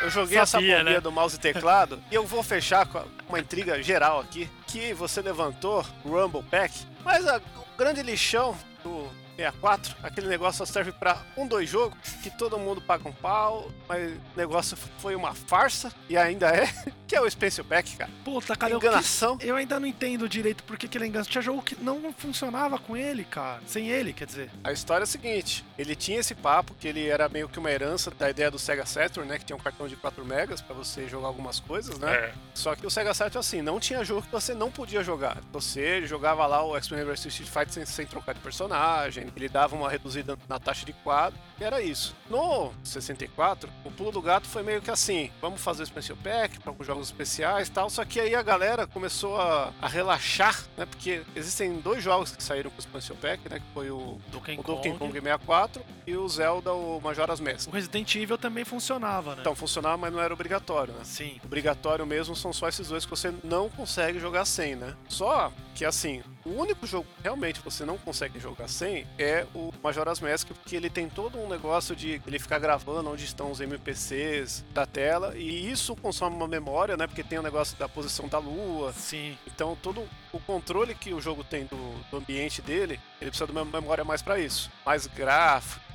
Eu 0.03 0.11
joguei 0.11 0.39
essa 0.39 0.53
Sabia, 0.53 0.79
bombinha 0.79 0.95
né? 0.97 1.01
do 1.01 1.11
mouse 1.13 1.37
e 1.37 1.39
teclado 1.41 2.03
e 2.11 2.15
eu 2.15 2.25
vou 2.27 2.43
fechar 2.43 2.87
com 2.87 3.03
uma 3.29 3.39
intriga 3.41 3.83
geral 3.83 4.21
aqui. 4.21 4.49
Que 4.67 4.93
você 4.93 5.21
levantou 5.23 5.85
Rumble 6.05 6.43
Pack, 6.45 6.75
mas 7.05 7.27
a- 7.27 7.39
o 7.57 7.79
grande 7.79 8.03
lixão 8.03 8.57
do 8.83 9.09
64, 9.39 9.97
aquele 10.03 10.27
negócio 10.27 10.59
só 10.59 10.73
serve 10.73 10.91
pra 10.91 11.23
um, 11.37 11.47
dois 11.47 11.71
jogos, 11.71 11.97
que 12.23 12.31
todo 12.31 12.59
mundo 12.59 12.81
paga 12.81 13.09
um 13.09 13.13
pau, 13.13 13.71
mas 13.89 14.13
o 14.13 14.21
negócio 14.37 14.77
foi 14.99 15.15
uma 15.15 15.33
farsa 15.33 15.93
e 16.09 16.17
ainda 16.17 16.49
é, 16.49 16.69
que 17.07 17.15
é 17.15 17.21
o 17.21 17.27
Expansion 17.27 17.65
Pack, 17.65 17.97
cara. 17.97 18.11
Puta, 18.25 18.57
cara, 18.57 18.73
eu, 18.73 18.79
Enganação. 18.79 19.39
eu 19.41 19.55
ainda 19.55 19.79
não 19.79 19.87
entendo 19.87 20.29
direito 20.29 20.65
por 20.65 20.77
que 20.77 20.89
que 20.89 20.99
ele 20.99 21.05
é 21.05 21.09
enganação. 21.09 21.31
Tinha 21.31 21.43
jogo 21.43 21.63
que 21.63 21.77
não 21.77 22.13
funcionava 22.13 22.79
com 22.79 22.97
ele, 22.97 23.25
cara. 23.25 23.63
Sem 23.67 23.89
ele, 23.89 24.13
quer 24.13 24.27
dizer. 24.27 24.51
A 24.65 24.73
história 24.73 25.05
é 25.05 25.05
a 25.05 25.07
seguinte, 25.07 25.65
ele 25.79 25.95
tinha 25.95 26.19
esse 26.19 26.35
papo 26.35 26.75
que 26.75 26.89
ele 26.89 27.07
era 27.07 27.29
meio 27.29 27.49
que 27.49 27.61
uma 27.61 27.71
herança 27.71 28.11
da 28.11 28.29
ideia 28.29 28.51
do 28.51 28.59
Sega 28.59 28.85
Saturn, 28.85 29.29
né, 29.29 29.39
que 29.39 29.45
tinha 29.45 29.57
um 29.57 29.61
cartão 29.61 29.87
de 29.87 29.95
4 29.95 30.25
megas 30.25 30.61
pra 30.61 30.75
você 30.75 31.07
jogar 31.07 31.29
algumas 31.29 31.61
coisas, 31.61 31.97
né? 31.99 32.13
É. 32.13 32.35
Só 32.55 32.75
que 32.75 32.85
o 32.85 32.91
Sega 32.91 33.15
Saturn 33.15 33.39
assim, 33.39 33.63
não 33.63 33.79
tinha 33.79 34.03
jogo 34.03 34.23
que 34.23 34.33
você 34.33 34.53
não 34.53 34.71
podia 34.71 35.05
jogar. 35.05 35.39
Você 35.53 36.05
jogava 36.07 36.45
lá 36.47 36.65
o 36.65 36.77
X-Men 36.77 37.05
vs 37.05 37.27
Street 37.27 37.49
Fighter 37.49 37.73
sem, 37.73 37.87
sem 37.87 38.07
trocar 38.07 38.35
de 38.35 38.41
personagem, 38.41 39.28
ele 39.37 39.49
dava 39.49 39.75
uma 39.77 39.89
reduzida 39.89 40.39
na 40.49 40.59
taxa 40.59 40.85
de 40.85 40.93
quadro, 40.93 41.39
e 41.61 41.65
era 41.65 41.81
isso. 41.81 42.15
No 42.31 42.73
64, 42.83 43.71
o 43.85 43.91
pulo 43.91 44.13
do 44.13 44.23
gato 44.23 44.47
foi 44.47 44.63
meio 44.63 44.81
que 44.81 44.91
assim, 44.91 45.31
vamos 45.41 45.61
fazer 45.61 45.83
o 45.83 45.87
Special 45.87 46.19
Pack 46.23 46.61
para 46.61 46.73
jogos 46.85 47.09
especiais 47.09 47.69
e 47.69 47.71
tal, 47.71 47.91
só 47.91 48.05
que 48.05 48.21
aí 48.21 48.35
a 48.35 48.43
galera 48.43 48.87
começou 48.87 49.41
a, 49.41 49.73
a 49.81 49.89
relaxar, 49.89 50.65
né, 50.77 50.87
porque 50.87 51.23
existem 51.35 51.81
dois 51.81 52.03
jogos 52.03 52.35
que 52.35 52.43
saíram 52.43 52.71
com 52.71 52.79
o 52.79 52.83
Special 52.83 53.17
Pack, 53.17 53.49
né, 53.49 53.59
que 53.59 53.75
foi 53.75 53.91
o, 53.91 54.19
Donkey 54.31 54.59
o 54.59 54.63
Donkey 54.63 54.91
Kong. 54.91 54.99
Kong 54.99 55.13
64 55.13 55.83
e 56.07 56.17
o 56.17 56.29
Zelda, 56.29 56.73
o 56.73 57.01
Majora's 57.01 57.41
Mask. 57.41 57.69
O 57.69 57.73
Resident 57.73 58.15
Evil 58.15 58.39
também 58.39 58.65
funcionava, 58.65 59.35
né? 59.35 59.41
Então, 59.41 59.55
funcionava, 59.55 59.97
mas 59.97 60.13
não 60.13 60.21
era 60.21 60.33
obrigatório, 60.33 60.95
né? 60.95 61.01
Sim. 61.05 61.41
obrigatório 61.45 62.07
mesmo 62.07 62.35
são 62.35 62.53
só 62.53 62.69
esses 62.69 62.89
dois 62.89 63.05
que 63.05 63.11
você 63.11 63.33
não 63.45 63.69
consegue 63.69 64.19
jogar 64.19 64.45
sem, 64.45 64.77
né? 64.77 64.95
Só 65.09 65.53
que 65.75 65.85
assim, 65.85 66.23
o 66.49 66.61
único 66.61 66.87
jogo 66.87 67.07
que 67.17 67.23
realmente 67.23 67.61
você 67.61 67.85
não 67.85 67.99
consegue 67.99 68.41
jogar 68.41 68.69
sem 68.69 69.07
é 69.19 69.47
o 69.55 69.73
Majora's 69.83 70.21
Mask, 70.21 70.49
porque 70.49 70.77
ele 70.77 70.89
tem 70.89 71.09
todo 71.09 71.39
um 71.39 71.49
negócio 71.49 71.95
de 71.95 72.21
ele 72.27 72.39
ficar 72.39 72.59
gravando 72.59 73.11
onde 73.11 73.25
estão 73.25 73.51
os 73.51 73.61
MPCs 73.61 74.65
da 74.73 74.87
tela, 74.87 75.37
e 75.37 75.71
isso 75.71 75.95
consome 75.97 76.35
uma 76.35 76.49
memória, 76.49 76.97
né? 76.97 77.07
Porque 77.07 77.23
tem 77.23 77.39
o 77.39 77.43
negócio 77.43 77.77
da 77.77 77.89
posição 77.89 78.29
da 78.29 78.39
lua, 78.39 78.93
Sim. 78.93 79.37
então 79.47 79.77
todo 79.83 80.09
o 80.33 80.41
controle 80.41 80.95
que 80.95 81.13
o 81.13 81.21
jogo 81.21 81.45
tem 81.45 81.67
do, 81.67 81.77
do 82.11 82.17
ambiente 82.17 82.63
dele, 82.63 83.01
ele 83.21 83.31
precisa 83.31 83.47
de 83.47 83.53
uma 83.53 83.65
memória 83.65 84.05
mais 84.05 84.23
pra 84.23 84.39
isso. 84.39 84.71
Mais 84.85 85.07
gráfico, 85.07 85.88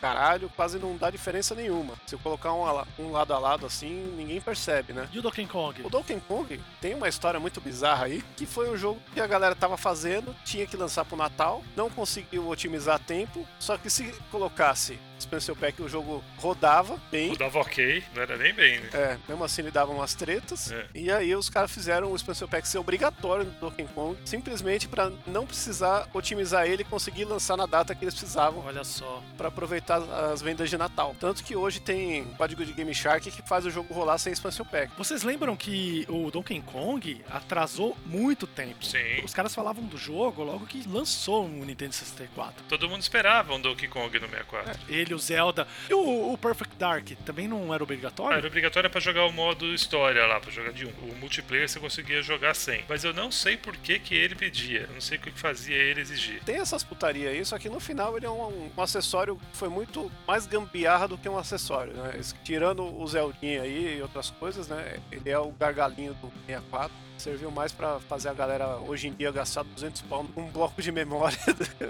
caralho, 0.00 0.50
quase 0.54 0.78
não 0.78 0.96
dá 0.96 1.10
diferença 1.10 1.54
nenhuma. 1.54 1.94
Se 2.06 2.14
eu 2.14 2.18
colocar 2.18 2.52
um, 2.52 2.64
um 2.98 3.12
lado 3.12 3.32
a 3.32 3.38
lado 3.38 3.66
assim, 3.66 4.14
ninguém 4.16 4.40
percebe, 4.40 4.92
né? 4.92 5.08
E 5.12 5.18
o 5.18 5.22
Donkey 5.22 5.46
Kong? 5.46 5.82
O 5.82 5.90
Donkey 5.90 6.20
Kong 6.26 6.60
tem 6.80 6.94
uma 6.94 7.08
história 7.08 7.38
muito 7.38 7.60
bizarra 7.60 8.06
aí, 8.06 8.22
que 8.36 8.46
foi 8.46 8.70
um 8.70 8.76
jogo 8.76 9.00
que 9.12 9.20
a 9.20 9.26
galera 9.26 9.54
tava 9.54 9.76
fazendo, 9.76 10.34
tinha 10.44 10.66
que 10.66 10.76
lançar 10.76 11.04
pro 11.04 11.16
Natal, 11.16 11.62
não 11.76 11.90
conseguiu 11.90 12.48
otimizar 12.48 12.98
tempo, 12.98 13.46
só 13.58 13.76
que 13.76 13.90
se 13.90 14.12
colocasse 14.30 14.98
Spencer 15.22 15.54
Pack, 15.54 15.80
o 15.82 15.88
jogo 15.88 16.22
rodava 16.38 16.98
bem. 17.10 17.32
O 17.32 17.36
dava 17.36 17.60
ok, 17.60 18.02
não 18.14 18.22
era 18.22 18.36
nem 18.36 18.52
bem, 18.52 18.80
né? 18.80 18.88
É, 18.92 19.18
mesmo 19.28 19.44
assim 19.44 19.62
ele 19.62 19.70
dava 19.70 19.92
umas 19.92 20.14
tretas. 20.14 20.70
É. 20.72 20.86
E 20.94 21.10
aí 21.10 21.34
os 21.34 21.48
caras 21.48 21.70
fizeram 21.70 22.12
o 22.12 22.18
Spencer 22.18 22.48
Pack 22.48 22.66
ser 22.66 22.78
obrigatório 22.78 23.44
no 23.44 23.52
Donkey 23.52 23.86
Kong, 23.94 24.18
simplesmente 24.24 24.88
pra 24.88 25.10
não 25.26 25.46
precisar 25.46 26.08
otimizar 26.12 26.66
ele 26.66 26.82
e 26.82 26.84
conseguir 26.84 27.24
lançar 27.24 27.56
na 27.56 27.66
data 27.66 27.94
que 27.94 28.04
eles 28.04 28.14
precisavam 28.14 28.62
Olha 28.64 28.84
só. 28.84 29.22
pra 29.36 29.48
aproveitar 29.48 30.02
as 30.32 30.42
vendas 30.42 30.68
de 30.68 30.76
Natal. 30.76 31.14
Tanto 31.18 31.42
que 31.44 31.54
hoje 31.56 31.80
tem 31.80 32.24
código 32.36 32.64
de 32.64 32.72
Game 32.72 32.94
Shark 32.94 33.30
que 33.30 33.42
faz 33.42 33.64
o 33.66 33.70
jogo 33.70 33.92
rolar 33.94 34.18
sem 34.18 34.32
Expansion 34.32 34.64
Pack. 34.64 34.92
Vocês 34.96 35.22
lembram 35.22 35.56
que 35.56 36.06
o 36.08 36.30
Donkey 36.30 36.60
Kong 36.62 37.22
atrasou 37.30 37.96
muito 38.06 38.46
tempo? 38.46 38.84
Sim. 38.84 39.22
Os 39.24 39.34
caras 39.34 39.54
falavam 39.54 39.84
do 39.84 39.96
jogo 39.96 40.42
logo 40.42 40.66
que 40.66 40.86
lançou 40.88 41.44
o 41.44 41.64
Nintendo 41.64 41.92
64. 41.92 42.64
Todo 42.68 42.88
mundo 42.88 43.02
esperava 43.02 43.54
um 43.54 43.60
Donkey 43.60 43.88
Kong 43.88 44.18
no 44.18 44.26
64. 44.28 44.80
Ele 44.88 45.11
Mario, 45.12 45.18
Zelda. 45.18 45.66
E 45.88 45.94
o, 45.94 46.32
o 46.32 46.38
Perfect 46.38 46.76
Dark 46.76 47.10
também 47.24 47.46
não 47.46 47.72
era 47.72 47.82
obrigatório? 47.82 48.38
Era 48.38 48.46
obrigatório 48.46 48.88
pra 48.88 49.00
jogar 49.00 49.26
o 49.26 49.32
modo 49.32 49.66
história 49.74 50.24
lá, 50.26 50.40
pra 50.40 50.50
jogar 50.50 50.72
de 50.72 50.86
um. 50.86 50.90
O 50.90 51.16
multiplayer 51.16 51.68
você 51.68 51.78
conseguia 51.78 52.22
jogar 52.22 52.54
sem. 52.54 52.84
Mas 52.88 53.04
eu 53.04 53.12
não 53.12 53.30
sei 53.30 53.56
por 53.56 53.76
que, 53.76 53.98
que 53.98 54.14
ele 54.14 54.34
pedia. 54.34 54.82
Eu 54.82 54.94
não 54.94 55.00
sei 55.00 55.18
o 55.18 55.20
que 55.20 55.30
fazia 55.32 55.76
ele 55.76 56.00
exigir. 56.00 56.42
Tem 56.44 56.56
essas 56.56 56.82
putaria 56.82 57.30
aí, 57.30 57.44
só 57.44 57.58
que 57.58 57.68
no 57.68 57.80
final 57.80 58.16
ele 58.16 58.26
é 58.26 58.30
um, 58.30 58.70
um 58.76 58.82
acessório 58.82 59.36
que 59.36 59.56
foi 59.56 59.68
muito 59.68 60.10
mais 60.26 60.46
gambiarra 60.46 61.08
do 61.08 61.18
que 61.18 61.28
um 61.28 61.38
acessório, 61.38 61.92
né? 61.92 62.20
Tirando 62.44 62.82
o 62.82 63.06
Zeldinha 63.06 63.62
aí 63.62 63.98
e 63.98 64.02
outras 64.02 64.30
coisas, 64.30 64.68
né? 64.68 64.98
Ele 65.10 65.30
é 65.30 65.38
o 65.38 65.50
gargalinho 65.52 66.14
do 66.14 66.32
64 66.46 66.92
serviu 67.22 67.50
mais 67.50 67.72
para 67.72 68.00
fazer 68.00 68.28
a 68.28 68.34
galera 68.34 68.76
hoje 68.78 69.08
em 69.08 69.12
dia 69.12 69.30
gastar 69.30 69.62
200 69.62 70.02
pau 70.02 70.26
num 70.36 70.48
bloco 70.50 70.82
de 70.82 70.90
memória 70.90 71.38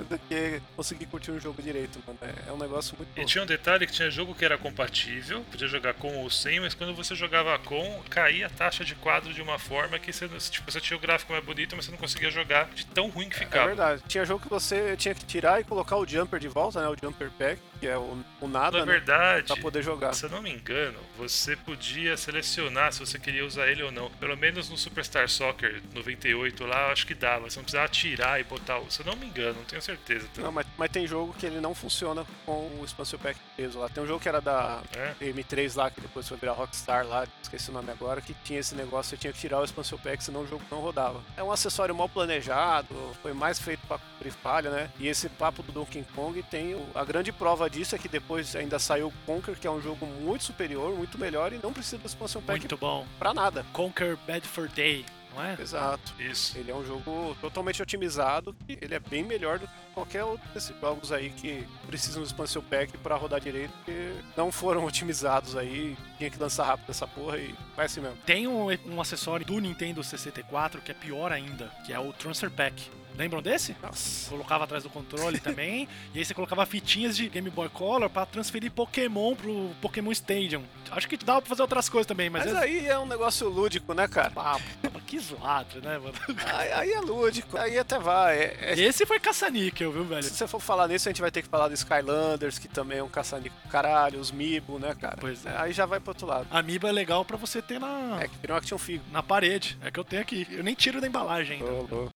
do 0.08 0.18
que 0.18 0.60
conseguir 0.76 1.06
curtir 1.06 1.30
um 1.30 1.40
jogo 1.40 1.62
direito, 1.62 1.98
mano. 2.06 2.18
É, 2.22 2.50
é 2.50 2.52
um 2.52 2.58
negócio 2.58 2.96
muito. 2.96 3.18
E 3.18 3.24
tinha 3.24 3.42
um 3.42 3.46
detalhe 3.46 3.86
que 3.86 3.92
tinha 3.92 4.10
jogo 4.10 4.34
que 4.34 4.44
era 4.44 4.58
compatível, 4.58 5.42
podia 5.50 5.66
jogar 5.66 5.94
com 5.94 6.18
ou 6.18 6.30
sem, 6.30 6.60
mas 6.60 6.74
quando 6.74 6.94
você 6.94 7.14
jogava 7.14 7.58
com, 7.60 8.02
caía 8.10 8.46
a 8.46 8.50
taxa 8.50 8.84
de 8.84 8.94
quadro 8.94 9.32
de 9.32 9.40
uma 9.40 9.58
forma 9.58 9.98
que 9.98 10.12
você, 10.12 10.28
tipo, 10.28 10.70
você 10.70 10.80
tinha 10.80 10.96
o 10.96 11.00
gráfico 11.00 11.32
mais 11.32 11.44
bonito, 11.44 11.74
mas 11.74 11.86
você 11.86 11.90
não 11.90 11.98
conseguia 11.98 12.30
jogar 12.30 12.68
de 12.74 12.86
tão 12.86 13.08
ruim 13.08 13.28
que 13.28 13.38
ficava. 13.38 13.64
É 13.64 13.66
verdade. 13.68 14.02
Tinha 14.06 14.24
jogo 14.24 14.42
que 14.42 14.50
você 14.50 14.96
tinha 14.96 15.14
que 15.14 15.24
tirar 15.24 15.60
e 15.60 15.64
colocar 15.64 15.96
o 15.96 16.06
jumper 16.06 16.38
de 16.38 16.48
volta, 16.48 16.80
né? 16.80 16.88
O 16.88 16.96
jumper 17.00 17.30
pack, 17.38 17.60
que 17.82 17.88
é 17.88 17.98
o, 17.98 18.16
o 18.40 18.46
nada, 18.46 18.78
Na 18.78 18.86
né? 18.86 18.92
verdade, 18.92 19.48
Pra 19.48 19.56
poder 19.56 19.82
jogar. 19.82 20.12
se 20.14 20.24
eu 20.24 20.30
não 20.30 20.40
me 20.40 20.52
engano, 20.52 20.96
você 21.18 21.56
podia 21.56 22.16
selecionar 22.16 22.92
se 22.92 23.00
você 23.00 23.18
queria 23.18 23.44
usar 23.44 23.66
ele 23.66 23.82
ou 23.82 23.90
não. 23.90 24.08
Pelo 24.12 24.36
menos 24.36 24.70
no 24.70 24.76
Superstar 24.76 25.28
Soccer 25.28 25.82
98 25.92 26.64
lá, 26.64 26.86
eu 26.86 26.92
acho 26.92 27.04
que 27.04 27.12
dava. 27.12 27.50
Você 27.50 27.56
não 27.58 27.64
precisava 27.64 27.88
tirar 27.88 28.40
e 28.40 28.44
botar 28.44 28.78
o. 28.78 28.88
Se 28.88 29.00
eu 29.00 29.06
não 29.06 29.16
me 29.16 29.26
engano, 29.26 29.54
não 29.58 29.64
tenho 29.64 29.82
certeza. 29.82 30.28
Tá? 30.32 30.42
Não, 30.42 30.52
mas, 30.52 30.64
mas 30.78 30.90
tem 30.92 31.08
jogo 31.08 31.34
que 31.36 31.44
ele 31.44 31.58
não 31.60 31.74
funciona 31.74 32.24
com 32.46 32.70
o 32.80 32.84
expansion 32.84 33.18
pack 33.18 33.36
preso 33.56 33.80
lá. 33.80 33.88
Tem 33.88 34.00
um 34.00 34.06
jogo 34.06 34.20
que 34.20 34.28
era 34.28 34.40
da 34.40 34.80
É? 34.96 35.14
M3 35.20 35.76
lá, 35.76 35.90
que 35.90 36.00
depois 36.00 36.28
foi 36.28 36.36
virar 36.38 36.52
Rockstar 36.52 37.04
lá, 37.04 37.26
esqueci 37.42 37.68
o 37.70 37.72
nome 37.72 37.90
agora, 37.90 38.20
que 38.20 38.32
tinha 38.44 38.60
esse 38.60 38.76
negócio, 38.76 39.10
você 39.10 39.16
tinha 39.16 39.32
que 39.32 39.40
tirar 39.40 39.58
o 39.60 39.64
expansion 39.64 39.98
pack, 39.98 40.22
senão 40.22 40.42
o 40.42 40.46
jogo 40.46 40.62
não 40.70 40.78
rodava. 40.78 41.20
É 41.36 41.42
um 41.42 41.50
acessório 41.50 41.92
mal 41.96 42.08
planejado, 42.08 42.94
foi 43.22 43.32
mais 43.32 43.58
feito 43.58 43.84
pra 43.88 43.98
cobrir 43.98 44.30
falha, 44.30 44.70
né? 44.70 44.88
E 45.00 45.08
esse 45.08 45.28
papo 45.28 45.64
do 45.64 45.72
Donkey 45.72 46.04
Kong 46.14 46.40
tem 46.44 46.76
a 46.94 47.04
grande 47.04 47.32
prova 47.32 47.68
disso 47.72 47.94
é 47.94 47.98
que 47.98 48.08
depois 48.08 48.54
ainda 48.54 48.78
saiu 48.78 49.08
o 49.08 49.12
Conker, 49.26 49.56
que 49.58 49.66
é 49.66 49.70
um 49.70 49.80
jogo 49.80 50.06
muito 50.06 50.44
superior, 50.44 50.94
muito 50.96 51.18
melhor 51.18 51.52
e 51.52 51.58
não 51.62 51.72
precisa 51.72 51.98
do 51.98 52.06
expansion 52.06 52.40
pack 52.42 52.60
Muito 52.60 52.76
bom. 52.76 53.06
pra 53.18 53.32
nada. 53.34 53.64
Conquer 53.72 54.16
Bad 54.26 54.46
for 54.46 54.68
Day, 54.68 55.04
não 55.34 55.42
é? 55.42 55.56
Exato. 55.58 56.12
Isso. 56.20 56.56
Ele 56.58 56.70
é 56.70 56.74
um 56.74 56.84
jogo 56.84 57.34
totalmente 57.40 57.82
otimizado, 57.82 58.54
ele 58.68 58.94
é 58.94 59.00
bem 59.00 59.24
melhor 59.24 59.58
do 59.58 59.66
que 59.66 59.72
qualquer 59.94 60.24
outro 60.24 60.46
desses 60.52 60.74
jogos 60.80 61.10
aí 61.12 61.30
que 61.30 61.66
precisam 61.86 62.22
do 62.22 62.26
expansion 62.26 62.62
pack 62.62 62.96
pra 62.98 63.16
rodar 63.16 63.40
direito, 63.40 63.72
porque 63.78 64.12
não 64.36 64.52
foram 64.52 64.84
otimizados 64.86 65.56
aí, 65.56 65.96
tinha 66.18 66.30
que 66.30 66.38
lançar 66.38 66.64
rápido 66.64 66.90
essa 66.90 67.06
porra 67.06 67.38
e 67.38 67.54
vai 67.74 67.86
assim 67.86 68.00
mesmo. 68.00 68.16
Tem 68.26 68.46
um, 68.46 68.66
um 68.86 69.00
acessório 69.00 69.44
do 69.46 69.58
Nintendo 69.58 70.02
64 70.04 70.80
que 70.82 70.90
é 70.90 70.94
pior 70.94 71.32
ainda, 71.32 71.70
que 71.86 71.92
é 71.92 71.98
o 71.98 72.12
Transfer 72.12 72.50
Pack. 72.50 72.90
Lembram 73.16 73.42
desse? 73.42 73.76
Nossa. 73.82 74.30
Colocava 74.30 74.64
atrás 74.64 74.82
do 74.82 74.90
controle 74.90 75.38
também, 75.40 75.88
e 76.14 76.18
aí 76.18 76.24
você 76.24 76.34
colocava 76.34 76.64
fitinhas 76.66 77.16
de 77.16 77.28
Game 77.28 77.48
Boy 77.50 77.68
Color 77.68 78.08
pra 78.10 78.24
transferir 78.26 78.70
Pokémon 78.72 79.34
pro 79.34 79.70
Pokémon 79.80 80.10
Stadium. 80.12 80.62
Acho 80.90 81.08
que 81.08 81.16
dava 81.16 81.40
pra 81.40 81.48
fazer 81.48 81.62
outras 81.62 81.88
coisas 81.88 82.06
também, 82.06 82.28
mas, 82.28 82.44
Mas 82.46 82.54
é... 82.54 82.58
aí 82.58 82.86
é 82.86 82.98
um 82.98 83.06
negócio 83.06 83.48
lúdico, 83.48 83.94
né, 83.94 84.06
cara? 84.08 84.32
Ah, 84.36 84.58
que 85.06 85.18
zoado, 85.18 85.80
né, 85.82 85.98
mano? 85.98 86.14
Aí, 86.52 86.72
aí 86.72 86.92
é 86.92 87.00
lúdico, 87.00 87.56
aí 87.58 87.78
até 87.78 87.98
vai. 87.98 88.38
É- 88.38 88.56
é- 88.72 88.78
Esse 88.80 89.04
foi 89.04 89.18
caça-níquel, 89.20 89.92
viu, 89.92 90.04
velho? 90.04 90.22
Se 90.22 90.30
você 90.30 90.46
for 90.46 90.60
falar 90.60 90.88
nisso, 90.88 91.08
a 91.08 91.12
gente 91.12 91.20
vai 91.20 91.30
ter 91.30 91.42
que 91.42 91.48
falar 91.48 91.68
do 91.68 91.74
Skylanders, 91.74 92.58
que 92.58 92.68
também 92.68 92.98
é 92.98 93.02
um 93.02 93.08
caçanico 93.08 93.54
do 93.62 93.68
caralho, 93.68 94.18
os 94.20 94.30
Mibo, 94.30 94.78
né, 94.78 94.94
cara? 94.98 95.16
Pois 95.20 95.44
é. 95.44 95.54
Aí 95.56 95.72
já 95.72 95.84
vai 95.86 96.00
pro 96.00 96.10
outro 96.10 96.26
lado. 96.26 96.46
Amiibo 96.50 96.86
é 96.86 96.92
legal 96.92 97.24
pra 97.24 97.36
você 97.36 97.60
ter 97.60 97.78
na, 97.78 98.18
É 98.22 98.28
que 98.28 98.36
virou 98.38 98.54
um 98.54 98.58
action 98.58 98.78
figure. 98.78 99.04
na 99.12 99.22
parede. 99.22 99.76
É 99.82 99.90
que 99.90 100.00
eu 100.00 100.04
tenho 100.04 100.22
aqui. 100.22 100.46
Eu 100.50 100.62
nem 100.64 100.74
tiro 100.74 101.00
da 101.00 101.06
embalagem 101.06 101.58
ainda. 101.58 101.70
Ô, 101.70 101.86
louco. 101.90 102.10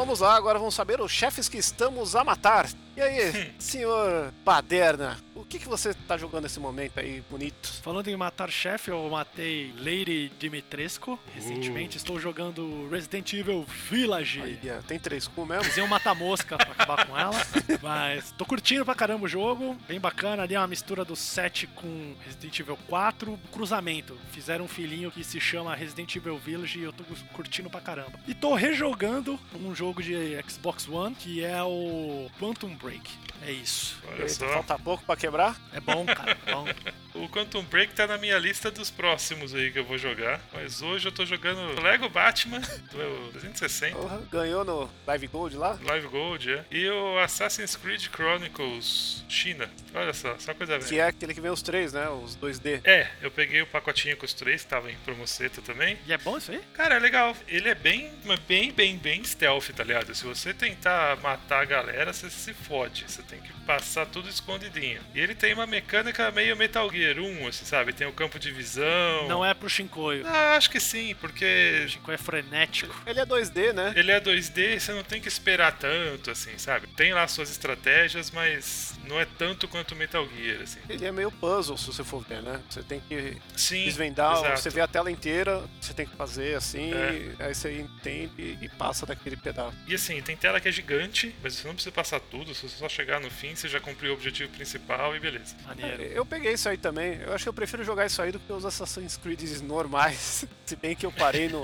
Vamos 0.00 0.20
lá, 0.20 0.34
agora 0.34 0.58
vamos 0.58 0.74
saber 0.74 0.98
os 1.02 1.12
chefes 1.12 1.46
que 1.46 1.58
estamos 1.58 2.16
a 2.16 2.24
matar. 2.24 2.66
E 3.00 3.02
aí, 3.02 3.52
senhor 3.58 4.30
Baderna, 4.44 5.16
o 5.40 5.42
que, 5.42 5.58
que 5.58 5.66
você 5.66 5.94
tá 5.94 6.18
jogando 6.18 6.42
nesse 6.42 6.60
momento 6.60 7.00
aí, 7.00 7.24
bonito? 7.30 7.80
Falando 7.82 8.06
em 8.08 8.14
matar 8.14 8.50
chefe, 8.50 8.90
eu 8.90 9.08
matei 9.08 9.72
Lady 9.78 10.30
Dimitrescu. 10.38 11.18
Recentemente 11.34 11.96
estou 11.96 12.20
jogando 12.20 12.86
Resident 12.90 13.32
Evil 13.32 13.64
Village. 13.88 14.42
Aí, 14.42 14.58
tem 14.86 14.98
três 14.98 15.26
cu 15.26 15.46
mesmo? 15.46 15.64
Fiz 15.64 15.78
um 15.82 15.86
mata-mosca 15.86 16.58
pra 16.58 16.72
acabar 16.72 17.06
com 17.06 17.18
ela. 17.18 17.36
Mas 17.80 18.32
tô 18.32 18.44
curtindo 18.44 18.84
pra 18.84 18.94
caramba 18.94 19.24
o 19.24 19.28
jogo. 19.28 19.78
Bem 19.88 19.98
bacana. 19.98 20.42
Ali 20.42 20.54
é 20.54 20.58
uma 20.58 20.66
mistura 20.66 21.02
do 21.02 21.16
7 21.16 21.68
com 21.68 22.14
Resident 22.26 22.60
Evil 22.60 22.78
4. 22.86 23.40
Cruzamento. 23.50 24.18
Fizeram 24.32 24.66
um 24.66 24.68
filhinho 24.68 25.10
que 25.10 25.24
se 25.24 25.40
chama 25.40 25.74
Resident 25.74 26.14
Evil 26.14 26.36
Village 26.36 26.78
e 26.78 26.82
eu 26.82 26.92
tô 26.92 27.02
curtindo 27.32 27.70
pra 27.70 27.80
caramba. 27.80 28.20
E 28.28 28.34
tô 28.34 28.54
rejogando 28.54 29.40
um 29.54 29.74
jogo 29.74 30.02
de 30.02 30.14
Xbox 30.46 30.86
One 30.86 31.14
que 31.14 31.42
é 31.42 31.62
o 31.62 32.30
Quantum 32.38 32.76
Break. 32.76 32.89
break. 32.90 33.29
É 33.42 33.50
isso. 33.52 33.98
Olha 34.06 34.22
Eita, 34.22 34.28
só. 34.28 34.48
falta 34.48 34.78
pouco 34.78 35.04
pra 35.04 35.16
quebrar? 35.16 35.56
É 35.72 35.80
bom, 35.80 36.04
cara. 36.06 36.36
É 36.46 36.52
bom. 36.52 36.64
O 37.12 37.28
Quantum 37.28 37.64
Break 37.64 37.92
tá 37.92 38.06
na 38.06 38.16
minha 38.16 38.38
lista 38.38 38.70
dos 38.70 38.88
próximos 38.88 39.52
aí 39.52 39.72
que 39.72 39.78
eu 39.80 39.84
vou 39.84 39.98
jogar. 39.98 40.40
Mas 40.52 40.80
hoje 40.80 41.08
eu 41.08 41.12
tô 41.12 41.26
jogando 41.26 41.82
Lego 41.82 42.08
Batman 42.08 42.60
do 42.60 43.30
360. 43.32 43.96
Porra, 43.96 44.22
ganhou 44.30 44.64
no 44.64 44.88
Live 45.08 45.26
Gold 45.26 45.56
lá? 45.56 45.76
Live 45.82 46.06
Gold, 46.06 46.52
é. 46.52 46.64
E 46.70 46.88
o 46.88 47.18
Assassin's 47.18 47.74
Creed 47.74 48.06
Chronicles 48.14 49.24
China. 49.28 49.68
Olha 49.92 50.14
só, 50.14 50.38
só 50.38 50.54
coisa 50.54 50.78
Que 50.78 50.84
velha. 50.84 51.02
é 51.02 51.06
aquele 51.08 51.34
que 51.34 51.40
vem 51.40 51.50
os 51.50 51.62
três, 51.62 51.92
né? 51.92 52.08
Os 52.08 52.36
2D. 52.36 52.80
É, 52.84 53.10
eu 53.20 53.30
peguei 53.30 53.60
o 53.60 53.66
pacotinho 53.66 54.16
com 54.16 54.24
os 54.24 54.32
três, 54.32 54.62
que 54.62 54.68
tava 54.68 54.90
em 54.90 54.96
promoceta 54.98 55.60
também. 55.60 55.98
E 56.06 56.12
é 56.12 56.18
bom 56.18 56.38
isso 56.38 56.52
aí? 56.52 56.60
Cara, 56.74 56.94
é 56.94 56.98
legal. 57.00 57.36
Ele 57.48 57.68
é 57.68 57.74
bem, 57.74 58.12
mas 58.24 58.38
bem, 58.40 58.70
bem, 58.72 58.96
bem 58.96 59.24
stealth, 59.24 59.70
tá 59.70 59.82
ligado? 59.82 60.14
Se 60.14 60.24
você 60.24 60.54
tentar 60.54 61.16
matar 61.16 61.62
a 61.62 61.64
galera, 61.64 62.12
você 62.12 62.30
se 62.30 62.54
fode. 62.54 63.04
Você 63.08 63.20
tem 63.30 63.40
que 63.40 63.52
passar 63.64 64.04
tudo 64.06 64.28
escondidinho. 64.28 65.00
E 65.14 65.20
ele 65.20 65.34
tem 65.34 65.54
uma 65.54 65.66
mecânica 65.66 66.30
meio 66.30 66.56
Metal 66.56 66.90
Gear 66.90 67.18
1, 67.18 67.46
assim, 67.48 67.64
sabe? 67.64 67.92
Tem 67.92 68.06
o 68.06 68.12
campo 68.12 68.38
de 68.38 68.50
visão. 68.50 69.28
Não 69.28 69.44
é 69.44 69.54
pro 69.54 69.68
Shinkoio. 69.68 70.26
Ah, 70.26 70.56
acho 70.56 70.68
que 70.70 70.80
sim, 70.80 71.14
porque 71.20 71.82
O 71.86 71.88
Shinkoio 71.88 72.14
é 72.14 72.18
frenético. 72.18 72.94
Ele 73.06 73.20
é 73.20 73.26
2D, 73.26 73.72
né? 73.72 73.92
ele 73.96 74.10
é 74.10 74.20
2D, 74.20 74.78
você 74.80 74.92
não 74.92 75.04
tem 75.04 75.20
que 75.20 75.28
esperar 75.28 75.72
tanto, 75.78 76.30
assim, 76.30 76.56
sabe? 76.58 76.86
Tem 76.88 77.12
lá 77.12 77.26
suas 77.28 77.50
estratégias, 77.50 78.30
mas 78.30 78.98
não 79.06 79.20
é 79.20 79.24
tanto 79.24 79.68
quanto 79.68 79.94
Metal 79.94 80.26
Gear, 80.28 80.62
assim. 80.62 80.80
Ele 80.88 81.06
é 81.06 81.12
meio 81.12 81.30
puzzle, 81.30 81.76
se 81.78 81.86
você 81.86 82.02
for 82.02 82.24
ver, 82.24 82.42
né? 82.42 82.60
Você 82.68 82.82
tem 82.82 83.00
que 83.00 83.36
Sim, 83.56 83.84
desvendar, 83.84 84.36
exato. 84.38 84.60
você 84.60 84.70
vê 84.70 84.80
a 84.80 84.88
tela 84.88 85.10
inteira, 85.10 85.62
você 85.80 85.94
tem 85.94 86.06
que 86.06 86.16
fazer 86.16 86.56
assim, 86.56 86.92
É. 86.92 87.44
aí 87.46 87.54
você 87.54 87.78
entende 87.80 88.58
e 88.60 88.68
passa 88.70 89.06
daquele 89.06 89.36
pedaço. 89.36 89.76
E 89.86 89.94
assim, 89.94 90.20
tem 90.22 90.36
tela 90.36 90.60
que 90.60 90.68
é 90.68 90.72
gigante, 90.72 91.34
mas 91.42 91.54
você 91.54 91.66
não 91.68 91.74
precisa 91.74 91.92
passar 91.92 92.18
tudo, 92.20 92.54
se 92.54 92.62
você 92.68 92.76
só 92.76 92.88
chegar 92.88 93.19
no 93.20 93.30
fim, 93.30 93.54
você 93.54 93.68
já 93.68 93.80
cumpriu 93.80 94.12
o 94.12 94.14
objetivo 94.14 94.50
principal 94.52 95.14
e 95.14 95.20
beleza. 95.20 95.54
Maneiro. 95.64 96.02
Eu 96.02 96.26
peguei 96.26 96.52
isso 96.52 96.68
aí 96.68 96.76
também. 96.76 97.20
Eu 97.20 97.32
acho 97.32 97.44
que 97.44 97.48
eu 97.48 97.54
prefiro 97.54 97.84
jogar 97.84 98.06
isso 98.06 98.20
aí 98.20 98.32
do 98.32 98.38
que 98.38 98.52
os 98.52 98.64
Assassin's 98.64 99.16
Creed 99.16 99.40
normais. 99.62 100.44
Se 100.64 100.76
bem 100.76 100.94
que 100.94 101.04
eu 101.04 101.12
parei 101.12 101.48
no, 101.48 101.60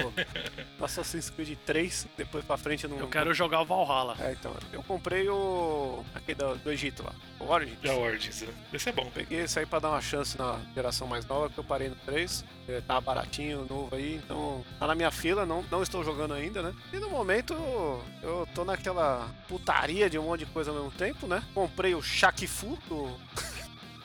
no 0.78 0.84
Assassin's 0.84 1.30
Creed 1.30 1.56
3, 1.64 2.06
depois 2.16 2.44
pra 2.44 2.56
frente 2.56 2.84
eu 2.84 2.90
não. 2.90 2.98
Eu 2.98 3.08
quero 3.08 3.32
jogar 3.32 3.60
o 3.60 3.64
Valhalla. 3.64 4.16
É, 4.20 4.32
então. 4.32 4.54
Eu 4.72 4.82
comprei 4.82 5.28
o. 5.28 6.04
aquele 6.14 6.38
do, 6.38 6.56
do 6.56 6.72
Egito 6.72 7.04
lá. 7.04 7.12
O 7.38 7.44
Origins. 7.44 7.80
Da 7.80 7.94
Origins, 7.94 8.42
né? 8.42 8.48
Esse 8.72 8.88
é 8.88 8.92
bom. 8.92 9.10
Peguei 9.12 9.40
esse 9.40 9.58
aí 9.58 9.66
pra 9.66 9.78
dar 9.78 9.90
uma 9.90 10.00
chance 10.00 10.38
na 10.38 10.58
geração 10.74 11.06
mais 11.06 11.26
nova, 11.26 11.50
que 11.50 11.58
eu 11.58 11.64
parei 11.64 11.88
no 11.88 11.96
3. 11.96 12.44
É, 12.68 12.80
Tava 12.80 13.00
baratinho, 13.00 13.66
novo 13.68 13.94
aí, 13.94 14.16
então 14.16 14.64
tá 14.78 14.88
na 14.88 14.94
minha 14.94 15.10
fila, 15.10 15.46
não, 15.46 15.64
não 15.70 15.82
estou 15.82 16.02
jogando 16.02 16.34
ainda, 16.34 16.62
né? 16.62 16.74
E 16.92 16.96
no 16.98 17.08
momento 17.08 17.54
eu 18.22 18.48
tô 18.54 18.64
naquela 18.64 19.28
putaria 19.48 20.10
de 20.10 20.18
um 20.18 20.24
monte 20.24 20.40
de 20.40 20.46
coisa 20.46 20.70
ao 20.70 20.76
mesmo 20.76 20.90
tempo, 20.90 21.28
né? 21.28 21.42
Comprei 21.54 21.94
o 21.94 22.02
Shaq 22.02 22.46
Fu 22.46 22.78
do. 22.88 23.10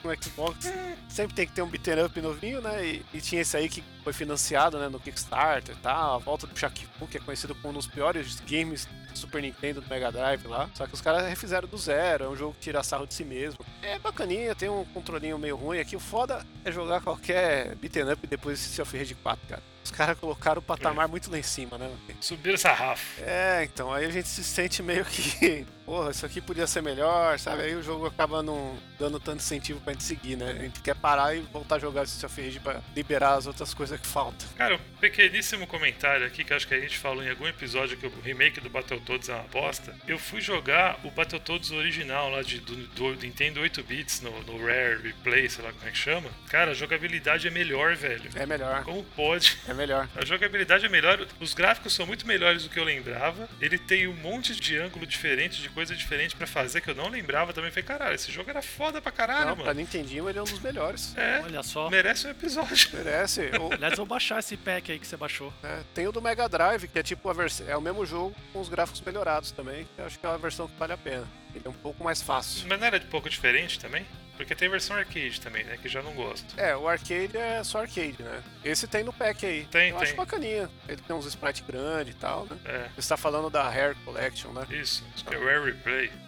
No 0.02 0.10
Xbox, 0.20 0.68
sempre 1.08 1.32
tem 1.32 1.46
que 1.46 1.52
ter 1.52 1.62
um 1.62 1.68
beat'em 1.68 2.04
up 2.04 2.20
novinho, 2.20 2.60
né? 2.60 2.84
E, 2.84 3.06
e 3.14 3.20
tinha 3.20 3.40
esse 3.40 3.56
aí 3.56 3.68
que 3.68 3.84
foi 4.02 4.12
financiado, 4.12 4.76
né, 4.76 4.88
no 4.88 4.98
Kickstarter 4.98 5.76
e 5.76 5.78
tal. 5.78 6.16
A 6.16 6.18
volta 6.18 6.44
do 6.44 6.58
Shaq 6.58 6.88
Fu, 6.98 7.06
que 7.06 7.18
é 7.18 7.20
conhecido 7.20 7.54
como 7.54 7.68
um 7.68 7.74
dos 7.74 7.86
piores 7.86 8.40
games 8.40 8.88
Super 9.14 9.42
Nintendo, 9.42 9.80
do 9.80 9.88
Mega 9.88 10.10
Drive 10.10 10.46
lá. 10.46 10.68
Só 10.74 10.86
que 10.86 10.94
os 10.94 11.00
caras 11.00 11.28
refizeram 11.28 11.68
do 11.68 11.76
zero, 11.76 12.24
é 12.24 12.28
um 12.28 12.36
jogo 12.36 12.54
que 12.54 12.60
tira 12.60 12.82
sarro 12.82 13.06
de 13.06 13.14
si 13.14 13.24
mesmo. 13.24 13.64
É 13.82 13.98
bacaninha, 13.98 14.54
tem 14.54 14.68
um 14.68 14.84
controlinho 14.86 15.38
meio 15.38 15.56
ruim 15.56 15.78
aqui. 15.78 15.96
O 15.96 16.00
foda 16.00 16.44
é 16.64 16.72
jogar 16.72 17.00
qualquer 17.00 17.74
beat'em 17.76 18.10
up 18.10 18.26
depois 18.26 18.58
de 18.58 18.64
Street 18.64 18.86
of 18.86 18.98
Rage 18.98 19.14
4, 19.14 19.48
cara. 19.48 19.62
Os 19.84 19.90
caras 19.90 20.18
colocaram 20.18 20.60
o 20.60 20.62
patamar 20.62 21.08
muito 21.08 21.30
lá 21.30 21.38
em 21.38 21.42
cima, 21.42 21.76
né? 21.76 21.90
Subiram 22.20 22.56
sarrafo. 22.56 23.20
É, 23.20 23.64
então, 23.64 23.92
aí 23.92 24.04
a 24.04 24.10
gente 24.10 24.28
se 24.28 24.44
sente 24.44 24.82
meio 24.82 25.04
que, 25.04 25.66
porra, 25.84 26.10
isso 26.10 26.24
aqui 26.24 26.40
podia 26.40 26.66
ser 26.66 26.82
melhor, 26.82 27.38
sabe? 27.38 27.62
Aí 27.62 27.74
o 27.74 27.82
jogo 27.82 28.06
acaba 28.06 28.42
não 28.42 28.76
dando 28.98 29.18
tanto 29.18 29.38
incentivo 29.38 29.80
pra 29.80 29.92
gente 29.92 30.04
seguir, 30.04 30.36
né? 30.36 30.50
A 30.50 30.62
gente 30.62 30.80
quer 30.80 30.94
parar 30.94 31.34
e 31.34 31.40
voltar 31.40 31.76
a 31.76 31.78
jogar 31.78 32.04
Street 32.04 32.30
of 32.30 32.42
Rage 32.42 32.60
pra 32.60 32.80
liberar 32.94 33.34
as 33.34 33.46
outras 33.46 33.74
coisas 33.74 34.00
que 34.00 34.06
faltam. 34.06 34.46
Cara, 34.56 34.76
um 34.76 34.98
pequeníssimo 35.00 35.66
comentário 35.66 36.26
aqui 36.26 36.44
que 36.44 36.54
acho 36.54 36.66
que 36.66 36.74
a 36.74 36.80
gente 36.80 36.98
falou 36.98 37.22
em 37.22 37.30
algum 37.30 37.46
episódio 37.46 37.96
que 37.96 38.06
o 38.06 38.20
remake 38.22 38.60
do 38.60 38.70
Battletoads 38.70 39.28
é 39.28 39.34
uma 39.34 39.44
bosta. 39.44 39.94
Eu 40.06 40.18
fui 40.18 40.40
jogar 40.40 41.00
o 41.04 41.10
Battletoads 41.10 41.70
original 41.72 42.30
lá 42.30 42.42
de, 42.42 42.60
do, 42.60 42.76
do 42.88 43.14
Nintendo 43.14 43.60
8 43.60 43.82
bits 43.82 44.20
no, 44.20 44.30
no 44.44 44.64
Rare 44.64 45.02
Replay, 45.02 45.48
sei 45.48 45.64
lá 45.64 45.72
como 45.72 45.88
é 45.88 45.90
que 45.90 45.98
chama. 45.98 46.30
Cara, 46.48 46.70
a 46.70 46.74
jogabilidade 46.74 47.48
é 47.48 47.50
melhor, 47.50 47.96
velho. 47.96 48.30
É 48.34 48.46
melhor. 48.46 48.84
Como 48.84 49.02
pode? 49.16 49.58
É 49.68 49.74
melhor. 49.74 50.08
A 50.14 50.24
jogabilidade 50.24 50.86
é 50.86 50.88
melhor, 50.88 51.26
os 51.40 51.54
gráficos 51.54 51.92
são 51.92 52.06
muito 52.06 52.26
melhores 52.26 52.62
do 52.62 52.68
que 52.68 52.78
eu 52.78 52.84
lembrava. 52.84 53.48
Ele 53.60 53.78
tem 53.78 54.06
um 54.06 54.14
monte 54.14 54.54
de 54.54 54.78
ângulo 54.78 55.06
diferente, 55.06 55.60
de 55.60 55.71
coisa 55.72 55.94
diferente 55.94 56.36
pra 56.36 56.46
fazer 56.46 56.80
que 56.80 56.90
eu 56.90 56.94
não 56.94 57.08
lembrava 57.08 57.52
também. 57.52 57.70
Falei, 57.70 57.84
caralho, 57.84 58.14
esse 58.14 58.30
jogo 58.30 58.48
era 58.50 58.62
foda 58.62 59.00
pra 59.00 59.10
caralho, 59.12 59.40
Não, 59.40 59.50
mano. 59.52 59.64
pra 59.64 59.74
Nintendinho 59.74 60.28
ele 60.28 60.38
é 60.38 60.42
um 60.42 60.44
dos 60.44 60.60
melhores. 60.60 61.16
É, 61.16 61.40
Olha 61.44 61.62
só. 61.62 61.88
merece 61.90 62.26
um 62.26 62.30
episódio. 62.30 62.90
Merece. 62.94 63.50
O- 63.60 63.72
Aliás, 63.72 63.92
eu 63.92 63.96
vou 63.98 64.06
baixar 64.06 64.38
esse 64.38 64.56
pack 64.56 64.92
aí 64.92 64.98
que 64.98 65.06
você 65.06 65.16
baixou. 65.16 65.52
é, 65.62 65.80
tem 65.94 66.06
o 66.06 66.12
do 66.12 66.20
Mega 66.22 66.48
Drive, 66.48 66.86
que 66.88 66.98
é 66.98 67.02
tipo 67.02 67.28
a 67.28 67.32
versão. 67.32 67.68
É 67.68 67.76
o 67.76 67.80
mesmo 67.80 68.04
jogo 68.06 68.34
com 68.52 68.60
os 68.60 68.68
gráficos 68.68 69.00
melhorados 69.00 69.50
também. 69.52 69.86
Eu 69.98 70.06
acho 70.06 70.18
que 70.18 70.26
é 70.26 70.28
uma 70.28 70.38
versão 70.38 70.68
que 70.68 70.76
vale 70.78 70.92
a 70.92 70.96
pena. 70.98 71.26
Ele 71.54 71.62
é 71.66 71.68
um 71.68 71.72
pouco 71.74 72.02
mais 72.02 72.22
fácil. 72.22 72.66
Mas 72.68 72.78
não 72.80 72.86
era 72.86 72.98
de 72.98 73.06
pouco 73.06 73.28
diferente 73.28 73.78
também? 73.78 74.06
Porque 74.36 74.54
tem 74.54 74.68
versão 74.68 74.96
arcade 74.96 75.40
também, 75.40 75.62
né? 75.64 75.78
Que 75.80 75.88
já 75.88 76.02
não 76.02 76.14
gosto. 76.14 76.58
É, 76.58 76.74
o 76.74 76.88
arcade 76.88 77.36
é 77.36 77.62
só 77.62 77.80
arcade, 77.82 78.16
né? 78.20 78.42
Esse 78.64 78.86
tem 78.88 79.04
no 79.04 79.12
pack 79.12 79.44
aí. 79.44 79.64
Tem, 79.66 79.90
Eu 79.90 79.96
tem. 79.96 80.04
acho 80.04 80.16
bacaninha. 80.16 80.70
Ele 80.88 81.00
tem 81.02 81.14
uns 81.14 81.26
sprites 81.26 81.62
grandes 81.66 82.14
e 82.14 82.16
tal, 82.16 82.46
né? 82.46 82.56
É, 82.64 82.88
Você 82.96 83.08
tá 83.10 83.16
falando 83.16 83.50
da 83.50 83.68
Hair 83.68 83.94
Collection, 84.04 84.50
né? 84.52 84.66
isso. 84.70 85.04
Que 85.26 85.34
é 85.34 85.38
Rare 85.38 85.74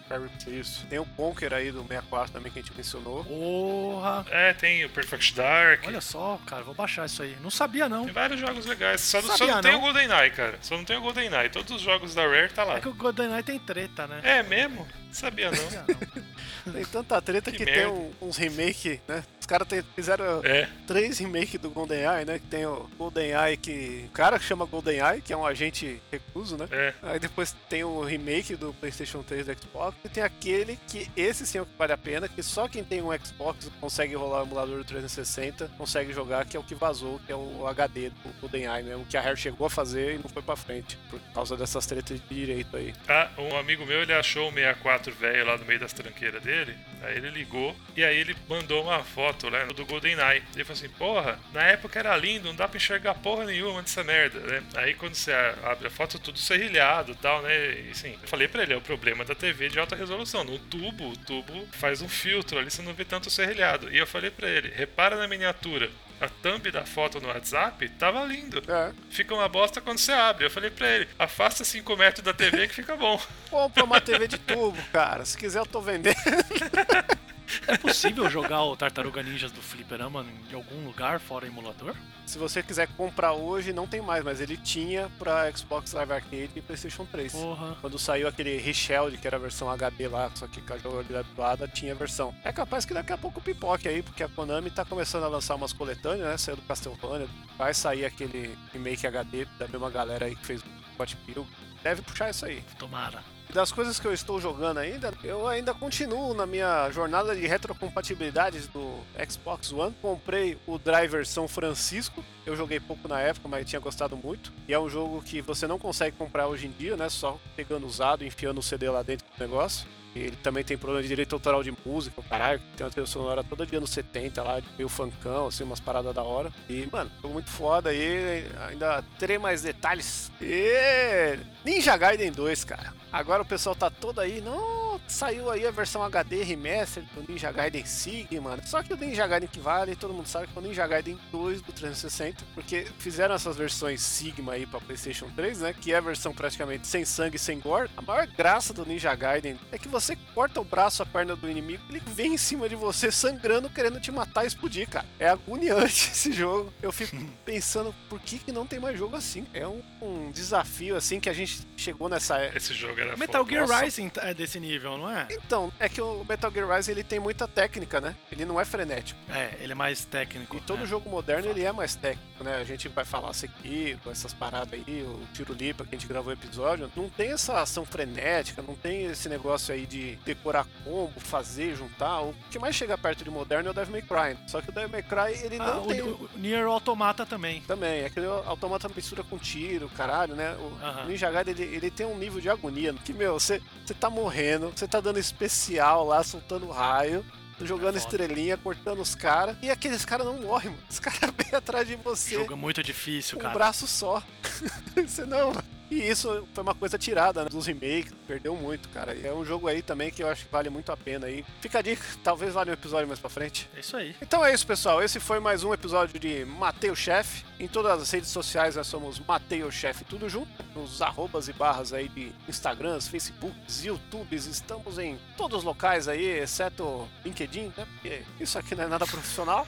Replay. 0.09 0.59
Isso. 0.59 0.85
Tem 0.87 0.99
o 0.99 1.05
Conker 1.05 1.53
aí 1.53 1.71
do 1.71 1.81
64 1.81 2.31
também 2.33 2.51
que 2.51 2.59
a 2.59 2.61
gente 2.61 2.75
mencionou. 2.75 3.23
Porra. 3.23 4.25
É, 4.29 4.53
tem 4.53 4.83
o 4.85 4.89
Perfect 4.89 5.33
Dark. 5.35 5.83
Olha 5.87 6.01
só, 6.01 6.39
cara, 6.45 6.63
vou 6.63 6.73
baixar 6.75 7.05
isso 7.05 7.21
aí. 7.23 7.35
Não 7.41 7.49
sabia, 7.49 7.89
não. 7.89 8.05
Tem 8.05 8.13
vários 8.13 8.39
jogos 8.39 8.65
legais. 8.65 9.01
Só, 9.01 9.21
não- 9.21 9.29
só 9.29 9.37
Sabia, 9.37 9.55
não 9.55 9.61
tem 9.61 9.71
não. 9.73 9.79
o 9.79 9.81
GoldenEye, 9.81 10.31
cara. 10.31 10.57
Só 10.61 10.77
não 10.77 10.85
tem 10.85 10.97
o 10.97 11.01
GoldenEye. 11.01 11.49
Todos 11.49 11.71
os 11.75 11.81
jogos 11.81 12.13
da 12.15 12.23
Rare 12.27 12.49
tá 12.49 12.63
lá. 12.63 12.77
É 12.77 12.81
que 12.81 12.89
o 12.89 12.93
GoldenEye 12.93 13.43
tem 13.43 13.59
treta, 13.59 14.07
né? 14.07 14.19
É 14.23 14.43
mesmo? 14.43 14.87
Sabia 15.11 15.49
não. 15.49 15.57
Sabia 15.57 15.85
não. 15.87 16.25
Tem 16.73 16.83
tanta 16.85 17.21
treta 17.21 17.51
Que 17.51 17.57
que, 17.59 17.65
tem 17.65 17.85
um- 17.85 18.11
uns 18.19 18.37
remake, 18.37 18.99
né? 19.07 19.23
Os 19.39 19.45
caras 19.45 19.67
fizeram 19.95 20.43
É. 20.43 20.67
três 20.87 21.19
remakes 21.19 21.61
do 21.61 21.69
GoldenEye, 21.69 22.25
né? 22.25 22.39
Que 22.39 22.47
tem 22.47 22.65
o 22.65 22.89
GoldenEye 22.97 23.55
que... 23.55 24.05
O 24.07 24.11
cara 24.11 24.39
que 24.39 24.45
chama 24.45 24.65
GoldenEye, 24.65 25.21
que 25.21 25.31
é 25.31 25.37
um 25.37 25.45
agente 25.45 26.01
recluso, 26.11 26.57
né? 26.57 26.67
É. 26.71 26.93
Aí 27.03 27.19
depois 27.19 27.55
tem 27.69 27.83
o 27.83 28.01
remake 28.01 28.55
do 28.55 28.73
PlayStation 28.73 29.21
3 29.21 29.45
do 29.45 29.53
Xbox 29.61 29.94
e 30.03 30.09
tem 30.09 30.23
aquele 30.23 30.77
que 30.87 31.09
esse 31.15 31.45
sim 31.45 31.57
é 31.57 31.61
o 31.61 31.65
que 31.65 31.77
vale 31.77 31.93
a 31.93 31.97
pena, 31.97 32.27
que 32.27 32.41
só 32.43 32.67
quem 32.67 32.83
tem 32.83 33.01
um 33.01 33.11
Xbox 33.17 33.69
consegue 33.79 34.15
rolar 34.15 34.41
o 34.41 34.45
emulador 34.45 34.77
do 34.77 34.83
360, 34.83 35.71
consegue 35.77 36.13
jogar, 36.13 36.45
que 36.45 36.57
é 36.57 36.59
o 36.59 36.63
que 36.63 36.75
vazou, 36.75 37.19
que 37.25 37.31
é 37.31 37.35
o 37.35 37.65
HD 37.67 38.09
do 38.09 38.41
GoldenEye 38.41 38.83
mesmo, 38.83 39.05
que 39.05 39.17
a 39.17 39.21
Rare 39.21 39.37
chegou 39.37 39.67
a 39.67 39.69
fazer 39.69 40.15
e 40.15 40.17
não 40.17 40.29
foi 40.29 40.41
pra 40.41 40.55
frente, 40.55 40.97
por 41.09 41.19
causa 41.33 41.57
dessas 41.57 41.85
tretas 41.85 42.19
de 42.19 42.35
direito 42.35 42.75
aí. 42.75 42.93
Ah, 43.07 43.29
um 43.37 43.57
amigo 43.57 43.85
meu, 43.85 44.01
ele 44.01 44.13
achou 44.13 44.49
o 44.49 44.53
64 44.53 45.13
velho 45.13 45.45
lá 45.45 45.57
no 45.57 45.65
meio 45.65 45.79
das 45.79 45.93
tranqueiras 45.93 46.41
dele. 46.41 46.75
Aí 47.01 47.17
ele 47.17 47.29
ligou 47.29 47.75
e 47.95 48.03
aí 48.03 48.17
ele 48.17 48.35
mandou 48.49 48.83
uma 48.83 49.03
foto 49.03 49.49
né, 49.49 49.65
do 49.67 49.85
GoldenEye. 49.85 50.43
Ele 50.53 50.63
falou 50.63 50.77
assim: 50.77 50.89
Porra, 50.89 51.39
na 51.53 51.63
época 51.63 51.99
era 51.99 52.15
lindo, 52.17 52.47
não 52.47 52.55
dá 52.55 52.67
pra 52.67 52.77
enxergar 52.77 53.13
porra 53.15 53.45
nenhuma 53.45 53.81
dessa 53.81 54.03
merda, 54.03 54.39
né? 54.39 54.63
Aí 54.75 54.93
quando 54.93 55.15
você 55.15 55.31
abre 55.63 55.87
a 55.87 55.91
foto, 55.91 56.19
tudo 56.19 56.39
serrilhado 56.39 57.11
e 57.11 57.15
tal, 57.15 57.41
né? 57.41 57.81
E 57.87 57.91
assim, 57.91 58.17
eu 58.21 58.27
falei 58.27 58.47
pra 58.47 58.63
ele: 58.63 58.73
é 58.73 58.77
o 58.77 58.81
problema 58.81 59.23
da 59.23 59.35
TV 59.35 59.69
de 59.69 59.79
alta 59.85 59.95
resolução. 59.95 60.43
No 60.43 60.57
tubo, 60.57 61.09
o 61.09 61.17
tubo 61.17 61.67
faz 61.71 62.01
um 62.01 62.09
filtro 62.09 62.57
ali, 62.57 62.69
você 62.69 62.81
não 62.81 62.93
vê 62.93 63.05
tanto 63.05 63.29
serrilhado. 63.29 63.89
E 63.93 63.97
eu 63.97 64.07
falei 64.07 64.31
pra 64.31 64.49
ele: 64.49 64.69
repara 64.75 65.15
na 65.15 65.27
miniatura. 65.27 65.89
A 66.19 66.29
thumb 66.29 66.71
da 66.71 66.85
foto 66.85 67.19
no 67.19 67.27
WhatsApp 67.27 67.89
tava 67.89 68.23
lindo. 68.23 68.63
É, 68.71 68.93
Fica 69.09 69.33
uma 69.35 69.49
bosta 69.49 69.81
quando 69.81 69.97
você 69.97 70.13
abre. 70.13 70.45
Eu 70.45 70.49
falei 70.49 70.69
pra 70.69 70.89
ele: 70.89 71.07
afasta 71.19 71.63
5 71.63 71.97
metros 71.97 72.23
da 72.23 72.33
TV 72.33 72.67
que 72.67 72.73
fica 72.73 72.95
bom. 72.95 73.21
compra 73.49 73.83
uma 73.83 73.99
TV 74.01 74.27
de 74.27 74.37
tubo, 74.37 74.81
cara, 74.93 75.25
se 75.25 75.37
quiser 75.37 75.59
eu 75.59 75.65
tô 75.65 75.81
vendendo. 75.81 76.15
É 77.67 77.77
possível 77.77 78.29
jogar 78.29 78.63
o 78.63 78.75
Tartaruga 78.75 79.23
Ninjas 79.23 79.51
do 79.51 79.61
Fliperama 79.61 80.25
em 80.49 80.53
algum 80.53 80.85
lugar 80.85 81.19
fora 81.19 81.47
emulador? 81.47 81.95
Se 82.25 82.37
você 82.37 82.63
quiser 82.63 82.87
comprar 82.97 83.33
hoje, 83.33 83.71
não 83.71 83.85
tem 83.85 84.01
mais, 84.01 84.23
mas 84.23 84.41
ele 84.41 84.57
tinha 84.57 85.09
pra 85.19 85.51
Xbox 85.51 85.93
Live 85.93 86.11
Arcade 86.11 86.51
e 86.55 86.61
PlayStation 86.61 87.05
3. 87.05 87.31
Porra. 87.31 87.77
Quando 87.79 87.99
saiu 87.99 88.27
aquele 88.27 88.57
Richeld, 88.57 89.17
que 89.17 89.27
era 89.27 89.37
a 89.37 89.39
versão 89.39 89.69
HD 89.69 90.07
lá, 90.07 90.31
só 90.33 90.47
que 90.47 90.61
com 90.61 90.73
a 90.73 90.77
jogabilidade 90.77 91.27
doada, 91.35 91.67
tinha 91.67 91.93
a 91.93 91.95
versão. 91.95 92.33
É 92.43 92.51
capaz 92.51 92.83
que 92.83 92.93
daqui 92.93 93.13
a 93.13 93.17
pouco 93.17 93.39
pipoque 93.39 93.87
aí, 93.87 94.01
porque 94.01 94.23
a 94.23 94.27
Konami 94.27 94.71
tá 94.71 94.83
começando 94.83 95.23
a 95.23 95.27
lançar 95.27 95.55
umas 95.55 95.73
coletâneas, 95.73 96.27
né? 96.27 96.37
Saiu 96.37 96.55
do 96.55 96.63
Castlevania, 96.63 97.27
vai 97.57 97.73
sair 97.73 98.05
aquele 98.05 98.57
remake 98.73 99.05
HD 99.05 99.45
da 99.59 99.67
mesma 99.67 99.89
galera 99.89 100.25
aí 100.25 100.35
que 100.35 100.45
fez 100.45 100.61
o 100.61 100.65
Scott 100.93 101.15
Pilgrim. 101.17 101.47
Deve 101.83 102.01
puxar 102.01 102.31
isso 102.31 102.45
aí. 102.45 102.63
Tomara. 102.79 103.34
Das 103.53 103.71
coisas 103.71 103.99
que 103.99 104.05
eu 104.05 104.13
estou 104.13 104.41
jogando 104.41 104.79
ainda, 104.79 105.13
eu 105.23 105.47
ainda 105.47 105.73
continuo 105.73 106.33
na 106.33 106.45
minha 106.45 106.89
jornada 106.91 107.35
de 107.35 107.47
retrocompatibilidades 107.47 108.67
do 108.67 108.99
Xbox 109.29 109.71
One. 109.71 109.95
Comprei 110.01 110.57
o 110.67 110.77
Driver 110.77 111.25
São 111.25 111.47
Francisco. 111.47 112.23
Eu 112.45 112.55
joguei 112.55 112.79
pouco 112.79 113.07
na 113.07 113.21
época, 113.21 113.47
mas 113.47 113.67
tinha 113.67 113.79
gostado 113.79 114.17
muito. 114.17 114.51
E 114.67 114.73
é 114.73 114.79
um 114.79 114.89
jogo 114.89 115.21
que 115.21 115.41
você 115.41 115.67
não 115.67 115.79
consegue 115.79 116.17
comprar 116.17 116.47
hoje 116.47 116.67
em 116.67 116.71
dia, 116.71 116.97
né? 116.97 117.07
Só 117.07 117.39
pegando 117.55 117.87
usado, 117.87 118.25
enfiando 118.25 118.59
o 118.59 118.63
CD 118.63 118.89
lá 118.89 119.01
dentro 119.03 119.25
do 119.25 119.39
negócio. 119.39 119.87
Ele 120.15 120.35
também 120.37 120.63
tem 120.63 120.77
problema 120.77 121.01
de 121.01 121.09
direito 121.09 121.33
autoral 121.33 121.61
de 121.61 121.73
música, 121.85 122.21
caralho. 122.23 122.61
Tem 122.77 122.85
uma 122.85 122.91
trilha 122.91 123.05
sonora 123.05 123.43
toda 123.43 123.65
de 123.65 123.75
anos 123.75 123.89
70 123.89 124.41
lá, 124.41 124.61
meio 124.77 124.87
funkão, 124.87 125.47
assim, 125.47 125.65
umas 125.65 125.81
paradas 125.81 126.15
da 126.15 126.23
hora. 126.23 126.53
E, 126.69 126.87
mano, 126.89 127.11
jogo 127.21 127.33
muito 127.33 127.49
foda 127.49 127.89
aí. 127.89 128.47
Ainda 128.69 129.03
terei 129.19 129.37
mais 129.37 129.61
detalhes. 129.61 130.31
E 130.41 131.37
Ninja 131.65 131.97
Gaiden 131.97 132.31
2, 132.31 132.63
cara. 132.63 132.93
Agora 133.15 133.43
o 133.43 133.45
pessoal 133.45 133.73
tá 133.73 133.89
todo 133.89 134.19
aí, 134.19 134.41
não, 134.41 134.99
saiu 135.07 135.49
aí 135.49 135.65
a 135.65 135.71
versão 135.71 136.03
HD 136.03 136.43
remaster 136.43 137.01
do 137.15 137.23
Ninja 137.31 137.49
Gaiden 137.49 137.85
Sigma. 137.85 138.57
Só 138.65 138.83
que 138.83 138.93
o 138.93 138.97
Ninja 138.97 139.25
Gaiden 139.25 139.47
que 139.47 139.57
vale, 139.57 139.95
todo 139.95 140.13
mundo 140.13 140.27
sabe 140.27 140.47
que 140.47 140.57
é 140.57 140.59
o 140.59 140.61
Ninja 140.61 140.85
Gaiden 140.85 141.17
2 141.31 141.61
do 141.61 141.71
360, 141.71 142.43
porque 142.53 142.85
fizeram 142.99 143.33
essas 143.33 143.55
versões 143.55 144.01
Sigma 144.01 144.51
aí 144.51 144.65
pra 144.65 144.81
PlayStation 144.81 145.29
3, 145.33 145.61
né? 145.61 145.73
Que 145.73 145.93
é 145.93 145.95
a 145.95 146.01
versão 146.01 146.33
praticamente 146.33 146.87
sem 146.87 147.05
sangue, 147.05 147.39
sem 147.39 147.57
gore. 147.57 147.89
A 147.95 148.01
maior 148.01 148.27
graça 148.27 148.73
do 148.73 148.85
Ninja 148.85 149.15
Gaiden 149.15 149.57
é 149.71 149.77
que 149.77 149.87
você 149.87 150.17
corta 150.33 150.59
o 150.59 150.65
braço, 150.65 151.01
a 151.01 151.05
perna 151.05 151.37
do 151.37 151.49
inimigo, 151.49 151.83
ele 151.87 152.01
vem 152.07 152.33
em 152.33 152.37
cima 152.37 152.67
de 152.67 152.75
você 152.75 153.09
sangrando, 153.13 153.69
querendo 153.69 153.97
te 154.01 154.11
matar 154.11 154.43
e 154.43 154.47
explodir, 154.47 154.89
cara. 154.89 155.05
É 155.17 155.29
agoniante 155.29 156.09
esse 156.11 156.33
jogo. 156.33 156.73
Eu 156.81 156.91
fico 156.91 157.15
pensando 157.45 157.95
por 158.09 158.19
que, 158.19 158.39
que 158.39 158.51
não 158.51 158.67
tem 158.67 158.77
mais 158.77 158.99
jogo 158.99 159.15
assim. 159.15 159.47
É 159.53 159.65
um, 159.65 159.81
um 160.01 160.31
desafio 160.31 160.97
assim 160.97 161.17
que 161.21 161.29
a 161.29 161.33
gente 161.33 161.65
chegou 161.77 162.09
nessa 162.09 162.39
é- 162.39 162.51
Esse 162.53 162.73
jogo 162.73 163.04
era 163.07 163.17
Metal 163.17 163.43
foda. 163.43 163.51
Gear 163.55 163.67
Nossa. 163.67 163.83
Rising 163.83 164.11
é 164.17 164.33
desse 164.33 164.59
nível, 164.59 164.97
não 164.97 165.09
é? 165.09 165.27
Então, 165.31 165.71
é 165.79 165.87
que 165.89 166.01
o 166.01 166.25
Metal 166.27 166.51
Gear 166.51 166.69
Rise 166.69 166.91
ele 166.91 167.03
tem 167.03 167.19
muita 167.19 167.47
técnica, 167.47 167.99
né? 168.01 168.15
Ele 168.31 168.45
não 168.45 168.59
é 168.59 168.65
frenético. 168.65 169.19
É, 169.29 169.55
ele 169.59 169.71
é 169.71 169.75
mais 169.75 170.05
técnico. 170.05 170.57
E 170.57 170.61
todo 170.61 170.79
né? 170.79 170.85
jogo 170.85 171.09
moderno 171.09 171.49
ele 171.49 171.63
é 171.63 171.71
mais 171.71 171.95
técnico, 171.95 172.43
né? 172.43 172.55
A 172.55 172.63
gente 172.63 172.87
vai 172.89 173.05
falar 173.05 173.33
Sekiro, 173.33 173.99
essas 174.11 174.33
paradas 174.33 174.73
aí, 174.73 175.03
o 175.03 175.19
Tiro 175.33 175.53
Lipa 175.53 175.83
que 175.85 175.95
a 175.95 175.97
gente 175.97 176.07
gravou 176.07 176.31
o 176.31 176.33
episódio, 176.33 176.91
não 176.95 177.09
tem 177.09 177.31
essa 177.31 177.61
ação 177.61 177.85
frenética, 177.85 178.61
não 178.61 178.75
tem 178.75 179.05
esse 179.05 179.27
negócio 179.29 179.73
aí 179.73 179.85
de 179.85 180.15
decorar 180.25 180.65
combo, 180.83 181.19
fazer, 181.19 181.75
juntar. 181.75 182.21
O 182.21 182.35
que 182.49 182.59
mais 182.59 182.75
chega 182.75 182.97
perto 182.97 183.23
de 183.23 183.29
moderno 183.29 183.69
é 183.69 183.71
o 183.71 183.73
Devil 183.73 183.91
May 183.91 184.01
Cry. 184.01 184.37
Só 184.47 184.61
que 184.61 184.69
o 184.69 184.71
Devil 184.73 184.89
May 184.89 185.03
Cry 185.03 185.45
ele 185.45 185.57
Ah, 185.59 185.75
não 185.75 185.83
o, 185.83 185.87
tem 185.87 186.01
o 186.01 186.29
Nier 186.35 186.65
Automata 186.65 187.25
também. 187.25 187.61
também, 187.61 188.05
aquele 188.05 188.25
automata 188.27 188.89
mistura 188.95 189.23
com 189.23 189.37
tiro, 189.37 189.89
caralho, 189.89 190.35
né? 190.35 190.55
O 190.55 190.83
Aham. 190.85 191.05
Ninja 191.05 191.29
Gaiden, 191.31 191.53
ele, 191.57 191.75
ele 191.75 191.91
tem 191.91 192.05
um 192.05 192.17
nível 192.17 192.39
de 192.41 192.49
agonia 192.49 192.94
que, 192.99 193.13
meu, 193.13 193.33
você 193.39 193.61
tá 193.99 194.09
morrendo, 194.09 194.71
você 194.75 194.87
tá 194.87 194.99
dando 194.99 195.19
especial 195.19 196.05
lá, 196.05 196.23
soltando 196.23 196.69
raio, 196.69 197.25
jogando 197.61 197.95
É 197.95 197.99
estrelinha, 197.99 198.57
cortando 198.57 198.99
os 199.01 199.15
caras, 199.15 199.55
e 199.61 199.69
aqueles 199.69 200.03
caras 200.03 200.25
não 200.25 200.41
morrem, 200.41 200.71
mano. 200.71 200.83
Os 200.89 200.99
caras 200.99 201.19
vêm 201.37 201.53
atrás 201.53 201.87
de 201.87 201.95
você 201.95 202.35
Jogo 202.35 202.53
é 202.53 202.55
muito 202.55 202.83
difícil, 202.83 203.37
um 203.37 203.41
cara. 203.41 203.53
braço 203.53 203.87
só. 203.87 204.21
você 204.95 205.25
não, 205.25 205.53
E 205.89 205.95
isso 206.01 206.47
foi 206.53 206.63
uma 206.63 206.73
coisa 206.75 206.97
tirada 206.97 207.43
né, 207.43 207.49
dos 207.49 207.67
remakes, 207.67 208.11
perdeu 208.27 208.55
muito, 208.55 208.89
cara. 208.89 209.13
E 209.13 209.25
é 209.25 209.31
um 209.33 209.45
jogo 209.45 209.67
aí 209.67 209.81
também 209.81 210.09
que 210.11 210.23
eu 210.23 210.27
acho 210.27 210.45
que 210.45 210.51
vale 210.51 210.69
muito 210.69 210.91
a 210.91 210.97
pena 210.97 211.27
aí. 211.27 211.45
Fica 211.61 211.79
a 211.79 211.81
dica, 211.81 212.03
talvez 212.23 212.53
valha 212.53 212.71
um 212.71 212.73
episódio 212.73 213.07
mais 213.07 213.19
pra 213.19 213.29
frente. 213.29 213.69
É 213.75 213.79
isso 213.79 213.95
aí. 213.95 214.15
Então 214.21 214.43
é 214.43 214.53
isso, 214.53 214.65
pessoal. 214.65 215.01
Esse 215.01 215.19
foi 215.19 215.39
mais 215.39 215.63
um 215.63 215.73
episódio 215.73 216.19
de 216.19 216.43
Mateus 216.45 216.99
Chef. 216.99 217.45
Em 217.59 217.67
todas 217.67 218.01
as 218.01 218.11
redes 218.11 218.29
sociais 218.29 218.75
nós 218.75 218.87
somos 218.87 219.19
Mateus 219.19 219.73
Chef 219.73 220.03
tudo 220.03 220.27
junto. 220.27 220.51
Nos 220.75 221.01
arrobas 221.01 221.47
e 221.47 221.53
barras 221.53 221.93
aí 221.93 222.09
de 222.09 222.31
Instagrams, 222.49 223.07
Facebooks, 223.07 223.85
YouTubes. 223.85 224.45
Estamos 224.45 224.99
em 224.99 225.17
todos 225.37 225.59
os 225.59 225.63
locais 225.63 226.07
aí, 226.07 226.25
exceto 226.25 227.07
LinkedIn, 227.23 227.71
né? 227.77 227.87
Porque 227.93 228.23
isso 228.39 228.59
aqui 228.59 228.75
não 228.75 228.83
é 228.83 228.87
nada 228.87 229.05
profissional. 229.05 229.65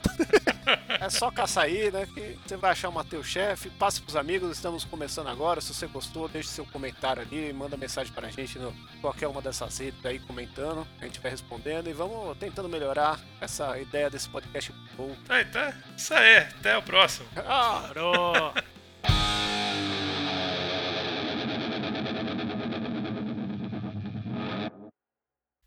é 1.00 1.08
só 1.08 1.30
caçar 1.30 1.64
aí, 1.64 1.90
né? 1.90 2.06
Que 2.06 2.38
você 2.46 2.56
vai 2.56 2.72
achar 2.72 2.90
o 2.90 2.92
Mateus 2.92 3.26
Chef. 3.26 3.70
Passe 3.70 4.02
pros 4.02 4.16
amigos, 4.16 4.50
estamos 4.50 4.84
começando 4.84 5.28
agora. 5.28 5.60
Se 5.60 5.72
você 5.72 5.86
gostou, 5.86 6.28
deixe 6.28 6.48
seu 6.48 6.66
comentário 6.66 7.22
ali, 7.22 7.52
manda 7.52 7.76
mensagem 7.76 8.12
pra 8.12 8.28
gente 8.28 8.58
no 8.58 8.74
qualquer 9.00 9.28
uma 9.28 9.40
dessas 9.40 9.78
redes 9.78 10.04
aí 10.04 10.18
comentando. 10.18 10.86
A 11.00 11.04
gente 11.04 11.20
vai 11.20 11.30
respondendo 11.30 11.88
e 11.88 11.92
vamos 11.92 12.36
tentando 12.36 12.68
melhorar 12.68 13.18
essa 13.40 13.78
ideia 13.78 14.10
desse 14.10 14.28
podcast 14.28 14.72
bom. 14.96 15.14
Tá, 15.26 15.44
tá. 15.44 15.74
Isso 15.96 16.12
aí. 16.12 16.38
Até 16.38 16.76
o 16.76 16.82
próximo. 16.82 17.26
Ah, 17.36 17.77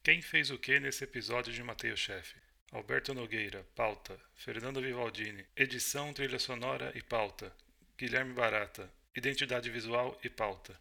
Quem 0.04 0.22
fez 0.22 0.50
o 0.52 0.58
que 0.58 0.80
nesse 0.80 1.04
episódio 1.04 1.54
de 1.54 1.64
Mateus 1.64 2.00
Chefe? 2.00 2.36
Alberto 2.72 3.14
Nogueira, 3.14 3.66
pauta. 3.76 4.20
Fernando 4.34 4.82
Vivaldini, 4.82 5.46
edição, 5.56 6.12
trilha 6.14 6.40
sonora 6.40 6.92
e 6.96 7.02
pauta. 7.02 7.54
Guilherme 7.98 8.34
Barata, 8.34 8.92
identidade 9.16 9.70
visual 9.70 10.20
e 10.24 10.30
pauta. 10.30 10.80